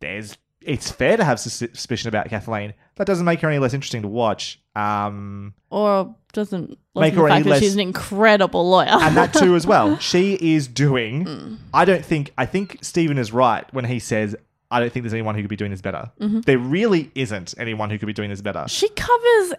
[0.00, 2.72] there's it's fair to have suspicion about Kathleen.
[2.96, 4.60] That doesn't make her any less interesting to watch.
[4.74, 8.88] Um, or doesn't Make her any less- she's an incredible lawyer.
[8.88, 9.98] and that too as well.
[10.00, 11.26] She is doing.
[11.26, 11.56] Mm.
[11.74, 12.32] I don't think.
[12.38, 14.34] I think Steven is right when he says,
[14.74, 16.40] "I don't think there's anyone who could be doing this better." Mm-hmm.
[16.42, 18.64] There really isn't anyone who could be doing this better.
[18.68, 19.54] she covers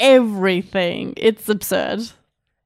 [0.00, 1.14] everything.
[1.16, 2.00] It's absurd.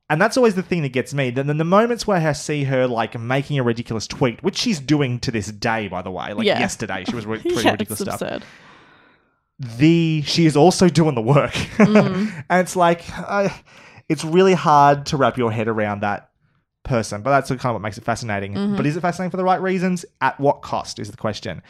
[0.08, 1.30] And that's always the thing that gets me.
[1.30, 5.20] Then the moments where I see her like making a ridiculous tweet, which she's doing
[5.20, 6.32] to this day, by the way.
[6.32, 6.58] Like Yeah.
[6.58, 8.20] yesterday, she was re- pretty yeah, ridiculous stuff.
[8.20, 8.42] absurd.
[9.58, 12.44] the she is also doing the work Mm.
[12.48, 13.54] and it's like I,
[14.08, 16.29] it's really hard to wrap your head around that
[16.82, 18.76] person but that's kind of what makes it fascinating Mm-hmm.
[18.76, 21.62] but is it fascinating for the right reasons at what cost is the question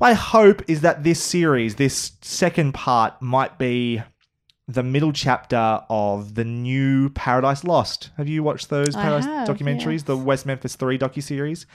[0.00, 4.02] my hope is that this series this second part might be
[4.68, 10.04] the middle chapter of the new paradise lost have you watched those paradise have, documentaries
[10.06, 11.66] the west memphis 3 docuseries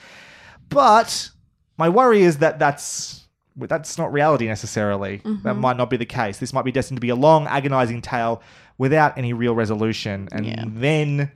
[0.68, 1.30] but
[1.76, 3.24] my worry is that that's
[3.56, 5.16] that's not reality necessarily.
[5.16, 5.60] That Mm-hmm.
[5.60, 6.38] might not be the case.
[6.38, 8.40] This might be destined to be a long, agonizing tale
[8.78, 10.64] without any real resolution, and Yeah.
[10.66, 11.32] then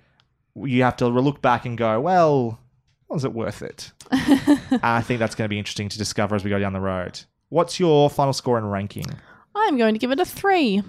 [0.55, 2.59] you have to look back and go, "Well,
[3.09, 3.92] was it worth it?"
[4.82, 7.20] I think that's going to be interesting to discover as we go down the road.
[7.48, 9.07] What's your final score and ranking?
[9.55, 10.82] I'm going to give it a three.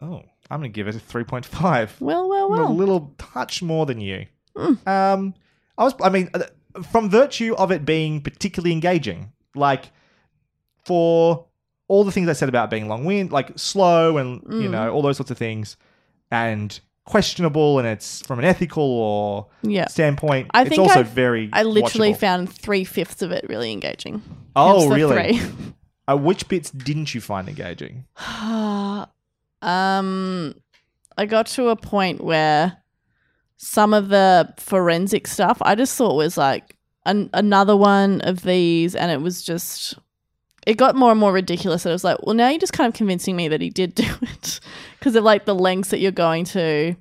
[0.00, 1.94] Oh, I'm going to give it a three point five.
[2.00, 4.26] Well, well, I'm a little touch more than you.
[4.56, 4.86] Mm.
[4.86, 5.34] Um,
[5.76, 6.44] I was, I mean, uh,
[6.90, 9.90] from virtue of it being particularly engaging, like
[10.84, 11.46] for
[11.88, 14.70] all the things I said about being long wind, like slow and you Mm.
[14.70, 15.76] know all those sorts of things,
[16.30, 16.78] and
[17.08, 19.88] questionable, and it's from an ethical or Yeah.
[19.88, 20.48] standpoint.
[20.52, 21.48] I it's think also I've- very.
[21.52, 22.18] I literally watchable.
[22.18, 24.22] found three fifths of it really engaging.
[24.54, 25.40] Oh, really?
[26.10, 28.04] Uh, which bits didn't you find engaging?
[29.62, 30.54] um,
[31.16, 32.76] I got to a point where
[33.56, 38.94] some of the forensic stuff I just thought was like an- another one of these,
[38.94, 39.94] and it was just.
[40.66, 41.86] It got more and more ridiculous.
[41.86, 43.94] And it was like, well, now you're just kind of convincing me that he did
[43.94, 44.60] do it
[44.98, 46.94] because of like the lengths that you're going to.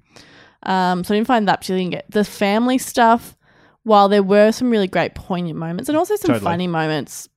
[0.64, 2.06] Um, so I didn't find that particularly engaging.
[2.10, 3.38] The family stuff,
[3.84, 6.43] while there were some really great poignant moments and also some Totally.
[6.43, 7.30] funny moments,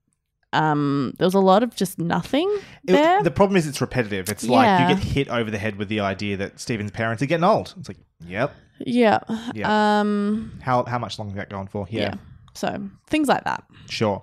[0.53, 3.23] um, there was a lot of just nothing It- there.
[3.23, 4.29] the problem is it's repetitive.
[4.29, 7.27] It's like you get hit over the head with the idea that Steven's parents are
[7.27, 7.75] getting old.
[7.79, 8.53] It's like, yep.
[8.85, 9.21] Yeah.
[9.55, 10.01] Yeah.
[10.01, 10.59] Um.
[10.63, 11.87] How how much longer is that going for?
[11.91, 12.01] Yeah.
[12.01, 12.15] Yeah,
[12.55, 13.63] So things like that.
[13.89, 14.23] sure.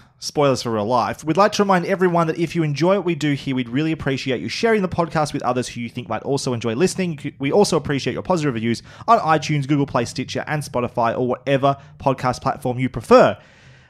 [0.21, 3.15] spoilers for real life, we'd like to remind everyone that if you enjoy what we
[3.15, 6.21] do here, we'd really appreciate you sharing the podcast with others who you think might
[6.21, 7.33] also enjoy listening.
[7.39, 11.75] We also appreciate your positive reviews on iTunes, Google Play, Stitcher, and Spotify, or whatever
[11.97, 13.35] podcast platform you prefer.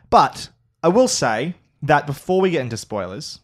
[0.09, 0.49] But
[0.81, 3.41] I will say that before we get into spoilers,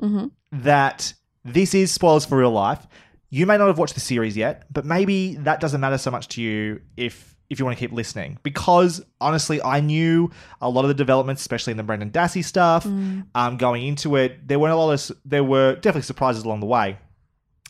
[0.00, 0.28] mm-hmm.
[0.50, 1.12] that
[1.44, 2.86] this is spoilers for real life.
[3.28, 6.28] You may not have watched the series yet, but maybe that doesn't matter so much
[6.28, 8.38] to you if if you want to keep listening.
[8.42, 10.30] Because honestly, I knew
[10.60, 14.46] a lot of the developments, especially in the Brendan Dassey stuff, um, going into it.
[14.48, 16.96] There weren't a lot of there were definitely surprises along the way,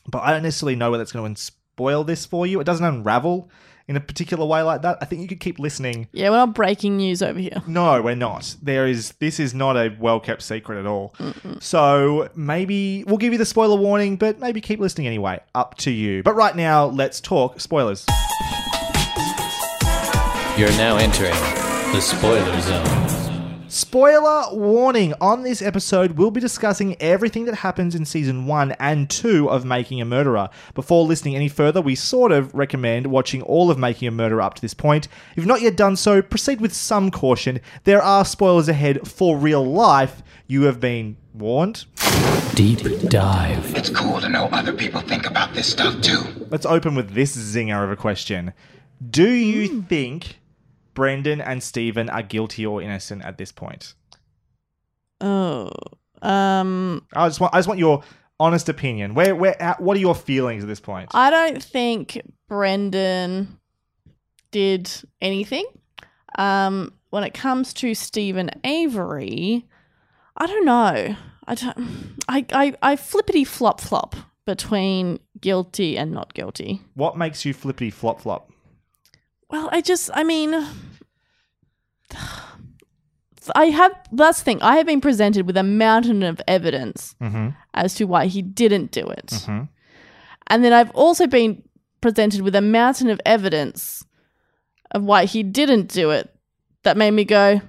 [0.07, 2.61] but I don't necessarily know whether it's going to spoil this for you.
[2.61, 3.51] It doesn't unravel
[3.89, 4.99] in a particular way like that.
[5.01, 7.61] I think you could keep listening Yeah, we're not breaking news over here.
[7.67, 8.55] no, we're not.
[8.63, 11.15] There is this is not a well kept secret at all.
[11.59, 15.41] So maybe we'll give you the spoiler warning, but maybe keep listening anyway.
[15.55, 16.23] Up to you.
[16.23, 18.05] But right now, let's talk spoilers.
[20.61, 21.33] You're now entering
[21.95, 23.65] the spoiler zone.
[23.71, 29.09] Spoiler warning on this episode, we'll be discussing everything that happens in season one and
[29.09, 30.51] two of Making a Murderer.
[30.75, 34.53] Before listening any further, we sort of recommend watching all of Making a Murderer up
[34.53, 35.09] to this point.
[35.31, 37.61] If you've not yet done so, proceed with some caution.
[37.85, 40.23] There are spoilers ahead for real life.
[40.47, 41.87] You have been warned.
[42.53, 43.75] Deep dive.
[43.75, 46.21] It's cool to know other people think about this stuff too.
[46.51, 48.53] Let's open with this zinger of a question.
[49.11, 49.81] Do you hmm.
[49.85, 50.40] think
[50.95, 53.95] Brendan and Steven are guilty or innocent at this point?
[55.21, 55.71] Oh,
[56.23, 58.03] um, I just want I just want your
[58.39, 59.15] honest opinion.
[59.15, 61.11] Where where what are your feelings at this point?
[61.15, 63.59] I don't think Brendan
[64.51, 65.67] did anything.
[66.39, 69.67] Um, when it comes to Steven Avery,
[70.37, 71.17] I don't know.
[71.47, 72.17] I don't.
[72.29, 74.17] I I, I flippity flop flop
[74.47, 76.83] between guilty and not guilty.
[76.95, 78.51] What makes you flippity flop flop?
[79.51, 80.55] Well, I just, I mean,
[83.55, 87.49] I have, that's the thing, I have been presented with a mountain of evidence Mm-hmm.
[87.75, 89.27] as to why he didn't do it.
[89.27, 89.69] Mhm.
[90.49, 91.63] And then I've also been
[92.01, 94.05] presented with a mountain of evidence
[94.93, 96.29] of why he didn't do it
[96.83, 97.61] that made me go,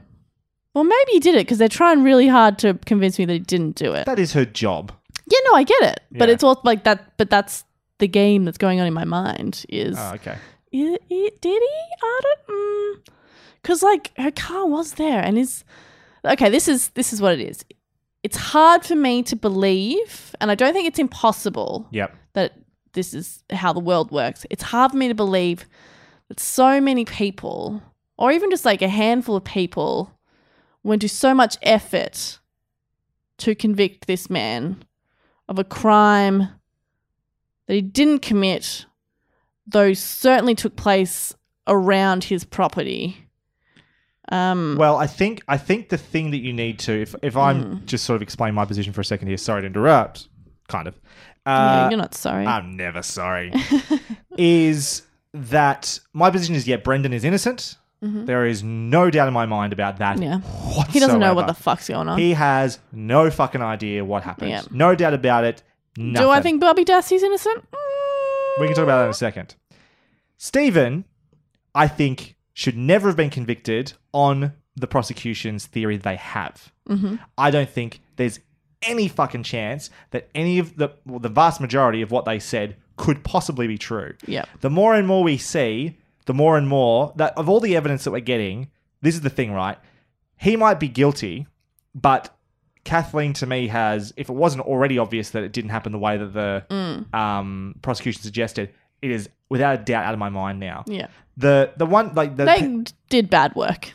[0.74, 3.40] well, maybe he did it because they're trying really hard to convince me that he
[3.40, 4.06] didn't do it.
[4.06, 4.92] That is her job.
[5.30, 6.00] yeah, no, I get it.
[6.12, 7.64] But it's all like that, but that's
[8.00, 9.96] the game that's going on in my mind is.
[10.00, 10.38] Oh, okay.
[10.72, 11.32] Did he?
[11.42, 12.48] I don't.
[12.48, 13.14] Mm.
[13.62, 15.64] Because like her car was there, and is
[16.26, 16.50] okay.
[16.50, 17.64] This is this is what it is.
[18.24, 22.16] It's hard for me to believe, and I don't think it's impossible Yep.
[22.34, 22.54] that
[22.94, 24.46] this is how the world works.
[24.50, 25.66] It's hard for me to believe
[26.28, 27.82] that so many people,
[28.18, 30.12] or even just like a handful of people,
[30.84, 32.40] went to so much effort
[33.40, 34.84] to convict this man
[35.50, 36.48] of a crime
[37.68, 38.86] that he didn't commit,
[39.68, 41.34] though certainly took place
[41.68, 43.18] around his property.
[44.32, 47.64] Um, Well, I think I think the thing that you need to, if if I'm
[47.80, 47.86] Hmm.
[47.86, 50.28] just sort of explaining my position for a second here, sorry to interrupt,
[50.68, 51.00] kind of.
[51.46, 52.46] Uh, you're not sorry.
[52.46, 53.52] I'm never sorry.
[54.38, 55.02] is
[55.34, 57.78] that my position is yeah, Brendan is innocent.
[58.04, 60.18] There is no doubt in my mind about that.
[60.18, 60.42] Mm-hmm.
[60.80, 62.18] yeah, he doesn't know what the fuck's going on.
[62.18, 64.50] He has no fucking idea what happened.
[64.50, 64.64] Yeah.
[64.72, 65.62] No doubt about it.
[65.98, 66.26] Nothing.
[66.26, 67.64] Do I think Bobby Dassey's innocent?
[68.60, 69.56] We can talk about that in a second?
[70.38, 71.06] Steven,
[71.74, 76.72] I think, should never have been convicted on the prosecution's theory they have.
[76.90, 77.16] Mm-hmm.
[77.38, 78.40] I don't think there's
[78.84, 82.76] any fucking chance that any of the well, the vast majority of what they said
[82.98, 84.14] could possibly be true.
[84.26, 84.50] Yep.
[84.62, 88.04] The more and more we see, the more and more that of all the evidence
[88.04, 88.70] that we're getting,
[89.02, 89.78] this is the thing, right?
[90.38, 91.48] He might be guilty,
[91.94, 92.36] but
[92.84, 96.18] Kathleen to me has, if it wasn't already obvious that it didn't happen the way
[96.18, 97.14] that the Mm.
[97.14, 98.72] um, prosecution suggested,
[99.02, 100.84] it is without a doubt out of my mind now.
[100.88, 101.08] Yeah.
[101.38, 103.92] The the one like the They did bad work.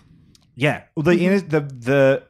[0.55, 0.83] yeah.
[0.95, 1.49] Well, the Mm-hmm.
[1.49, 2.23] the the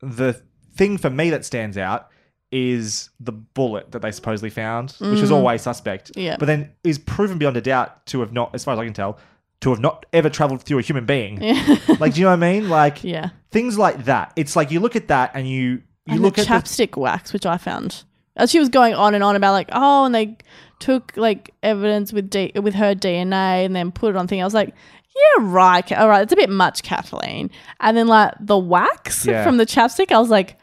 [0.00, 0.42] the
[0.76, 2.08] thing for me that stands out
[2.52, 5.34] is the bullet that they supposedly found, which was Mm.
[5.36, 6.12] always suspect.
[6.14, 6.36] Yeah.
[6.38, 8.92] But then is proven beyond a doubt to have not, as far as I can
[8.94, 9.18] tell,
[9.62, 11.42] to have not ever traveled through a human being.
[11.42, 11.76] Yeah.
[11.98, 12.68] Like, do you know what I mean?
[12.68, 13.30] Like, Yeah.
[13.50, 14.32] things like that.
[14.36, 17.32] It's like you look at that and you you and look the at chapstick wax,
[17.32, 18.04] which I found
[18.36, 20.36] as she was going on and on about like, oh, and they
[20.80, 24.40] took like evidence with D- with her DNA and then put it on thing.
[24.40, 24.74] I was like,
[25.14, 27.50] yeah, right, all right, it's a bit much, Kathleen.
[27.80, 29.44] And then like the wax Yeah.
[29.44, 30.58] from the chapstick, I was like,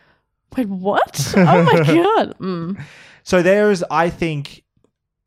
[0.58, 1.34] wait, what?
[1.38, 2.38] oh my god.
[2.40, 2.84] Mm.
[3.24, 4.64] So there's, I think,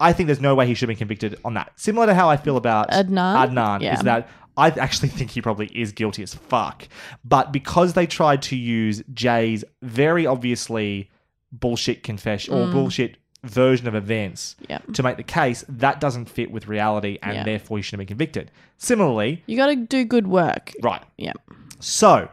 [0.01, 1.73] I think there's no way he should have been convicted on that.
[1.77, 3.49] Similar to how I feel about Adnan?
[3.49, 3.95] Adnan Yeah.
[3.95, 6.87] is that I actually think he probably is guilty as fuck.
[7.25, 11.11] But because they tried to use Jay's very obviously
[11.53, 14.67] bullshit confession or bullshit version of events Mm.
[14.71, 14.79] Yeah.
[14.95, 17.45] to make the case that doesn't fit with reality and Yeah.
[17.45, 18.51] therefore you shouldn't be convicted.
[18.79, 20.73] Similarly, You got to do good work.
[20.83, 21.03] right.
[21.19, 21.33] Yeah.
[21.79, 22.29] So,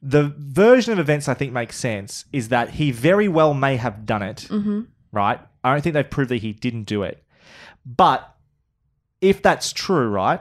[0.00, 4.06] the version of events I think makes sense is that he very well may have
[4.06, 4.82] done it, Mm-hmm.
[5.12, 5.40] right?
[5.64, 7.22] I don't think they've proved that he didn't do it.
[7.84, 8.32] But
[9.20, 10.40] if that's true, right?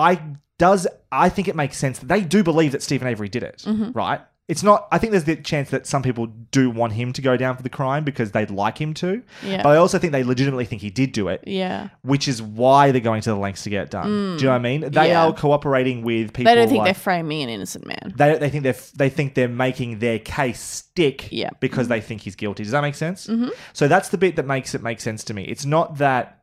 [0.00, 0.20] I
[0.58, 3.58] does I think it makes sense that they do believe that Steven Avery did it,
[3.66, 3.92] Mm-hmm.
[3.92, 4.20] right?
[4.48, 4.88] It's not.
[4.90, 7.62] I think there's the chance that some people do want him to go down for
[7.62, 9.22] the crime because they'd like him to.
[9.46, 9.62] Yeah.
[9.62, 11.90] But I also think they legitimately think he did do it Yeah.
[12.02, 14.08] which is why they're going to the lengths to get it done.
[14.08, 14.80] Do you know what I mean?
[14.90, 15.24] They yeah.
[15.26, 16.50] are cooperating with people.
[16.50, 18.12] They don't think like, they're framing an innocent man.
[18.16, 21.50] they they think they're they think they're making their case stick Yeah.
[21.60, 22.64] because they think he's guilty.
[22.64, 23.28] Does that make sense?
[23.28, 23.50] Mm-hmm.
[23.72, 25.44] So that's the bit that makes it make sense to me.
[25.44, 26.39] It's not that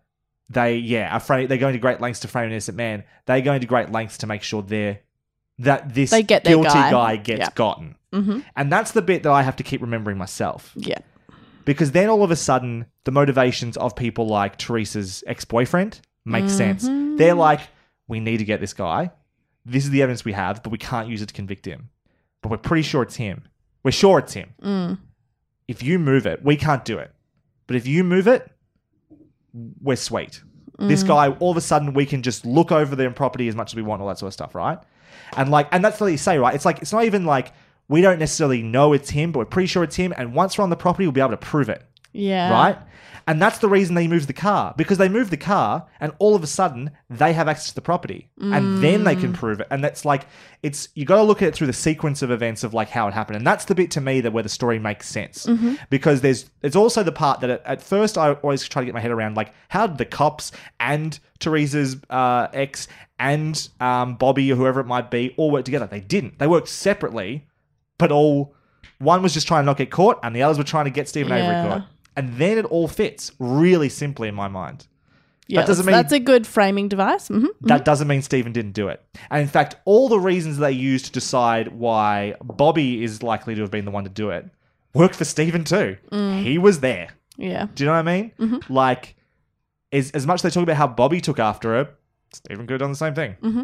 [0.49, 3.03] they yeah are fra- they're going to great lengths to frame an innocent man.
[3.25, 4.99] They're going to great lengths to make sure they're
[5.59, 6.91] that this They get guilty guy.
[6.91, 7.49] guy, gets Yeah.
[7.55, 7.95] gotten.
[8.13, 8.39] Mm-hmm.
[8.55, 10.99] And that's the bit that I have to keep remembering myself Yeah.
[11.65, 16.83] because then all of a sudden the motivations of people like Teresa's ex-boyfriend make sense.
[17.17, 17.61] They're like,
[18.07, 19.11] we need to get this guy.
[19.65, 21.89] This is the evidence we have, but we can't use it to convict him.
[22.41, 23.43] But we're pretty sure it's him.
[23.83, 24.53] We're sure it's him.
[24.61, 24.97] Mm.
[25.67, 27.11] If you move it, we can't do it.
[27.65, 28.49] But if you move it,
[29.81, 30.41] we're sweet.
[30.79, 31.07] This mm.
[31.07, 33.75] guy, all of a sudden, we can just look over their property as much as
[33.75, 34.77] we want, all that sort of stuff, right?
[35.35, 36.53] And like, and that's what you say, right?
[36.53, 37.53] It's like it's not even like
[37.87, 40.13] we don't necessarily know it's him, but we're pretty sure it's him.
[40.15, 41.83] And once we're on the property, we'll be able to prove it
[42.17, 42.51] Yeah.
[42.51, 42.77] right?
[43.29, 46.33] And that's the reason they moved the car because they moved the car, and all
[46.33, 49.67] of a sudden they have access to the property, and then they can prove it.
[49.69, 50.27] And that's like
[50.63, 53.05] it's you got to look at it through the sequence of events of like how
[53.09, 55.45] it happened, and that's the bit to me that where the story makes sense
[55.89, 58.93] because there's it's also the part that at, at first I always try to get
[58.93, 62.87] my head around like how did the cops and Teresa's uh, ex
[63.19, 65.85] and um, Bobby or whoever it might be all work together?
[65.85, 66.39] They didn't.
[66.39, 67.45] They worked separately,
[67.97, 68.53] but all
[68.99, 71.09] one was just trying to not get caught, and the others were trying to get
[71.09, 71.43] Steven Yeah.
[71.61, 71.87] Avery caught.
[72.17, 74.87] And then it all fits really simply in my mind.
[75.47, 75.61] Yeah.
[75.65, 77.29] doesn't that's, mean- that's a good framing device.
[77.29, 79.01] hmm That doesn't mean Steven didn't do it.
[79.31, 83.61] And in fact, all the reasons they used to decide why Bobby is likely to
[83.61, 84.49] have been the one to do it
[84.93, 85.95] worked for Steven too.
[86.11, 86.43] Mm.
[86.43, 87.09] He was there.
[87.37, 87.67] Yeah.
[87.75, 88.31] Do you know what I mean?
[88.39, 88.73] Mm-hmm.
[88.73, 89.15] Like,
[89.91, 91.89] as, as much as they talk about how Bobby took after her,
[92.33, 93.37] Steven could have done the same thing.
[93.41, 93.63] Mm-hmm.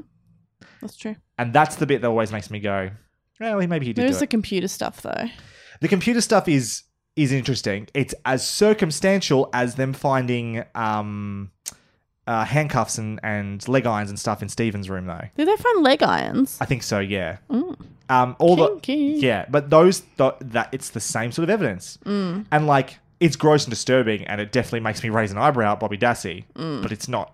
[0.79, 1.15] That's true.
[1.37, 2.91] And that's the bit that always makes me go,
[3.39, 4.29] well, maybe he did There's the it.
[4.29, 5.25] computer stuff though.
[5.81, 6.83] The computer stuff is
[7.15, 7.87] is interesting.
[7.93, 11.51] It's as circumstantial as them finding um,
[12.27, 15.21] uh, handcuffs and, and leg irons and stuff in Steven's room, though.
[15.37, 16.57] Did they find leg irons?
[16.61, 16.99] I think so.
[16.99, 17.37] Yeah.
[18.09, 19.15] Um, all Kinky.
[19.15, 22.45] the yeah, but those th- that it's the same sort of evidence, Mm.
[22.51, 25.79] and like it's gross and disturbing, and it definitely makes me raise an eyebrow at
[25.79, 26.43] Bobby Dassey.
[26.55, 26.81] Mm.
[26.81, 27.33] But it's not.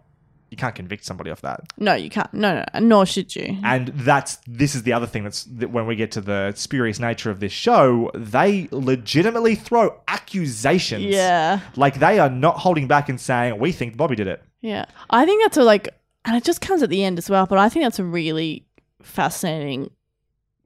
[0.50, 1.62] You can't convict somebody off that.
[1.78, 2.34] No, you can't.
[2.34, 3.58] No, no, no, nor should you.
[3.64, 7.00] And that's this is the other thing that's that when we get to the spurious
[7.00, 11.06] nature of this show, they legitimately throw accusations.
[11.06, 11.60] Yeah.
[11.76, 14.43] Like they are not holding back and saying, We think Bobby did it.
[14.62, 14.86] Yeah.
[15.10, 15.89] I think that's a like
[16.26, 18.66] and it just comes at the end as well, but I think that's a really
[19.02, 19.91] fascinating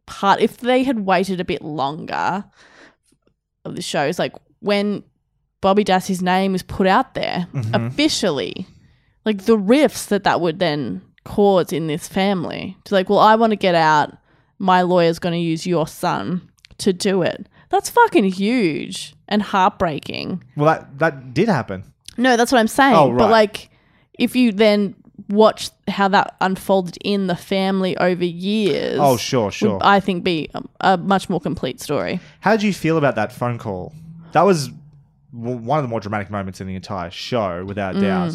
[0.06, 0.42] part.
[0.42, 2.44] If they had waited a bit longer
[3.66, 5.04] of the show, is like when
[5.62, 7.88] Bobby Dassey's name was put out there mm-hmm.
[7.88, 8.68] officially,
[9.26, 12.78] like the rifts that that would then cause in this family.
[12.86, 14.16] To like, well, I want to get out.
[14.60, 16.50] My lawyer's going to use your son
[16.80, 17.48] to do it.
[17.70, 20.44] That's fucking huge and heartbreaking.
[20.56, 21.84] Well that that did happen.
[22.18, 22.96] No, that's what I'm saying.
[22.96, 23.18] Oh, right.
[23.18, 23.70] But like,
[24.20, 24.96] if you then
[25.30, 29.80] watch how that unfolded in the family over years, Oh, sure, would, sure.
[29.82, 32.20] I think be a, a much more complete story.
[32.42, 33.94] How did you feel about that phone call?
[34.34, 34.70] That was
[35.32, 38.34] one of the more dramatic moments in the entire show, without a doubt.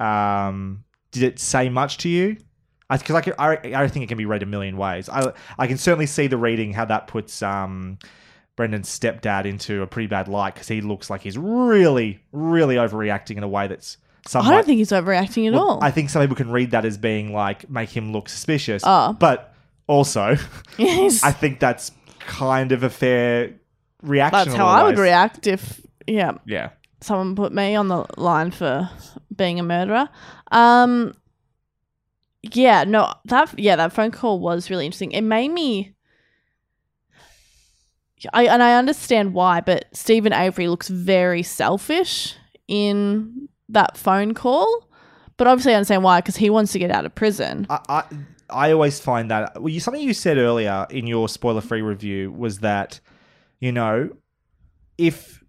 [0.00, 2.36] Um, did it say much to you?
[2.90, 5.08] Because I, can- I, I think it can be read a million ways.
[5.08, 7.98] I, I can certainly see the reading how that puts um,
[8.56, 13.36] Brendan's stepdad into a pretty bad light because he looks like he's really, really overreacting
[13.36, 13.96] in a way that's.
[14.26, 15.84] Some I don't might- think he's overreacting at well, all.
[15.84, 18.82] I think some people can read that as being like make him look suspicious.
[18.86, 19.12] Oh.
[19.12, 19.54] But
[19.86, 20.36] also,
[20.78, 21.22] Yes.
[21.22, 21.90] I think that's
[22.20, 23.52] kind of a fair
[24.02, 24.38] reaction.
[24.46, 26.70] that's how I would react if, yeah, Yeah.
[27.02, 28.88] someone put me on the line for
[29.36, 30.08] being a murderer.
[30.52, 31.14] Um,
[32.52, 35.12] yeah, no, that yeah, that phone call was really interesting.
[35.12, 35.94] It made me.
[38.32, 42.36] I and I understand why, but Steven Avery looks very selfish
[42.68, 44.88] in that phone call.
[45.36, 47.66] But obviously, I understand why because he wants to get out of prison.
[47.68, 48.04] I, I
[48.50, 52.60] I always find that well, you, something you said earlier in your spoiler-free review was
[52.60, 53.00] that
[53.60, 54.10] you know
[54.96, 55.42] if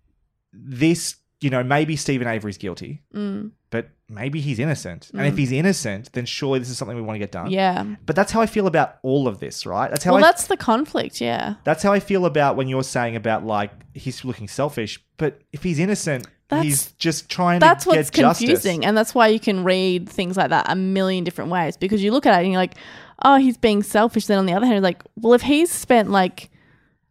[0.52, 3.52] this you know, maybe Steven Avery's guilty, Mm.
[3.70, 5.12] but maybe he's innocent.
[5.14, 7.52] And if he's innocent, then surely this is something we want to get done.
[7.52, 7.84] Yeah.
[8.06, 9.90] But that's how I feel about all of this, right?
[9.90, 11.20] That's how Well, I that's the conflict.
[11.22, 11.56] Yeah.
[11.66, 15.04] that's how I feel about when you're saying about like he's looking selfish.
[15.18, 18.46] But if he's innocent, That's- he's just trying That's to what's get justice.
[18.48, 22.02] confusing, and that's why you can read things like that a million different ways because
[22.04, 22.76] you look at it and you're like,
[23.24, 24.28] oh, he's being selfish.
[24.28, 26.50] Then on the other hand, you're like, well, if he's spent like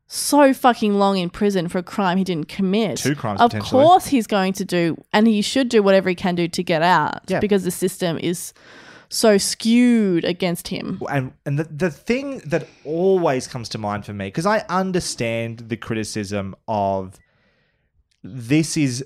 [0.06, 4.06] so fucking long in prison for a crime he didn't commit, Two crimes, of course
[4.06, 7.22] he's going to do, and he should do whatever he can do to get out
[7.26, 7.40] Yeah.
[7.40, 8.52] because the system is
[9.08, 11.00] so skewed against him.
[11.10, 15.58] and and the, the thing that always comes to mind for me because i understand
[15.68, 17.16] the criticism of
[18.22, 19.04] this is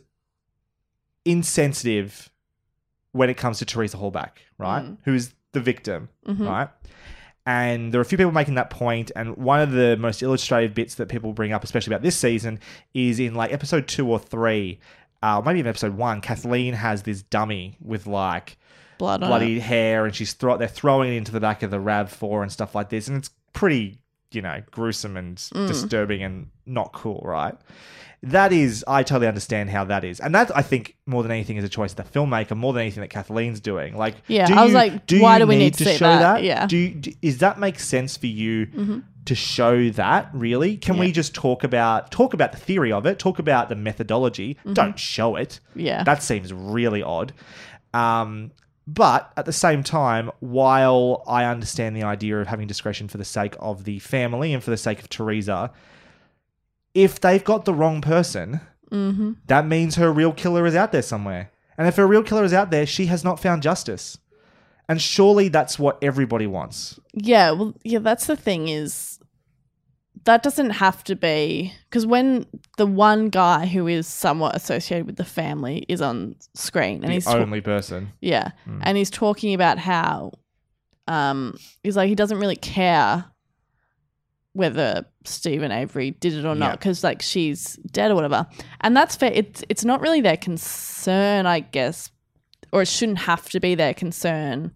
[1.24, 2.30] insensitive
[3.12, 4.96] when it comes to teresa halbach right Mm.
[5.04, 6.46] who is the victim Mhm.
[6.46, 6.68] right
[7.48, 10.74] and there are a few people making that point and one of the most illustrative
[10.74, 12.60] bits that people bring up especially about this season
[12.92, 14.78] is in like episode two or three
[15.22, 18.58] uh, maybe even episode one kathleen has this dummy with like
[18.98, 19.62] Blood bloody it.
[19.62, 22.90] hair and she's they're throwing it into the back of the rav4 and stuff like
[22.90, 23.98] this and it's pretty
[24.30, 25.68] you know gruesome and Mm.
[25.68, 27.54] disturbing and not cool right
[28.23, 31.57] that is i totally understand how that is and that i think more than anything
[31.57, 34.55] is a choice of the filmmaker more than anything that kathleen's doing like Yeah, do
[34.55, 36.43] I was you- like, why do we need to see show that?
[36.43, 36.66] Yeah.
[36.66, 39.03] do you, do, is that make sense for you Mhm.
[39.27, 43.19] to show that really can we just talk about talk about the theory of it
[43.20, 44.74] talk about the methodology Mhm.
[44.74, 46.03] don't show it Yeah.
[46.03, 47.32] that seems really odd
[47.95, 48.51] um,
[48.86, 53.24] but at the same time, while I understand the idea of having discretion for the
[53.24, 55.70] sake of the family and for the sake of Teresa,
[56.94, 58.60] if they've got the wrong person,
[58.90, 61.51] hmm that means her real killer is out there somewhere.
[61.77, 64.19] And if her real killer is out there, she has not found justice.
[64.89, 66.98] And surely that's what everybody wants.
[67.12, 69.19] Yeah, well, yeah, that's the thing is
[70.24, 72.47] that doesn't have to be because when
[72.77, 77.12] the one guy who is somewhat associated with the family is on screen and the
[77.15, 78.12] he's ta- only person.
[78.20, 78.81] yeah, Mm.
[78.82, 80.32] and he's talking about how
[81.06, 83.24] um he's like he doesn't really care
[84.59, 88.47] whether Steven Avery did it or not because like she's dead or whatever,
[88.80, 89.30] and that's fair.
[89.32, 92.10] It's it's not really their concern, I guess,
[92.72, 94.72] or it shouldn't have to be their concern.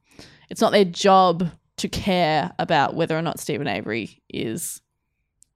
[0.49, 4.81] It's not their job to care about whether or not Steven Avery is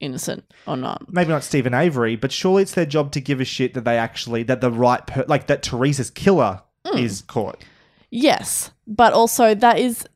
[0.01, 1.11] innocent or not.
[1.12, 3.97] Maybe not Steven Avery, but surely it's their job to give a shit that they
[3.98, 7.03] actually, that the right, per- like that Teresa's killer Mm.
[7.03, 7.65] is caught.
[8.11, 10.07] Yes, but also that is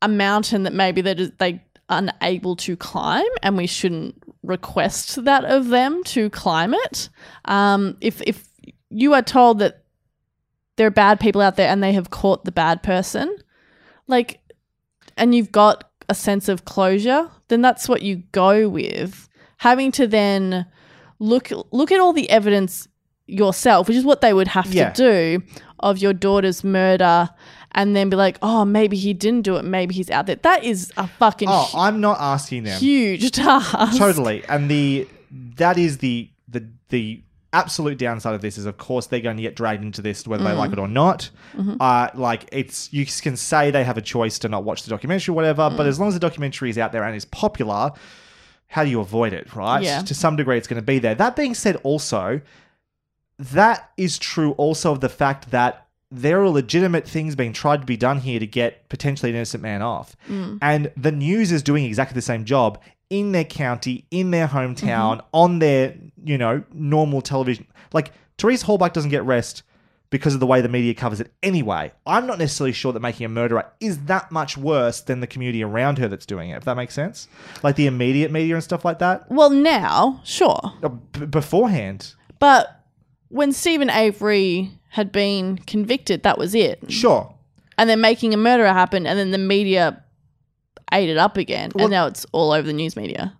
[0.00, 5.44] a mountain that maybe they're just, they unable to climb, and we shouldn't request that
[5.44, 7.08] of them to climb it.
[7.46, 8.48] Um, if if
[8.90, 9.84] you are told that
[10.76, 13.34] there are bad people out there and they have caught the bad person,
[14.06, 14.40] like,
[15.16, 19.28] and you've got a sense of closure, then that's what you go with.
[19.58, 20.66] Having to then
[21.18, 22.88] look look at all the evidence
[23.26, 24.90] yourself, which is what they would have Yeah.
[24.90, 25.02] to
[25.38, 25.42] do
[25.80, 27.30] of your daughter's murder,
[27.74, 30.36] and then be like, oh, maybe he didn't do it, maybe he's out there.
[30.36, 32.78] That is a fucking Oh, I'm not asking them.
[32.78, 33.98] huge task.
[33.98, 35.08] totally and the
[35.56, 37.20] that is the the the
[37.52, 40.42] absolute downside of this is of course they're going to get dragged into this whether
[40.42, 41.76] they like it or not Mhm.
[41.80, 45.32] uh like it's you can say they have a choice to not watch the documentary
[45.32, 45.88] or whatever but Mm.
[45.88, 47.92] as long as the documentary is out there and is popular
[48.66, 50.02] how do you avoid it right Yeah.
[50.02, 52.40] to some degree it's going to be there that being said also
[53.38, 55.83] that is true also of the fact that
[56.14, 59.62] there are legitimate things being tried to be done here to get potentially an innocent
[59.62, 60.16] man off.
[60.28, 60.58] Mm.
[60.62, 62.80] And the news is doing exactly the same job
[63.10, 65.26] in their county, in their hometown, Mm-hmm.
[65.32, 67.66] on their, you know, normal television.
[67.92, 69.62] Like Therese Halbach doesn't get rest
[70.10, 71.90] because of the way the media covers it anyway.
[72.06, 75.62] I'm not necessarily sure that making a murderer is that much worse than the community
[75.64, 77.26] around her that's doing it, if that makes sense.
[77.64, 79.28] Like the immediate media and stuff like that.
[79.30, 80.60] Well, now, sure.
[80.82, 82.80] Uh, b- beforehand, But
[83.28, 86.78] when Steven Avery had been convicted, that was it.
[86.88, 87.32] sure.
[87.76, 90.02] And then making a murderer happen, and then the media
[90.92, 91.70] ate it up again.
[91.74, 93.36] Well- and now it's all over the news media.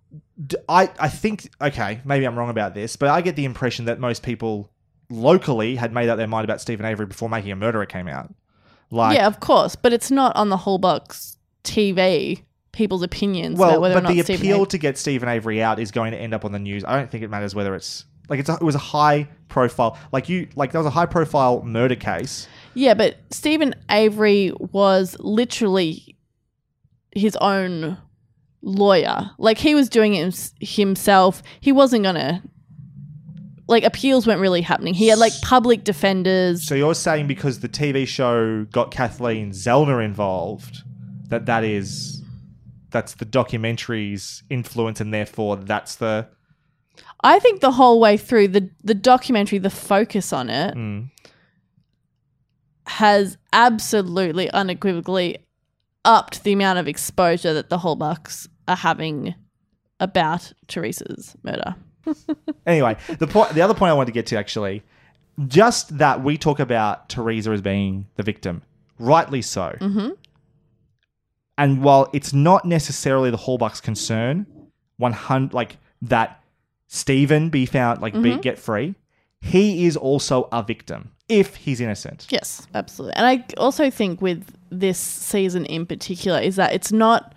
[0.68, 4.01] I, I think okay maybe i'm wrong about this but i get the impression that
[4.01, 4.68] most people
[5.09, 8.35] locally had made up their mind about steven avery before making a murderer came out
[8.90, 9.76] like yeah, of course.
[9.76, 14.09] But it's not on the whole box TV, people's opinions well about whether or but
[14.09, 16.51] the Steven appeal Avery- to get steven avery out is going to end up on
[16.52, 18.79] the news i don't think it matters whether it's like it's a, it was a
[18.79, 23.75] high profile like you like there was a high profile murder case Yeah, but Steven
[23.89, 26.17] Avery was literally
[27.15, 27.97] his own
[28.63, 29.31] lawyer.
[29.39, 31.43] Like he was doing it himself.
[31.61, 32.43] He wasn't gonna
[33.69, 34.93] like appeals weren't really happening.
[34.95, 36.67] He had like public defenders.
[36.67, 40.83] so you're saying because the tv show got kathleen zellner involved
[41.29, 42.23] that that is
[42.91, 46.29] that's the documentary's influence and therefore that's the
[47.25, 51.11] I think the whole way through the the documentary, the focus on it Mm.
[52.87, 55.39] has absolutely unequivocally
[56.05, 59.35] upped the amount of exposure that the Halbachs are having
[60.01, 61.75] about Teresa's murder.
[62.67, 64.83] Anyway, the point, the other point I wanted to get to actually,
[65.49, 68.63] just that we talk about Teresa as being the victim,
[68.99, 69.77] rightly so.
[69.81, 70.11] Mm-hmm.
[71.59, 74.47] And while it's not necessarily the Halbachs' concern,
[74.97, 76.43] one hundred like that
[76.95, 78.41] Steven be found like be Mhm.
[78.43, 78.95] get free,
[79.41, 82.27] he is also a victim if he's innocent.
[82.31, 83.16] Yes, absolutely.
[83.16, 87.35] And I also think with this season in particular is that it's not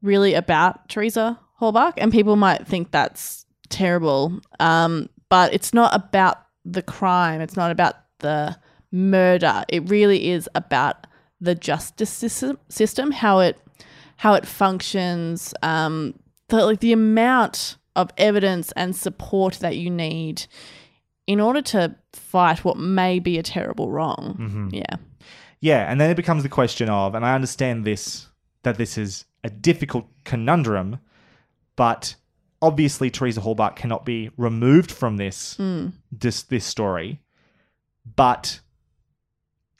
[0.00, 4.38] really about Teresa Halbach, and people might think that's terrible.
[4.60, 7.40] Um, but it's not about the crime.
[7.40, 8.56] It's not about the
[8.92, 9.64] murder.
[9.68, 11.06] It really is about
[11.40, 13.58] the justice system, system how it
[14.18, 16.14] how it functions, um,
[16.48, 20.46] the like the amount of evidence and support that you need
[21.26, 24.36] in order to fight what may be a terrible wrong.
[24.40, 24.72] Mhm.
[24.72, 24.96] Yeah.
[25.60, 28.28] Yeah, and then it becomes the question of, and I understand this
[28.62, 30.98] that this is a difficult conundrum,
[31.76, 32.14] but
[32.60, 35.92] obviously Teresa Halbach cannot be removed from this Mm.
[36.10, 37.20] this this story,
[38.16, 38.60] but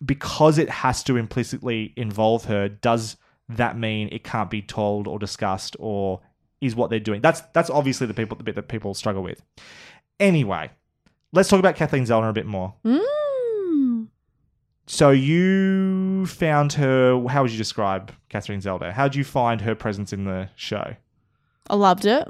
[0.05, 3.17] because it has to implicitly involve her, does
[3.49, 6.21] that mean it can't be told or discussed or
[6.61, 7.21] is what they're doing?
[7.21, 9.43] That's that's obviously the people the bit that people struggle with.
[10.21, 10.71] Anyway,
[11.33, 12.75] let's talk about Kathleen Zellner a bit more.
[12.85, 14.09] Mm.
[14.87, 17.23] So you found her.
[17.29, 18.93] How would you describe Catherine Zelda?
[18.93, 20.95] How did you find her presence in the show?
[21.71, 22.27] I loved it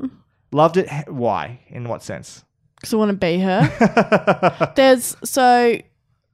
[0.50, 0.88] Loved it.
[1.08, 1.60] Why?
[1.68, 2.44] In what sense?
[2.76, 4.72] because I want to be her.
[4.76, 5.76] There's so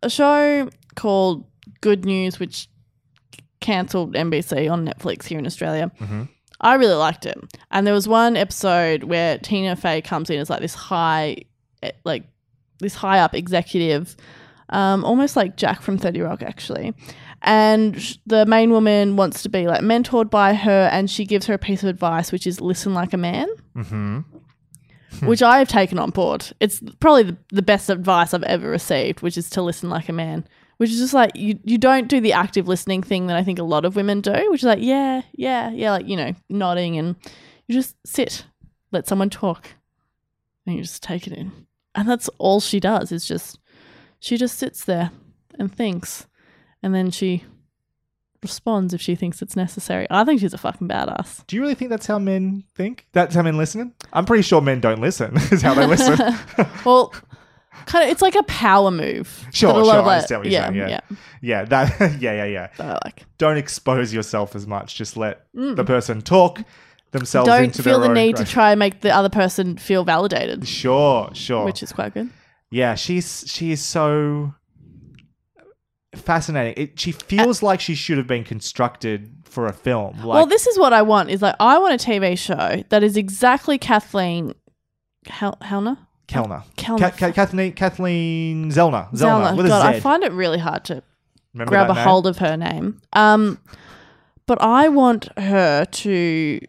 [0.02, 1.44] a show called
[1.80, 2.68] Good News, which
[3.60, 5.90] cancelled NBC on Netflix here in Australia.
[6.00, 6.28] Mhm.
[6.64, 7.38] I really liked it,
[7.70, 11.36] and there was one episode where Tina Fey comes in as like this high,
[11.82, 12.24] eh, like
[12.80, 14.16] this high up executive,
[14.70, 16.92] um, almost like Jack from Thirty Rock, actually.
[17.42, 21.46] And sh- the main woman wants to be like mentored by her, and she gives
[21.46, 24.20] her a piece of advice, which is listen like a man Mm-hmm.
[25.26, 26.46] which I have taken on board.
[26.60, 30.12] It's probably the, the best advice I've ever received, which is to listen like a
[30.12, 30.46] man.
[30.84, 33.58] Which is just like you you don't do the active listening thing that I think
[33.58, 36.98] a lot of women do, which is like, yeah, yeah, yeah, like, you know, nodding
[36.98, 37.16] and
[37.66, 38.44] you just sit,
[38.92, 39.68] let someone talk,
[40.66, 41.52] and you just take it in.
[41.94, 43.58] And that's all she does is just
[44.20, 45.10] she just sits there
[45.58, 46.26] and thinks.
[46.82, 47.44] And then she
[48.42, 50.06] responds if she thinks it's necessary.
[50.10, 51.46] I think she's a fucking badass.
[51.46, 53.06] Do you really think that's how men think?
[53.12, 53.94] That's how men listen?
[54.12, 55.34] I'm pretty sure men don't listen.
[55.50, 56.18] is how they listen.
[56.84, 57.14] well,
[57.86, 59.46] kind of, it's like a power move.
[59.52, 60.02] Sure, that a lot sure.
[60.10, 60.76] I understand what you're yeah, saying.
[60.76, 61.16] Yeah, yeah.
[61.40, 62.00] yeah, that.
[62.20, 62.68] Yeah, yeah, yeah.
[62.76, 63.24] That I like.
[63.38, 64.94] Don't expose yourself as much.
[64.96, 65.76] Just let Mm.
[65.76, 66.60] the person talk
[67.12, 71.30] themselves Don't feel the need to try and make the other person feel validated, Sure,
[71.32, 71.64] sure.
[71.64, 72.28] which is quite good.
[72.70, 74.52] Yeah, she's she is so
[76.14, 76.74] fascinating.
[76.82, 80.16] It, she feels like she should have been constructed for a film.
[80.18, 81.30] Like, well, this is what I want.
[81.30, 84.54] Is like I want a TV show that is exactly Kathleen
[85.26, 85.98] Hel- Helner.
[86.26, 87.10] Kellner, Kellner.
[87.10, 89.56] Ka- Ka- Kathleen Kathleen Zellner, Zellner, Zellner.
[89.56, 89.96] with a God, Z.
[89.98, 91.02] I find it really hard to
[91.52, 92.04] Remember grab that a name?
[92.08, 93.00] hold of her name.
[93.12, 93.58] Um,
[94.46, 96.60] but I want her to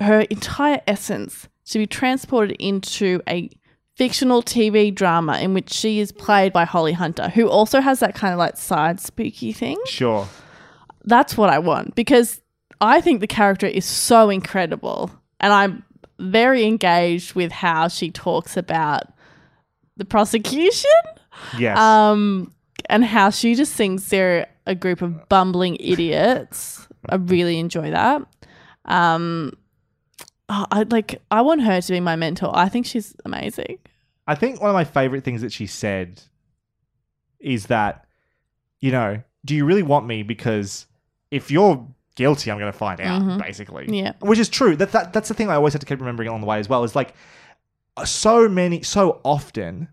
[0.00, 3.48] her entire essence to be transported into a
[3.96, 8.14] fictional TV drama in which she is played by Holly Hunter, who also has that
[8.14, 9.76] kind of like side spooky thing.
[9.86, 10.26] Sure.
[11.04, 12.40] That's what I want because
[12.80, 15.82] I think the character is so incredible, and I'm
[16.20, 19.04] very engaged with how she talks about
[19.96, 20.90] the prosecution.
[21.58, 21.78] Yes.
[21.78, 22.52] Um,
[22.88, 26.86] and how she just thinks they're a group of bumbling idiots.
[27.08, 28.22] I really enjoy that.
[28.84, 29.52] Um,
[30.48, 31.20] oh, I like.
[31.30, 32.50] I want her to be my mentor.
[32.52, 33.78] I think she's amazing.
[34.26, 36.22] I think one of my favorite things that she said
[37.38, 38.06] is that,
[38.80, 40.22] you know, do you really want me?
[40.22, 40.86] Because
[41.30, 43.40] if you're guilty, I'm going to find out, Mhm.
[43.40, 43.86] basically.
[43.88, 44.12] Yeah.
[44.20, 44.76] Which is true.
[44.76, 46.68] That, that That's the thing I always have to keep remembering along the way as
[46.68, 46.84] well.
[46.84, 47.14] Is like,
[48.04, 49.88] so many, so often,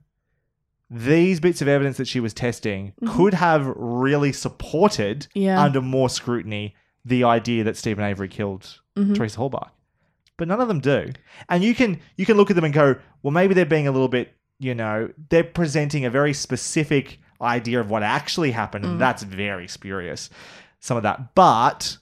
[0.90, 3.16] these bits of evidence that she was testing Mhm.
[3.16, 5.62] could have really supported Yeah.
[5.62, 9.16] under more scrutiny the idea that Steven Avery killed Mhm.
[9.16, 9.70] Teresa Halbach.
[10.38, 11.12] But none of them do.
[11.50, 13.92] And you can you can look at them and go, well, maybe they're being a
[13.92, 18.96] little bit, you know, they're presenting a very specific idea of what actually happened, and
[18.96, 19.00] Mm.
[19.00, 20.30] that's very spurious.
[20.80, 21.98] Some of that, but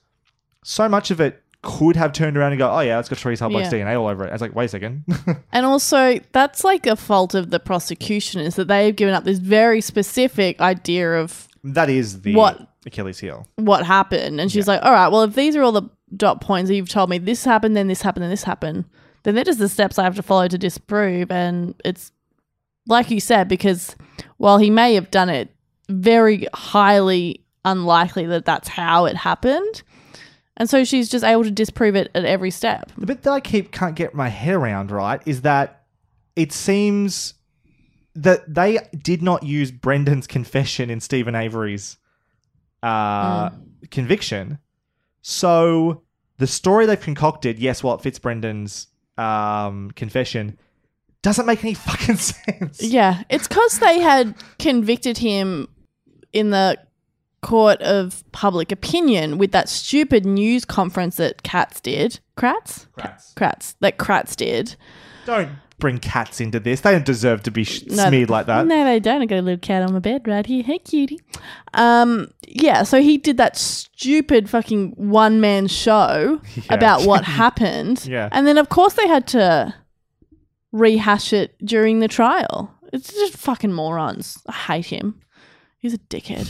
[0.68, 3.44] so much of it could have turned around and go, oh yeah, it's got Teresa
[3.46, 3.86] Halbach's Yeah.
[3.86, 4.30] DNA all over it.
[4.30, 5.04] I was like, wait a second.
[5.52, 9.40] And also, that's like a fault of the prosecution is that they've given up this
[9.40, 12.68] very specific idea of that is the What?
[12.86, 13.48] Achilles heel.
[13.58, 14.40] what happened.
[14.42, 16.90] And she's like, all right, well, if these are all the dot points that you've
[16.90, 18.86] told me, this happened, then this happened, then this happened,
[19.24, 21.32] then they're just the steps I have to follow to disprove.
[21.32, 22.12] And it's
[22.88, 23.96] like you said, because
[24.38, 25.50] while he may have done it,
[25.90, 29.82] very highly unlikely that that's how it happened.
[30.58, 32.92] And so she's just able to disprove it at every step.
[32.98, 35.84] The bit that I keep can't get my head around, right, is that
[36.36, 37.34] it seems
[38.16, 41.98] that they did not use Brendan's confession in Steven Avery's
[42.82, 43.50] uh,
[43.92, 44.60] conviction.
[45.22, 46.04] So
[46.38, 48.88] the story they've concocted, yes, well, it fits Brendan's
[49.18, 50.58] um, confession,
[51.22, 52.82] doesn't make any fucking sense.
[52.82, 55.68] Yeah, it's because they had convicted him
[56.32, 56.78] in the
[57.46, 62.20] court of public opinion with that stupid news conference that Katz did.
[62.38, 62.88] Kratz?
[62.98, 63.34] Kratz.
[63.36, 63.76] Kratz.
[63.82, 64.76] That Kratz did.
[65.26, 66.82] Don't bring cats into this.
[66.82, 68.66] They don't deserve to be sh- No, smeared like that.
[68.66, 69.22] No, they don't.
[69.22, 70.64] I got a little cat on my bed right here.
[70.64, 71.20] Hey, cutie.
[71.74, 76.74] Um, yeah, so he did that stupid fucking one man show Yeah.
[76.74, 78.06] about what happened.
[78.08, 78.30] Yeah.
[78.32, 79.74] And then, of course, they had to
[80.72, 82.74] rehash it during the trial.
[82.94, 84.40] It's just fucking morons.
[84.48, 85.22] I hate him.
[85.80, 86.50] He's a dickhead.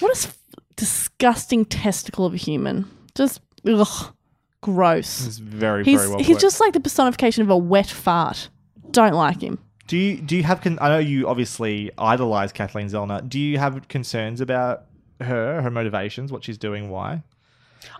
[0.00, 0.36] What a s-
[0.76, 2.90] disgusting testicle of a human.
[3.14, 4.14] Just, ugh,
[4.62, 5.26] gross.
[5.26, 6.40] It's very, He's, very well he's put.
[6.40, 8.48] just like the personification of a wet fart.
[8.90, 9.58] Don't like him.
[9.86, 10.60] Do you do you have?
[10.60, 13.28] Con- I know you obviously idolize Kathleen Zellner.
[13.28, 14.84] Do you have concerns about
[15.20, 17.22] her, her motivations, what she's doing, why?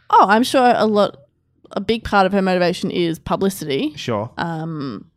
[0.08, 1.16] Oh, I'm sure a lot,
[1.72, 3.92] a big part of her motivation is publicity.
[3.96, 4.30] Sure.
[4.38, 5.10] Um,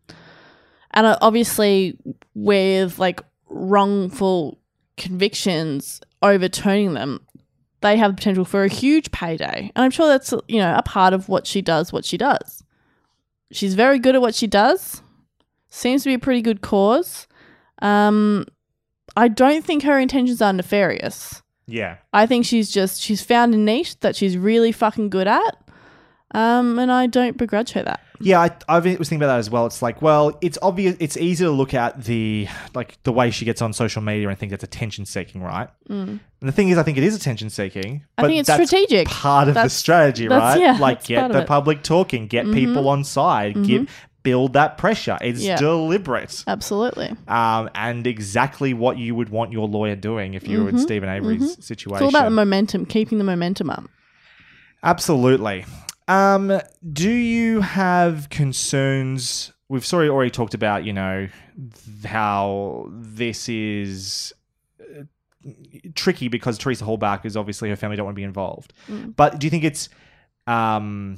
[0.92, 1.98] and uh, obviously,
[2.34, 4.60] with like wrongful
[4.98, 7.20] convictions, overturning them,
[7.82, 9.72] they have the potential for a huge payday.
[9.76, 11.92] And I'm sure that's you know a part of what she does.
[11.92, 12.64] What she does,
[13.52, 15.02] she's very good at what she does.
[15.70, 17.28] Seems to be a pretty good cause.
[17.82, 18.46] Um,
[19.18, 21.42] I don't think her intentions are nefarious.
[21.68, 21.98] yeah.
[22.14, 25.58] I think she's just she's found a niche that she's really fucking good at.
[26.34, 28.00] Um, and I don't begrudge her that.
[28.20, 29.66] Yeah, I, I was thinking about that as well.
[29.66, 30.96] It's like, well, it's obvious.
[31.00, 34.38] It's easy to look at the like the way she gets on social media and
[34.40, 35.68] think that's attention seeking, right?
[35.90, 36.08] Mm.
[36.08, 38.06] And the thing is, I think it is attention seeking.
[38.18, 39.08] I think it's strategic.
[39.10, 40.62] Part of the strategy, that's- right?
[40.62, 42.54] yeah, like get the public talking, get Mhm.
[42.54, 43.68] people on side, Mhm.
[43.68, 43.90] give
[44.24, 45.18] build that pressure.
[45.20, 45.58] It's Yeah.
[45.58, 46.46] deliberate.
[46.48, 47.12] Absolutely.
[47.28, 50.80] Um, and exactly what you would want your lawyer doing if you were in Mhm,
[50.80, 52.06] Steven Avery's situation.
[52.06, 53.84] It's all about the momentum, keeping the momentum up.
[54.82, 55.66] Absolutely.
[56.08, 56.60] Um,
[56.92, 59.54] do you have concerns?
[59.70, 61.30] We've sorry already talked about, you know,
[62.06, 64.34] how this is
[64.82, 65.04] uh,
[65.96, 68.74] tricky because Teresa Halbach is obviously her family don't want to be involved.
[68.90, 69.16] Mm.
[69.16, 69.90] But do you think it's
[70.46, 71.18] um,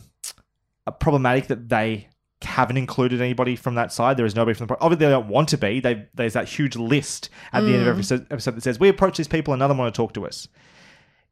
[1.00, 2.08] problematic that they
[2.42, 4.18] haven't included anybody from that side?
[4.18, 4.78] There is nobody from the.
[4.80, 5.80] Obviously, they don't want to be.
[5.80, 8.12] They there's that huge list at the end of every Mm.
[8.12, 10.14] episode, episode that says we approach these people and none of them want to talk
[10.14, 10.48] to us.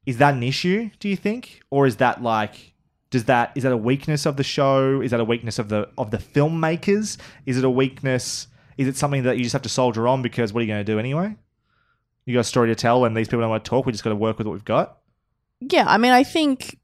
[0.06, 0.90] Is that an issue?
[1.00, 2.73] Do you think, or is that like?
[3.14, 5.00] Does that is that a weakness of the show?
[5.00, 7.18] Is that a weakness of the of the filmmakers?
[7.46, 8.48] Is it a weakness?
[8.76, 10.84] Is it something that you just have to soldier on because what are you going
[10.84, 11.36] to do anyway?
[12.26, 13.86] You got a story to tell, and these people don't want to talk.
[13.86, 14.98] We just got to work with what we've got.
[15.60, 16.80] Yeah, I mean, I think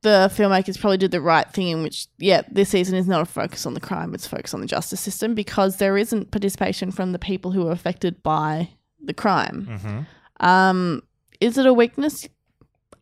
[0.00, 3.26] the filmmakers probably did the right thing in which, yeah, this season is not a
[3.26, 7.12] focus on the crime, it's focus on the justice system because there isn't participation from
[7.12, 8.70] the people who are affected by
[9.04, 9.68] the crime.
[9.68, 10.46] Mm-hmm.
[10.46, 11.02] Um,
[11.38, 12.26] is it a weakness?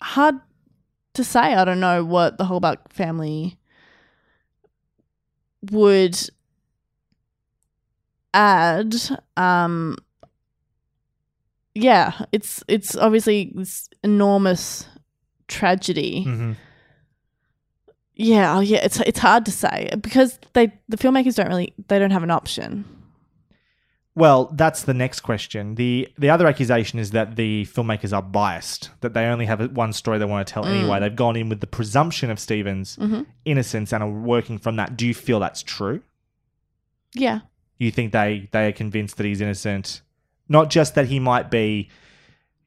[0.03, 0.41] Hard
[1.15, 1.55] to say.
[1.55, 3.59] I don't know what the Halbach family
[5.71, 6.19] would
[8.33, 8.95] add.
[9.37, 9.97] Um,
[11.75, 14.87] yeah, it's it's obviously this enormous
[15.49, 16.25] tragedy.
[16.27, 16.53] Mm-hmm.
[18.17, 21.99] Yeah, oh yeah, it's it's hard to say because they the filmmakers don't really they
[21.99, 22.85] don't have an option.
[24.17, 25.75] Well, that's the next question.
[25.75, 29.93] the The other accusation is that the filmmakers are biased; that they only have one
[29.93, 30.81] story they want to tell Mm.
[30.81, 31.01] anyway.
[31.01, 33.27] They've gone in with the presumption of Steven's Mhm.
[33.45, 34.97] innocence and are working from that.
[34.97, 36.01] Do you feel that's true?
[37.15, 37.41] Yeah.
[37.79, 40.03] You think they they are convinced that he's innocent,
[40.49, 41.89] not just that he might be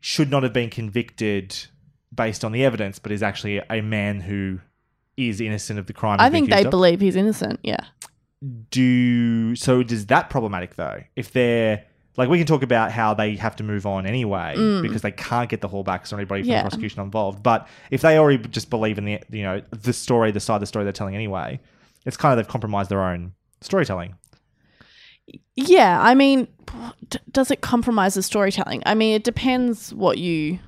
[0.02, 1.56] should not have been convicted
[2.14, 4.60] based on the evidence, but is actually a man who
[5.16, 6.18] is innocent of the crime.
[6.20, 7.60] I think they believe he's innocent.
[7.64, 7.80] Yeah.
[8.70, 11.84] Do so does that problematic though if they're
[12.18, 14.82] like we can talk about how they have to move on anyway Mm.
[14.84, 16.58] because they can't get the halbachs or anybody from Yeah.
[16.64, 20.30] the prosecution involved but if they already just believe in the you know the story
[20.32, 21.60] the side of the story they're telling anyway
[22.06, 24.14] it's kind of they've compromised their own storytelling
[25.56, 26.48] Yeah, I mean,
[27.10, 28.82] d- does it compromise the storytelling?
[28.86, 30.60] I mean, it depends what you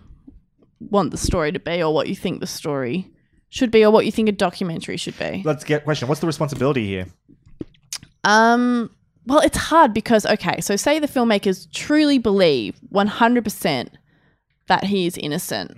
[0.81, 3.09] want the story to be or what you think the story
[3.49, 5.41] should be or what you think a documentary should be.
[5.45, 7.05] let's get question what's the responsibility here
[8.23, 8.91] Um,
[9.25, 13.89] well, it's hard because okay, so say the filmmakers truly believe 100%
[14.67, 15.77] that he is innocent.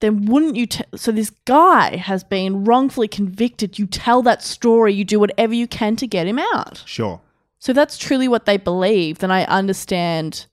[0.00, 0.66] then wouldn't you?
[0.66, 3.78] T- so this guy has been wrongfully convicted.
[3.78, 4.92] You tell that story.
[4.92, 6.82] You do whatever you can to get him out.
[6.84, 7.20] Sure.
[7.58, 10.46] So if that's truly what they believe, then I understand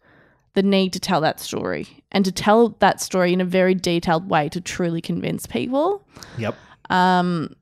[0.54, 4.30] the need to tell that story and to tell that story in a very detailed
[4.30, 6.08] way to truly convince people.
[6.38, 6.56] Yep.
[6.90, 7.56] Um.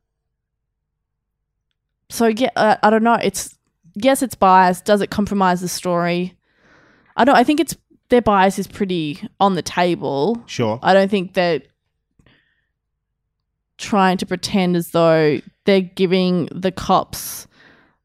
[2.12, 3.18] So yeah, uh, I don't know.
[3.22, 3.58] It's
[3.96, 4.86] yes, it's biased.
[4.86, 6.36] Does it compromise the story?
[7.16, 7.36] I don't.
[7.36, 7.76] I think it's
[8.10, 10.44] their bias is pretty on the table.
[10.46, 10.78] Sure.
[10.84, 11.62] I don't think they're
[13.78, 17.48] trying to pretend as though they're giving the cops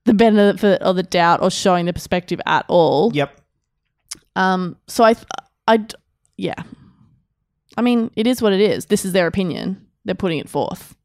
[0.05, 3.11] the benefit of the doubt or showing the perspective at all.
[3.13, 3.41] Yep.
[4.37, 4.77] Um.
[4.87, 5.17] So I,
[5.67, 5.85] I,
[6.37, 6.63] yeah.
[7.77, 8.87] I mean, it is what it is.
[8.87, 9.85] This is their opinion.
[10.05, 10.97] They're putting it forth.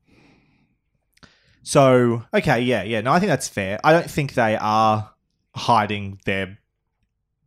[1.64, 3.02] So okay, yeah, yeah.
[3.02, 3.80] No, I think that's fair.
[3.84, 5.12] I don't think they are
[5.56, 6.58] hiding their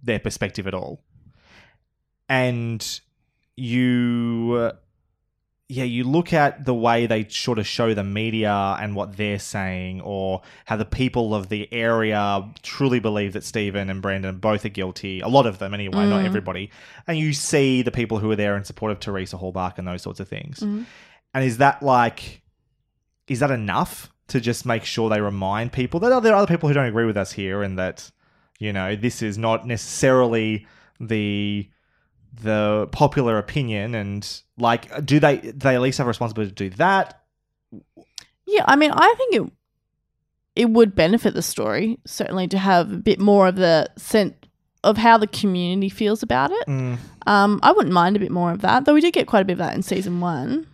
[0.03, 1.01] their perspective at all.
[2.29, 3.01] And
[3.57, 4.73] you,
[5.69, 9.39] yeah, you look at the way they sort of show the media and what they're
[9.39, 14.65] saying, or how the people of the area truly believe that Steven and Brendan both
[14.65, 15.21] are guilty.
[15.21, 16.27] A lot of them, anyway, not Mm.
[16.27, 16.71] everybody.
[17.07, 20.03] And you see the people who are there in support of Teresa Halbach and those
[20.03, 20.61] sorts of things.
[20.61, 20.87] Mhm.
[21.35, 22.43] And is that like,
[23.29, 26.69] is that enough to just make sure they remind people that there are other people
[26.69, 28.11] who don't agree with us here, and that
[28.59, 30.67] you know this is not necessarily
[31.01, 31.69] the
[32.43, 36.71] the popular opinion, and like, do they do they at least have a responsibility to
[36.71, 37.23] do that?
[38.47, 39.53] Yeah, I mean, I think it
[40.57, 44.35] it would benefit the story certainly to have a bit more of the sense
[44.85, 46.67] of how the community feels about it.
[46.69, 46.99] Mm.
[47.27, 49.45] Um, I wouldn't mind a bit more of that, though we did get quite a
[49.45, 50.67] bit of that in season one.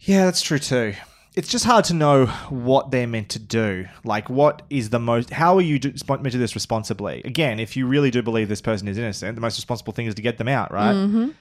[0.00, 0.94] Yeah, that's true too.
[1.36, 3.86] It's just hard to know what they're meant to do.
[4.04, 5.30] Like, what is the most?
[5.30, 7.20] How are you do, meant to do this responsibly?
[7.24, 10.14] Again, if you really do believe this person is innocent, the most responsible thing is
[10.14, 10.94] to get them out, right?
[10.94, 11.34] Mhm.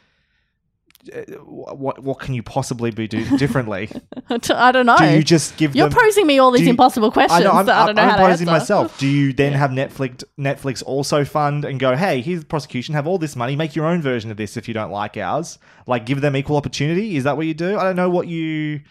[1.13, 3.89] Uh, What what can you possibly be do differently?
[4.49, 4.97] I don't know.
[4.97, 5.97] Do you just give You're them?
[5.99, 7.51] posing me all these you- impossible questions I know.
[7.51, 8.59] I'm, that I don't know I'm how to posing answer.
[8.59, 8.97] myself.
[8.99, 13.05] Do you then have Netflix Netflix also fund and go, hey, here's the prosecution, have
[13.05, 15.59] all this money, make your own version of this if you don't like ours.
[15.85, 17.15] Like give them equal opportunity.
[17.17, 17.77] Is that what you do?
[17.77, 18.81] I don't know what you.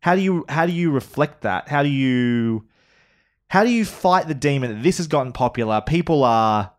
[0.00, 1.68] How do you how do you reflect that?
[1.68, 2.64] How do you
[3.48, 5.80] how do you fight the demon that this has gotten popular?
[5.80, 6.72] People are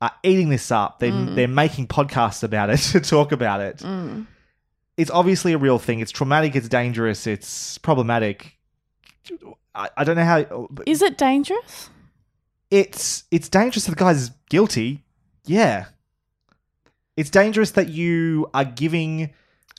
[0.00, 0.98] are eating this up.
[0.98, 1.34] They Mm.
[1.34, 4.26] they're making podcasts about it to talk about it Mm.
[4.96, 6.00] it's obviously a real thing.
[6.00, 6.54] It's traumatic.
[6.56, 7.26] It's dangerous.
[7.26, 8.58] It's problematic.
[9.74, 10.68] I, I don't know how.
[10.86, 11.88] Is it dangerous?
[12.70, 15.02] It's it's dangerous that the guy's guilty.
[15.46, 15.86] Yeah.
[17.16, 19.32] It's dangerous that you are giving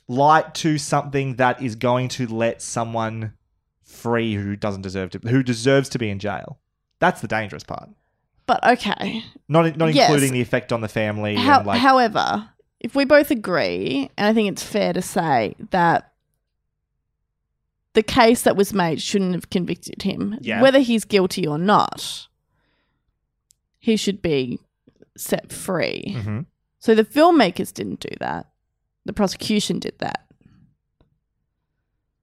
[0.08, 3.32] light to something that is going to let someone
[3.82, 6.58] free who doesn't deserve to who deserves to be in jail.
[6.98, 7.88] That's the dangerous part.
[8.46, 9.24] But okay.
[9.48, 10.08] Not not Yes.
[10.10, 11.36] including the effect on the family.
[11.36, 12.50] How, like, however,
[12.80, 16.12] if we both agree, and I think it's fair to say that
[17.94, 20.60] the case that was made shouldn't have convicted him, Yeah.
[20.60, 22.26] whether he's guilty or not,
[23.78, 24.58] he should be
[25.16, 26.02] set free.
[26.08, 26.46] Mhm.
[26.80, 28.46] So the filmmakers didn't do that.
[29.04, 30.26] The prosecution did that.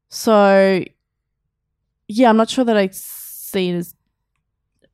[0.10, 0.84] So,
[2.08, 3.96] yeah, I'm not sure that I see it as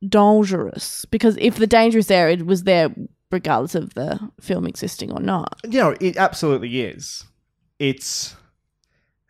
[0.06, 2.94] dangerous because if the danger is there, it was there
[3.30, 5.58] regardless of the film existing or not.
[5.68, 7.24] you know, it absolutely is.
[7.78, 8.36] It's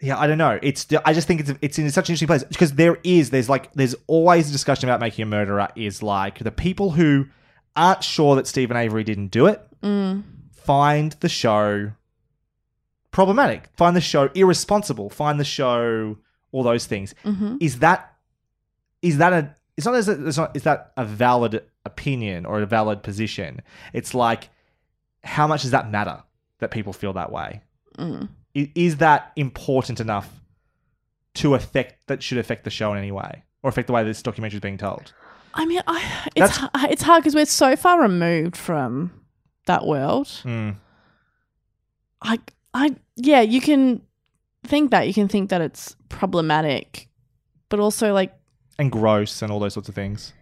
[0.01, 0.59] yeah, I don't know.
[0.63, 3.49] It's I just think it's it's in such an interesting place because there is there's
[3.49, 7.27] like there's always a discussion about making a murderer is like the people who
[7.75, 10.25] aren't sure that Steven Avery didn't do it Mm.
[10.53, 11.93] find the show
[13.19, 16.17] problematic, find the show irresponsible, find the show
[16.53, 17.15] all those things.
[17.25, 17.57] Mhm.
[17.61, 18.15] Is that
[19.03, 22.67] is that a it's not as it's not is that a valid opinion or a
[22.67, 23.61] valid position?
[23.93, 24.51] It's like
[25.25, 26.23] how much does that matter
[26.61, 27.63] that people feel that way?
[27.99, 28.29] Mm.
[28.57, 30.29] I- Is that important enough
[31.35, 34.23] to affect that should affect the show in any way or affect the way this
[34.23, 35.13] documentary is being told?
[35.55, 35.99] I mean, I,
[36.37, 39.11] it's That's- it's hard because we're so far removed from
[39.67, 40.29] that world.
[40.45, 40.77] Mm.
[42.23, 42.39] I
[42.79, 44.03] I yeah, you can
[44.65, 47.09] think that you can think that it's problematic,
[47.69, 48.33] but also like
[48.79, 50.33] And gross and all those sorts of things.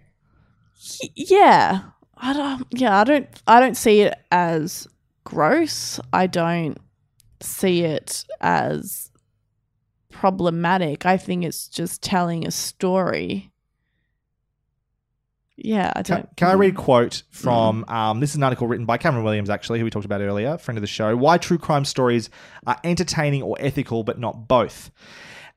[1.03, 1.83] y- yeah,
[2.17, 4.87] I don't um, yeah, I don't I don't see it as
[5.25, 5.99] gross.
[6.13, 6.79] I don't
[7.41, 9.11] see it as
[10.11, 11.07] problematic.
[11.07, 13.51] I think it's just telling a story.
[15.57, 16.37] Yeah, I Can, don't.
[16.37, 19.49] can I read a quote from um, this is an article written by Cameron Williams,
[19.51, 21.17] actually, who we talked about earlier, friend of the show.
[21.17, 22.29] Why true crime stories
[22.67, 24.91] are entertaining or ethical, but not both.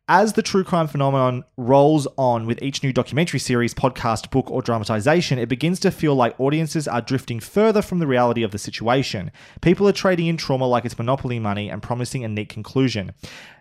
[0.07, 4.61] as the true crime phenomenon rolls on with each new documentary series, podcast, book, or
[4.61, 8.57] dramatization, it begins to feel like audiences are drifting further from the reality of the
[8.57, 9.31] situation.
[9.61, 13.11] People are trading in trauma like it's monopoly money and promising a neat conclusion.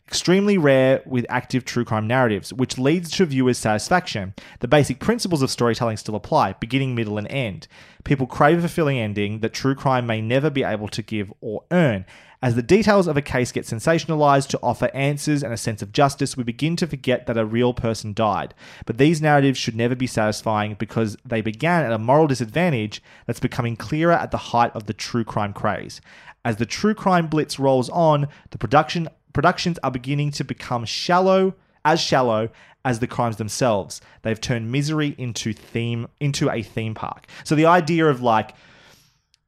[0.09, 4.32] Extremely rare with active true crime narratives, which leads to viewers' satisfaction.
[4.60, 7.68] The basic principles of storytelling still apply beginning, middle, and end.
[8.05, 11.64] People crave a fulfilling ending that true crime may never be able to give or
[11.70, 12.06] earn.
[12.40, 15.93] As the details of a case get sensationalized to offer answers and a sense of
[15.93, 18.55] justice, we begin to forget that a real person died.
[18.86, 23.40] But these narratives should never be satisfying because they began at a moral disadvantage that's
[23.40, 26.01] becoming clearer at the height of the true crime craze.
[26.44, 31.55] As the true crime blitz rolls on, the production productions are beginning to become shallow,
[31.84, 32.50] as shallow
[32.84, 34.00] as the crimes themselves.
[34.22, 37.26] They've turned misery into theme into a theme park.
[37.44, 38.55] So the idea of like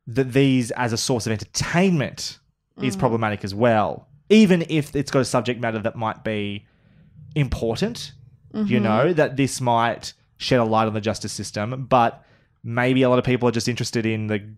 [0.06, 2.38] that these as a source of entertainment
[2.80, 3.00] is mm.
[3.00, 4.08] problematic as well.
[4.28, 6.66] Even if it's got a subject matter that might be
[7.34, 8.12] important,
[8.52, 8.82] you mm-hmm.
[8.82, 12.24] know, that this might shed a light on the justice system, but
[12.64, 14.54] maybe a lot of people are just interested in the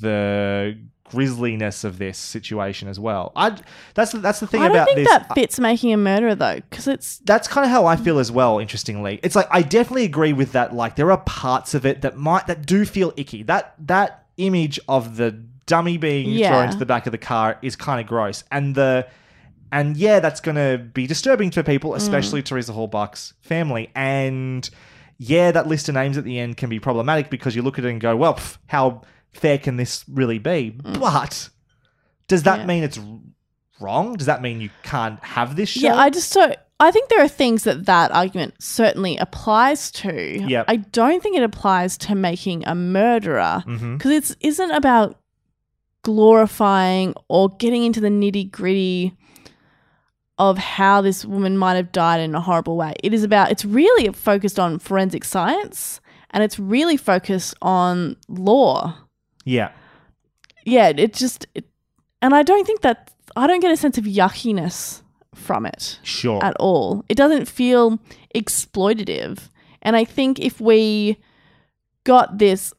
[0.00, 0.78] the
[1.10, 3.32] grisliness of this situation as well.
[3.36, 3.56] I
[3.94, 5.28] that's the, that's the thing about this I don't about think this.
[5.28, 8.30] that fits making a murderer though, because it's that's kind of how I feel as
[8.32, 8.58] well.
[8.58, 10.74] Interestingly, it's like I definitely agree with that.
[10.74, 13.42] Like there are parts of it that might that do feel icky.
[13.44, 15.30] That that image of the
[15.66, 16.50] dummy being Yeah.
[16.50, 19.06] thrown to the back of the car is kind of gross, and the
[19.72, 21.96] and yeah, that's going to be disturbing for people, Mm.
[21.96, 23.90] especially Teresa Halbach's family.
[23.96, 24.68] And
[25.18, 27.84] yeah, that list of names at the end can be problematic because you look at
[27.84, 29.02] it and go, well, pff, how
[29.36, 30.70] fair can this really be?
[30.70, 31.50] But
[32.28, 32.60] does that Mm.
[32.62, 32.66] Yeah.
[32.66, 32.98] mean it's
[33.80, 34.14] wrong?
[34.14, 35.80] Does that mean you can't have this show?
[35.86, 35.94] yeah.
[35.96, 36.56] I just don't.
[36.78, 40.42] I think there are things that that argument certainly applies to.
[40.46, 40.66] Yep.
[40.68, 45.18] I don't think it applies to making a murderer because it's isn't about
[46.02, 49.16] glorifying or getting into the nitty gritty
[50.38, 52.94] of how this woman might have died in a horrible way.
[53.02, 56.00] It is about, it's really focused on forensic science
[56.30, 58.96] and it's really focused on law.
[59.46, 59.70] Yeah.
[60.66, 61.64] Yeah, it just, it,
[62.20, 65.02] and I don't think that, I don't get a sense of yuckiness
[65.34, 66.44] from it Sure.
[66.44, 67.04] at all.
[67.08, 67.98] It doesn't feel
[68.34, 69.48] exploitative.
[69.82, 71.16] And I think if we
[72.04, 72.72] got this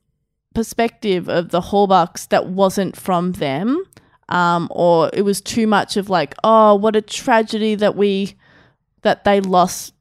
[0.53, 3.83] perspective of the Halbachs that wasn't from them,
[4.29, 8.35] um, or it was too much of like, oh, what a tragedy that we
[9.03, 9.93] that they lost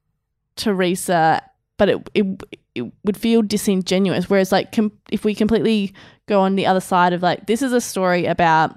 [0.57, 1.43] Teresa,
[1.77, 2.27] but it it,
[2.75, 4.29] it would feel disingenuous.
[4.29, 5.93] Whereas like com- if we completely
[6.27, 8.77] go on the other side of like this is a story about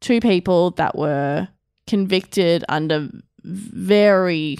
[0.00, 1.48] two people that were
[1.86, 3.08] convicted under
[3.44, 4.58] very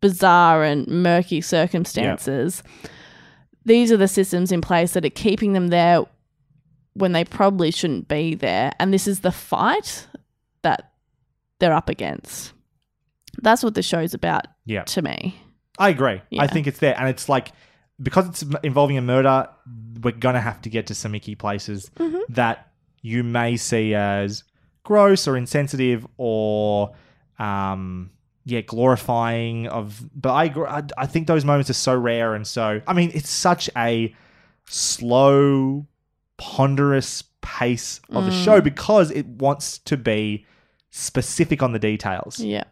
[0.00, 2.62] bizarre and murky circumstances.
[3.64, 6.04] These are the systems in place that are keeping them there
[6.94, 8.72] when they probably shouldn't be there.
[8.78, 10.06] And this is the fight
[10.62, 10.92] that
[11.58, 12.52] they're up against.
[13.42, 14.84] That's what the show's about Yeah.
[14.84, 15.36] to me.
[15.78, 16.22] I agree.
[16.38, 17.52] I think it's there, and it's like
[18.02, 19.48] because it's involving a murder,
[20.02, 22.18] we're gonna have to get to some icky places Mm-hmm.
[22.34, 22.70] that
[23.02, 24.44] you may see as
[24.82, 26.94] gross or insensitive or,
[27.38, 28.10] um,
[28.44, 30.08] yeah, glorifying of.
[30.14, 32.80] But I, I, think those moments are so rare and so.
[32.86, 34.14] I mean, it's such a
[34.80, 35.86] slow,
[36.36, 38.44] ponderous pace of the Mm.
[38.44, 40.44] show because it wants to be
[40.90, 42.64] specific on the details Yeah.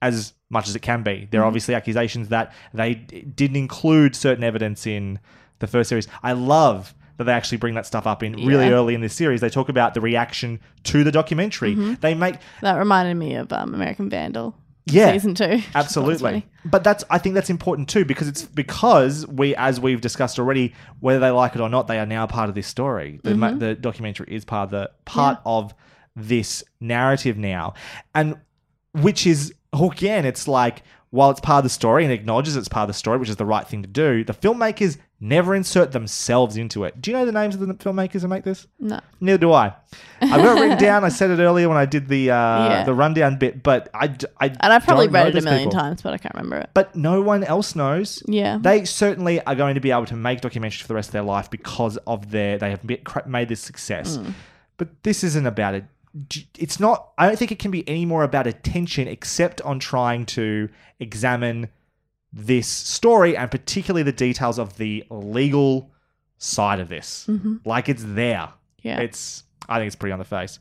[0.00, 1.10] as much as it can be.
[1.12, 1.30] Mm-hmm.
[1.30, 5.18] There are obviously accusations that they d- didn't include certain evidence in
[5.58, 6.06] the first series.
[6.22, 8.72] I love that they actually bring that stuff up in really Yeah.
[8.72, 9.40] early in this series.
[9.40, 11.72] They talk about the reaction to the documentary.
[11.74, 11.94] Mm-hmm.
[12.00, 14.54] They make That reminded me of um, American Vandal.
[14.86, 15.46] yeah, Season two.
[15.48, 16.18] Was absolutely.
[16.18, 16.46] funny.
[16.64, 20.74] But that's I think that's important too because it's because we, as we've discussed already,
[21.00, 23.20] whether they like it or not, they are now part of this story.
[23.22, 25.74] The, ma- the documentary is part of the part of
[26.16, 27.74] this narrative now,
[28.14, 28.36] and
[28.92, 32.84] which is again, it's like while it's part of the story and acknowledges it's part
[32.84, 34.24] of the story, which is the right thing to do.
[34.24, 37.00] The filmmakers never insert themselves into it.
[37.02, 38.66] Do you know the names of the filmmakers who make this?
[38.80, 38.98] No.
[39.20, 39.74] Neither do I.
[40.22, 41.04] I've got it written down.
[41.04, 42.84] I said it earlier when I did the uh, Yeah.
[42.84, 44.06] the rundown bit, but I,
[44.40, 45.80] I And I've probably read it a million people.
[45.80, 46.70] times, but I can't remember it.
[46.72, 48.22] But no one else knows.
[48.26, 48.56] Yeah.
[48.58, 51.22] They certainly are going to be able to make documentaries for the rest of their
[51.22, 54.16] life because of their they have made this success.
[54.16, 54.32] Mm.
[54.78, 55.84] But this isn't about it.
[56.58, 57.12] It's not.
[57.18, 60.68] I don't think it can be any more about attention, except on trying to
[61.00, 61.68] examine
[62.32, 65.90] this story and particularly the details of the legal
[66.38, 67.28] side of this.
[67.64, 68.48] Like it's there.
[68.82, 69.00] Yeah.
[69.00, 69.44] It's.
[69.68, 70.58] I think it's pretty on the face.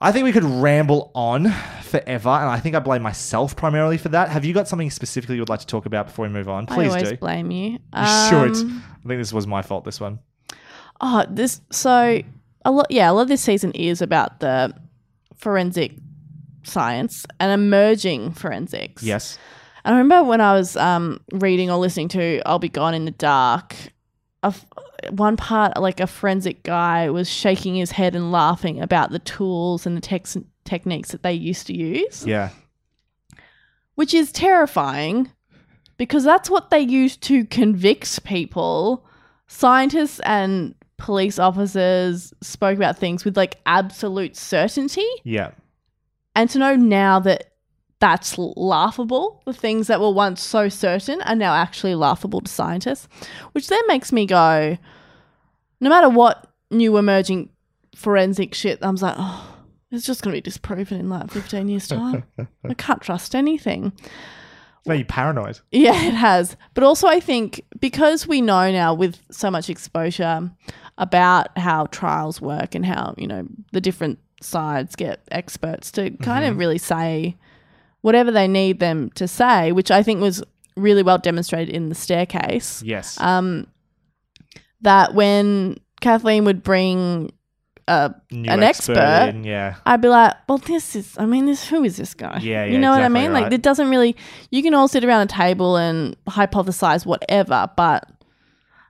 [0.00, 1.50] I think we could ramble on
[1.82, 4.28] forever, and I think I blame myself primarily for that.
[4.28, 6.66] Have you got something specifically you would like to talk about before we move on?
[6.66, 7.16] please I always do.
[7.16, 7.70] blame you.
[7.72, 8.56] You Um, should.
[8.56, 9.84] I think this was my fault.
[9.84, 10.18] This one.
[11.00, 12.20] Oh, this so
[12.64, 12.86] a lot.
[12.90, 14.74] Yeah, a lot of this season is about the
[15.36, 15.94] forensic
[16.62, 19.02] science and emerging forensics.
[19.02, 19.38] Yes.
[19.84, 23.10] I remember when I was um, reading or listening to I'll Be Gone in the
[23.10, 23.74] Dark,
[24.42, 24.64] a f-
[25.10, 29.84] one part, like a forensic guy was shaking his head and laughing about the tools
[29.86, 32.48] and the tex- techniques that they used to use, Yeah.
[33.94, 35.30] which is terrifying
[35.98, 39.04] because that's what they used to convict people.
[39.46, 45.06] Scientists and police officers spoke about things with like absolute certainty.
[45.24, 45.50] Yeah.
[46.36, 47.52] And to know now that
[48.00, 53.08] that's laughable, the things that were once so certain are now actually laughable to scientists,
[53.52, 54.76] which then makes me go,
[55.80, 57.50] no matter what new emerging
[57.94, 59.56] forensic shit, I'm like, oh,
[59.90, 62.24] it's just going to be disproven in like 15 years' time.
[62.68, 63.92] I can't trust anything.
[64.86, 65.60] Are you paranoid?
[65.70, 66.56] Yeah, it has.
[66.74, 70.50] But also, I think because we know now with so much exposure
[70.98, 76.44] about how trials work and how, you know, the different sides get experts to kind
[76.44, 77.36] of really say
[78.02, 80.42] whatever they need them to say, which I think was
[80.76, 82.82] really well demonstrated in the staircase.
[82.82, 83.18] Yes.
[83.20, 83.66] Um,
[84.82, 87.32] that when Kathleen would bring
[87.88, 89.76] a, an expert expert, in, yeah.
[89.86, 92.40] I'd be like, well, this is, I mean, this, who is this guy?
[92.42, 93.32] Yeah, You yeah, know what I mean?
[93.32, 93.44] right.
[93.44, 94.16] Like, it doesn't really,
[94.50, 98.08] you can all sit around a table and hypothesize whatever, but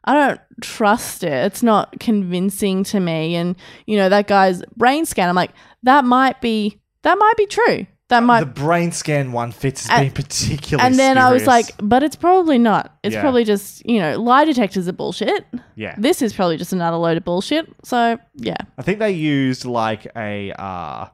[0.05, 1.33] I don't trust it.
[1.33, 3.37] It's not convincing to me.
[3.37, 3.57] And,
[3.87, 5.53] you know, that guy's brain scan, I'm like,
[5.83, 7.87] that might be, that might be true.
[8.09, 11.47] That might, the brain scan one fits as And- being particularly and then I was
[11.47, 12.95] like, but it's probably not.
[13.03, 13.23] It's Yeah.
[13.23, 15.47] probably just, you know, lie detectors are bullshit.
[15.75, 15.95] Yeah.
[15.97, 17.67] This is probably just another load of bullshit.
[17.83, 18.59] So, yeah.
[18.77, 21.07] I think they used like a uh,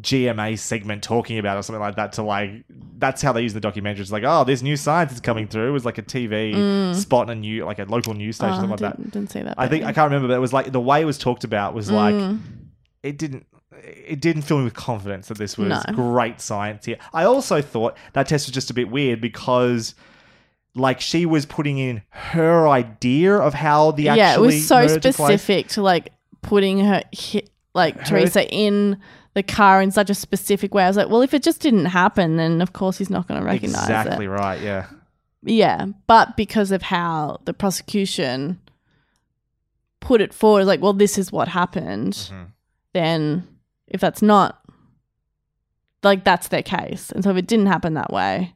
[0.00, 2.64] GMA segment talking about or something like that to like.
[2.98, 4.02] That's how they use the documentary.
[4.02, 5.68] It's like, oh, this new science is coming through.
[5.68, 8.56] It was like a TV spot in a new, like a local news station, Oh,
[8.60, 9.10] something like that.
[9.12, 9.54] didn't see that.
[9.56, 9.88] I think yeah.
[9.88, 12.14] I can't remember, but it was like the way it was talked about was like
[12.14, 12.40] Mm.
[13.02, 13.46] it didn't.
[13.84, 15.82] It didn't fill me with confidence that this was No.
[15.94, 16.96] great science here.
[17.12, 19.94] I also thought that test was just a bit weird because,
[20.76, 25.00] like, she was putting in her idea of how the yeah, it was so murder
[25.00, 25.40] took place.
[25.40, 27.02] specific to like putting her,
[27.74, 28.98] like Her- Teresa, in
[29.34, 30.84] the car in such a specific way.
[30.84, 33.40] I was like, well, if it just didn't happen, then of course he's not going
[33.40, 34.06] to recognize Exactly it.
[34.06, 34.60] Exactly right.
[34.60, 34.86] Yeah.
[35.46, 38.60] Yeah, but because of how the prosecution
[40.00, 42.42] put it forward, like, well, this is what happened, Mm-hmm.
[42.92, 43.46] then
[43.86, 44.62] if that's not,
[46.02, 47.10] like, that's their case.
[47.10, 48.54] And so if it didn't happen that way,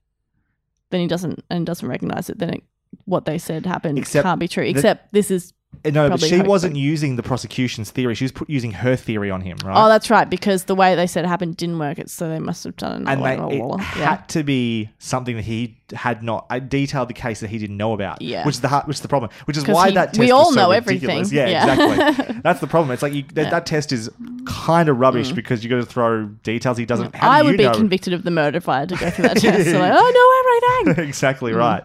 [0.91, 2.63] then he doesn't and doesn't recognize it, then it,
[3.05, 4.65] what they said happened Except can't be true.
[4.65, 5.53] the- Except this is.
[5.85, 8.15] Uh, No, but probably she hope- wasn't using the prosecution's theory.
[8.15, 9.75] She was put, using her theory on him, right?
[9.77, 11.99] Oh, that's right, because the way they said it happened didn't work.
[11.99, 13.79] It so they must have done another and they, blah, it blah, blah.
[13.79, 14.17] had Yeah.
[14.29, 17.95] to be something that he had not I detailed the case that he didn't know
[17.95, 18.21] about.
[18.21, 18.45] Yeah.
[18.45, 19.31] which is the heart, which is the problem.
[19.47, 21.33] Which is 'Cause why he- that test we was all so know ridiculous.
[21.33, 21.37] everything.
[21.39, 21.93] Yeah, Yeah.
[21.95, 22.41] exactly.
[22.45, 22.91] That's the problem.
[22.91, 24.11] It's like you, that, that test is
[24.45, 27.15] kind of rubbish because you got to throw details he doesn't.
[27.15, 27.73] How do I you would be know?
[27.73, 29.71] convicted of the murder if I had to go through that test.
[29.71, 31.05] So like, oh, I know everything.
[31.09, 31.57] exactly Mm.
[31.59, 31.85] right.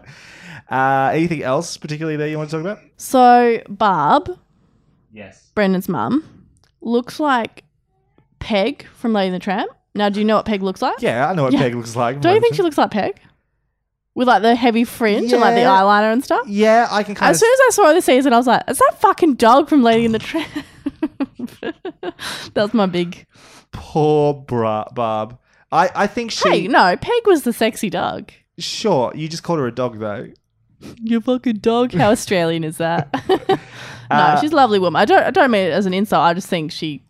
[0.70, 2.78] Uh, anything else particularly there you want to talk about?
[2.96, 4.30] So Barb,
[5.12, 5.50] Yes.
[5.54, 6.46] Brendan's mum,
[6.80, 7.64] looks like
[8.40, 9.70] Peg from Lady and the Tramp.
[9.94, 11.00] Now, do you know what Peg looks like?
[11.00, 11.60] Yeah, I know what Yeah.
[11.60, 12.20] Peg looks like.
[12.20, 13.20] Don't you think she looks like Peg?
[14.16, 15.70] With like the heavy fringe and like the Yeah.
[15.80, 16.46] eyeliner and stuff?
[16.48, 17.40] Yeah, I can kind As of.
[17.40, 19.82] soon as I saw her this season, I was like, is that fucking dog from
[19.82, 20.48] Lady in the Tramp?
[22.54, 23.26] was my big.
[23.72, 25.38] Poor bra- Barb.
[25.72, 26.48] I, I think she.
[26.48, 28.30] Hey, no, Peg was the sexy dog.
[28.58, 30.28] Sure, you just called her a dog though.
[31.00, 31.92] You fucking dog.
[31.94, 33.08] How Australian is that?
[33.48, 33.58] no,
[34.10, 35.00] Uh, she's a lovely woman.
[35.00, 35.22] I don't.
[35.22, 36.22] I don't mean it as an insult.
[36.22, 37.02] I just think she,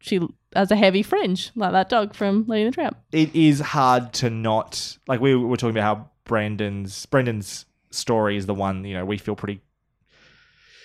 [0.00, 0.20] she
[0.56, 2.96] has a heavy fringe like that dog from Lady and the Tramp.
[3.12, 8.46] it is hard to not like we were talking about how Brandon's Brendan's story is
[8.46, 9.60] the one you know we feel pretty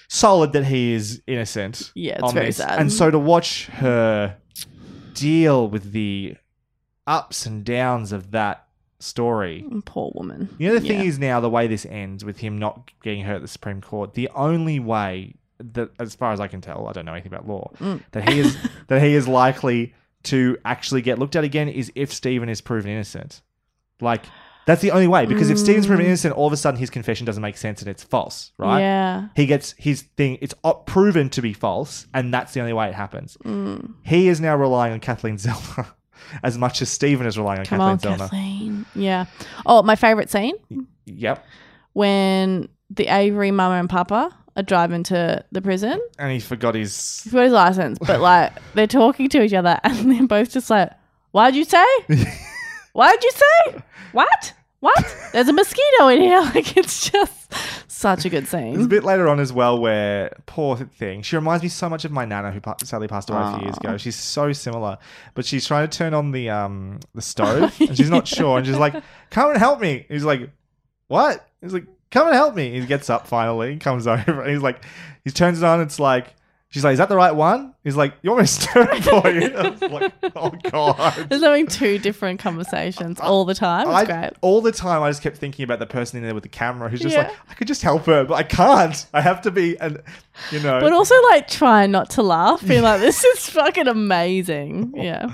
[0.08, 1.92] solid that he is innocent.
[1.96, 2.58] Yeah, it's very this.
[2.58, 2.80] sad.
[2.80, 4.38] And so to watch her
[5.14, 6.36] deal with the
[7.06, 8.68] ups and downs of that
[9.00, 9.66] story.
[9.86, 10.50] Poor woman.
[10.58, 11.06] You know the thing Yeah.
[11.06, 14.14] is now the way this ends with him not getting hurt at the Supreme Court.
[14.14, 17.48] The only way that, as far as I can tell, I don't know anything about
[17.48, 18.02] law, Mm.
[18.12, 18.58] that he is
[18.88, 19.94] that he is likely
[20.24, 23.42] to actually get looked at again is if Steven is proven innocent.
[24.02, 24.26] Like
[24.66, 26.10] that's the only way because if Steven's proven Mm.
[26.10, 28.80] innocent, all of a sudden his confession doesn't make sense and it's false, right?
[28.82, 29.28] Yeah.
[29.36, 30.38] He gets his thing.
[30.42, 30.54] It's
[30.86, 33.38] proven to be false, and that's the only way it happens.
[33.46, 33.94] Mm.
[34.04, 35.88] He is now relying on Kathleen Zellner
[36.44, 38.30] as much as Steven is relying on Come Kathleen on, Zellner.
[38.30, 38.79] Kathleen.
[38.96, 39.26] Yeah.
[39.66, 40.56] Oh, my favorite scene
[41.06, 41.46] Yep.
[41.94, 46.00] when the Avery mama and papa are driving to the prison.
[46.18, 49.80] And he forgot his He's got his license, but like they're talking to each other,
[49.84, 50.92] and they're both just like,
[51.32, 51.86] "Why'd you say?
[52.94, 53.82] Why'd you say?
[54.12, 55.18] What?" What?
[55.34, 56.40] There's a mosquito in here.
[56.56, 57.54] Like it's just
[57.88, 61.22] such a good There's a bit later on as well where poor thing.
[61.22, 63.78] She reminds me so much of my nana who sadly passed away a few years
[63.78, 63.98] ago.
[63.98, 64.98] She's so similar,
[65.34, 68.66] but she's trying to turn on the um the stove and she's not sure and
[68.66, 68.96] she's like,
[69.30, 70.50] "Come and help me." He's like,
[71.08, 74.62] "What?" He's like, "Come and help me." He gets up finally, comes over, and he's
[74.62, 74.84] like,
[75.26, 75.82] he turns it on.
[75.82, 76.34] It's like.
[76.72, 77.74] She's like, is that the right one?
[77.84, 79.56] He's like, you want me to stir it for you?
[79.58, 81.28] I was like, oh god.
[81.28, 83.88] There's having two different conversations all the time.
[83.88, 84.34] It's I, great.
[84.42, 86.88] all the time, I just kept thinking about the person in there with the camera
[86.88, 87.24] who's just Yeah.
[87.30, 89.04] like, I could just help her, but I can't.
[89.16, 90.00] I have to be, and
[90.52, 90.80] you know.
[90.80, 94.94] But also like trying not to laugh, being like, this is fucking amazing.
[94.96, 95.32] Yeah.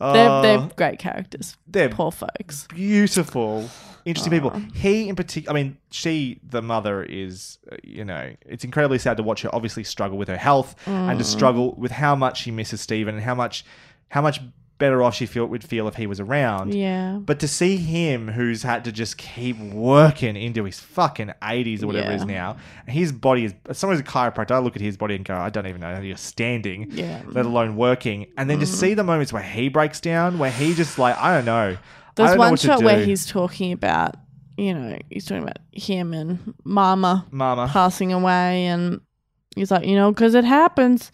[0.00, 1.56] They're, Uh, they're great characters.
[1.66, 2.66] they're Poor folks.
[2.68, 3.68] beautiful,
[4.04, 4.50] interesting people.
[4.74, 9.16] He, in particular, I mean, she, the mother, is, uh, you know, it's incredibly sad
[9.18, 12.50] to watch her obviously struggle with her health and to struggle with how much she
[12.50, 13.64] misses Steven and how much,
[14.08, 14.40] how much
[14.84, 16.74] better off she feel would feel if he was around.
[16.74, 17.16] Yeah.
[17.16, 21.86] But to see him, who's had to just keep working into his fucking 80s or
[21.86, 23.54] whatever it is now, his body is.
[23.66, 25.80] As someone who's a chiropractor, I look at his body and go, I don't even
[25.80, 27.22] know how you're standing, Yeah.
[27.28, 28.26] let alone working.
[28.36, 28.68] And then to mm.
[28.68, 31.78] see the moments where he breaks down, where he just like, I don't know.
[32.16, 34.16] There's don't one what to shot where he's talking about,
[34.58, 37.68] you know, he's talking about him and Mama Mama.
[37.72, 39.00] passing away, and
[39.56, 41.10] he's like, you know, because it happens,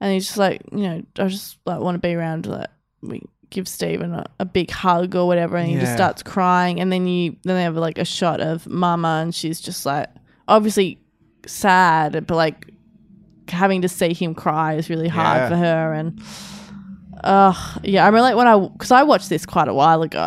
[0.00, 2.70] and he's just like, you know, I just like want to be around like
[3.02, 6.92] we give Steven a, a big hug or whatever, and he just starts crying, and
[6.92, 10.08] then you then they have like a shot of Mama, and she's just like
[10.48, 10.98] obviously
[11.46, 12.70] sad, but like
[13.48, 15.48] having to see him cry is really hard Yeah.
[15.48, 16.20] for her, and.
[17.22, 17.52] Uh,
[17.82, 20.18] yeah, I remember like when I, because I watched this quite a while ago,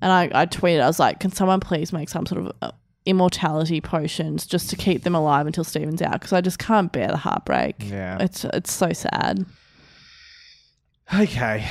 [0.00, 2.72] and I, I tweeted, I was like, can someone please make some sort of uh,
[3.06, 6.14] immortality potions just to keep them alive until Steven's out?
[6.14, 7.76] Because I just can't bear the heartbreak.
[7.88, 8.16] Yeah.
[8.20, 9.46] It's, it's so sad.
[11.14, 11.68] Okay.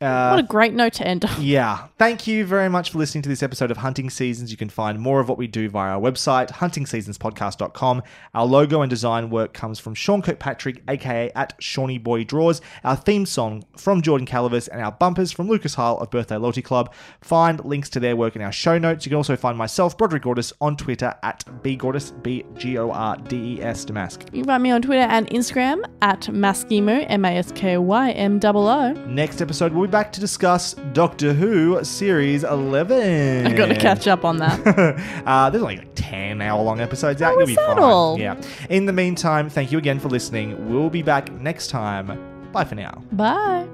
[0.00, 1.30] What Uh, a great note to end on.
[1.40, 1.86] yeah.
[1.98, 4.50] Thank you very much for listening to this episode of Hunting Seasons.
[4.50, 8.02] You can find more of what we do via our website, huntingseasonspodcast.com.
[8.34, 12.60] Our logo and design work comes from Sean Kirkpatrick, aka at Shawnee Boy Draws.
[12.82, 16.62] Our theme song from Jordan Calavis and our bumpers from Lucas Hile of Birthday Loyalty
[16.62, 16.92] Club.
[17.20, 19.06] Find links to their work in our show notes.
[19.06, 23.16] You can also find myself, Broderick Gordis, on Twitter at bgordes, B G O R
[23.16, 24.22] D E S Damask.
[24.32, 28.10] You can find me on Twitter and Instagram at Maskymoo, M A S K Y
[28.10, 28.92] M O O.
[29.06, 33.46] Next episode, we'll be back to discuss Doctor Who Series 11.
[33.46, 34.66] I've got to catch up on that.
[35.26, 37.36] uh, there's only like 10 hour long episodes out.
[37.36, 37.78] You'll be fine.
[37.78, 38.18] all?
[38.18, 38.40] Yeah.
[38.70, 40.72] In the meantime, thank you again for listening.
[40.72, 42.50] We'll be back next time.
[42.52, 43.02] Bye for now.
[43.12, 43.68] Bye.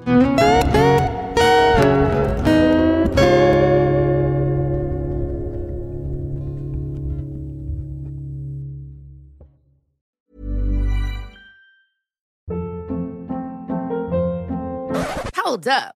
[15.36, 15.99] Hold up.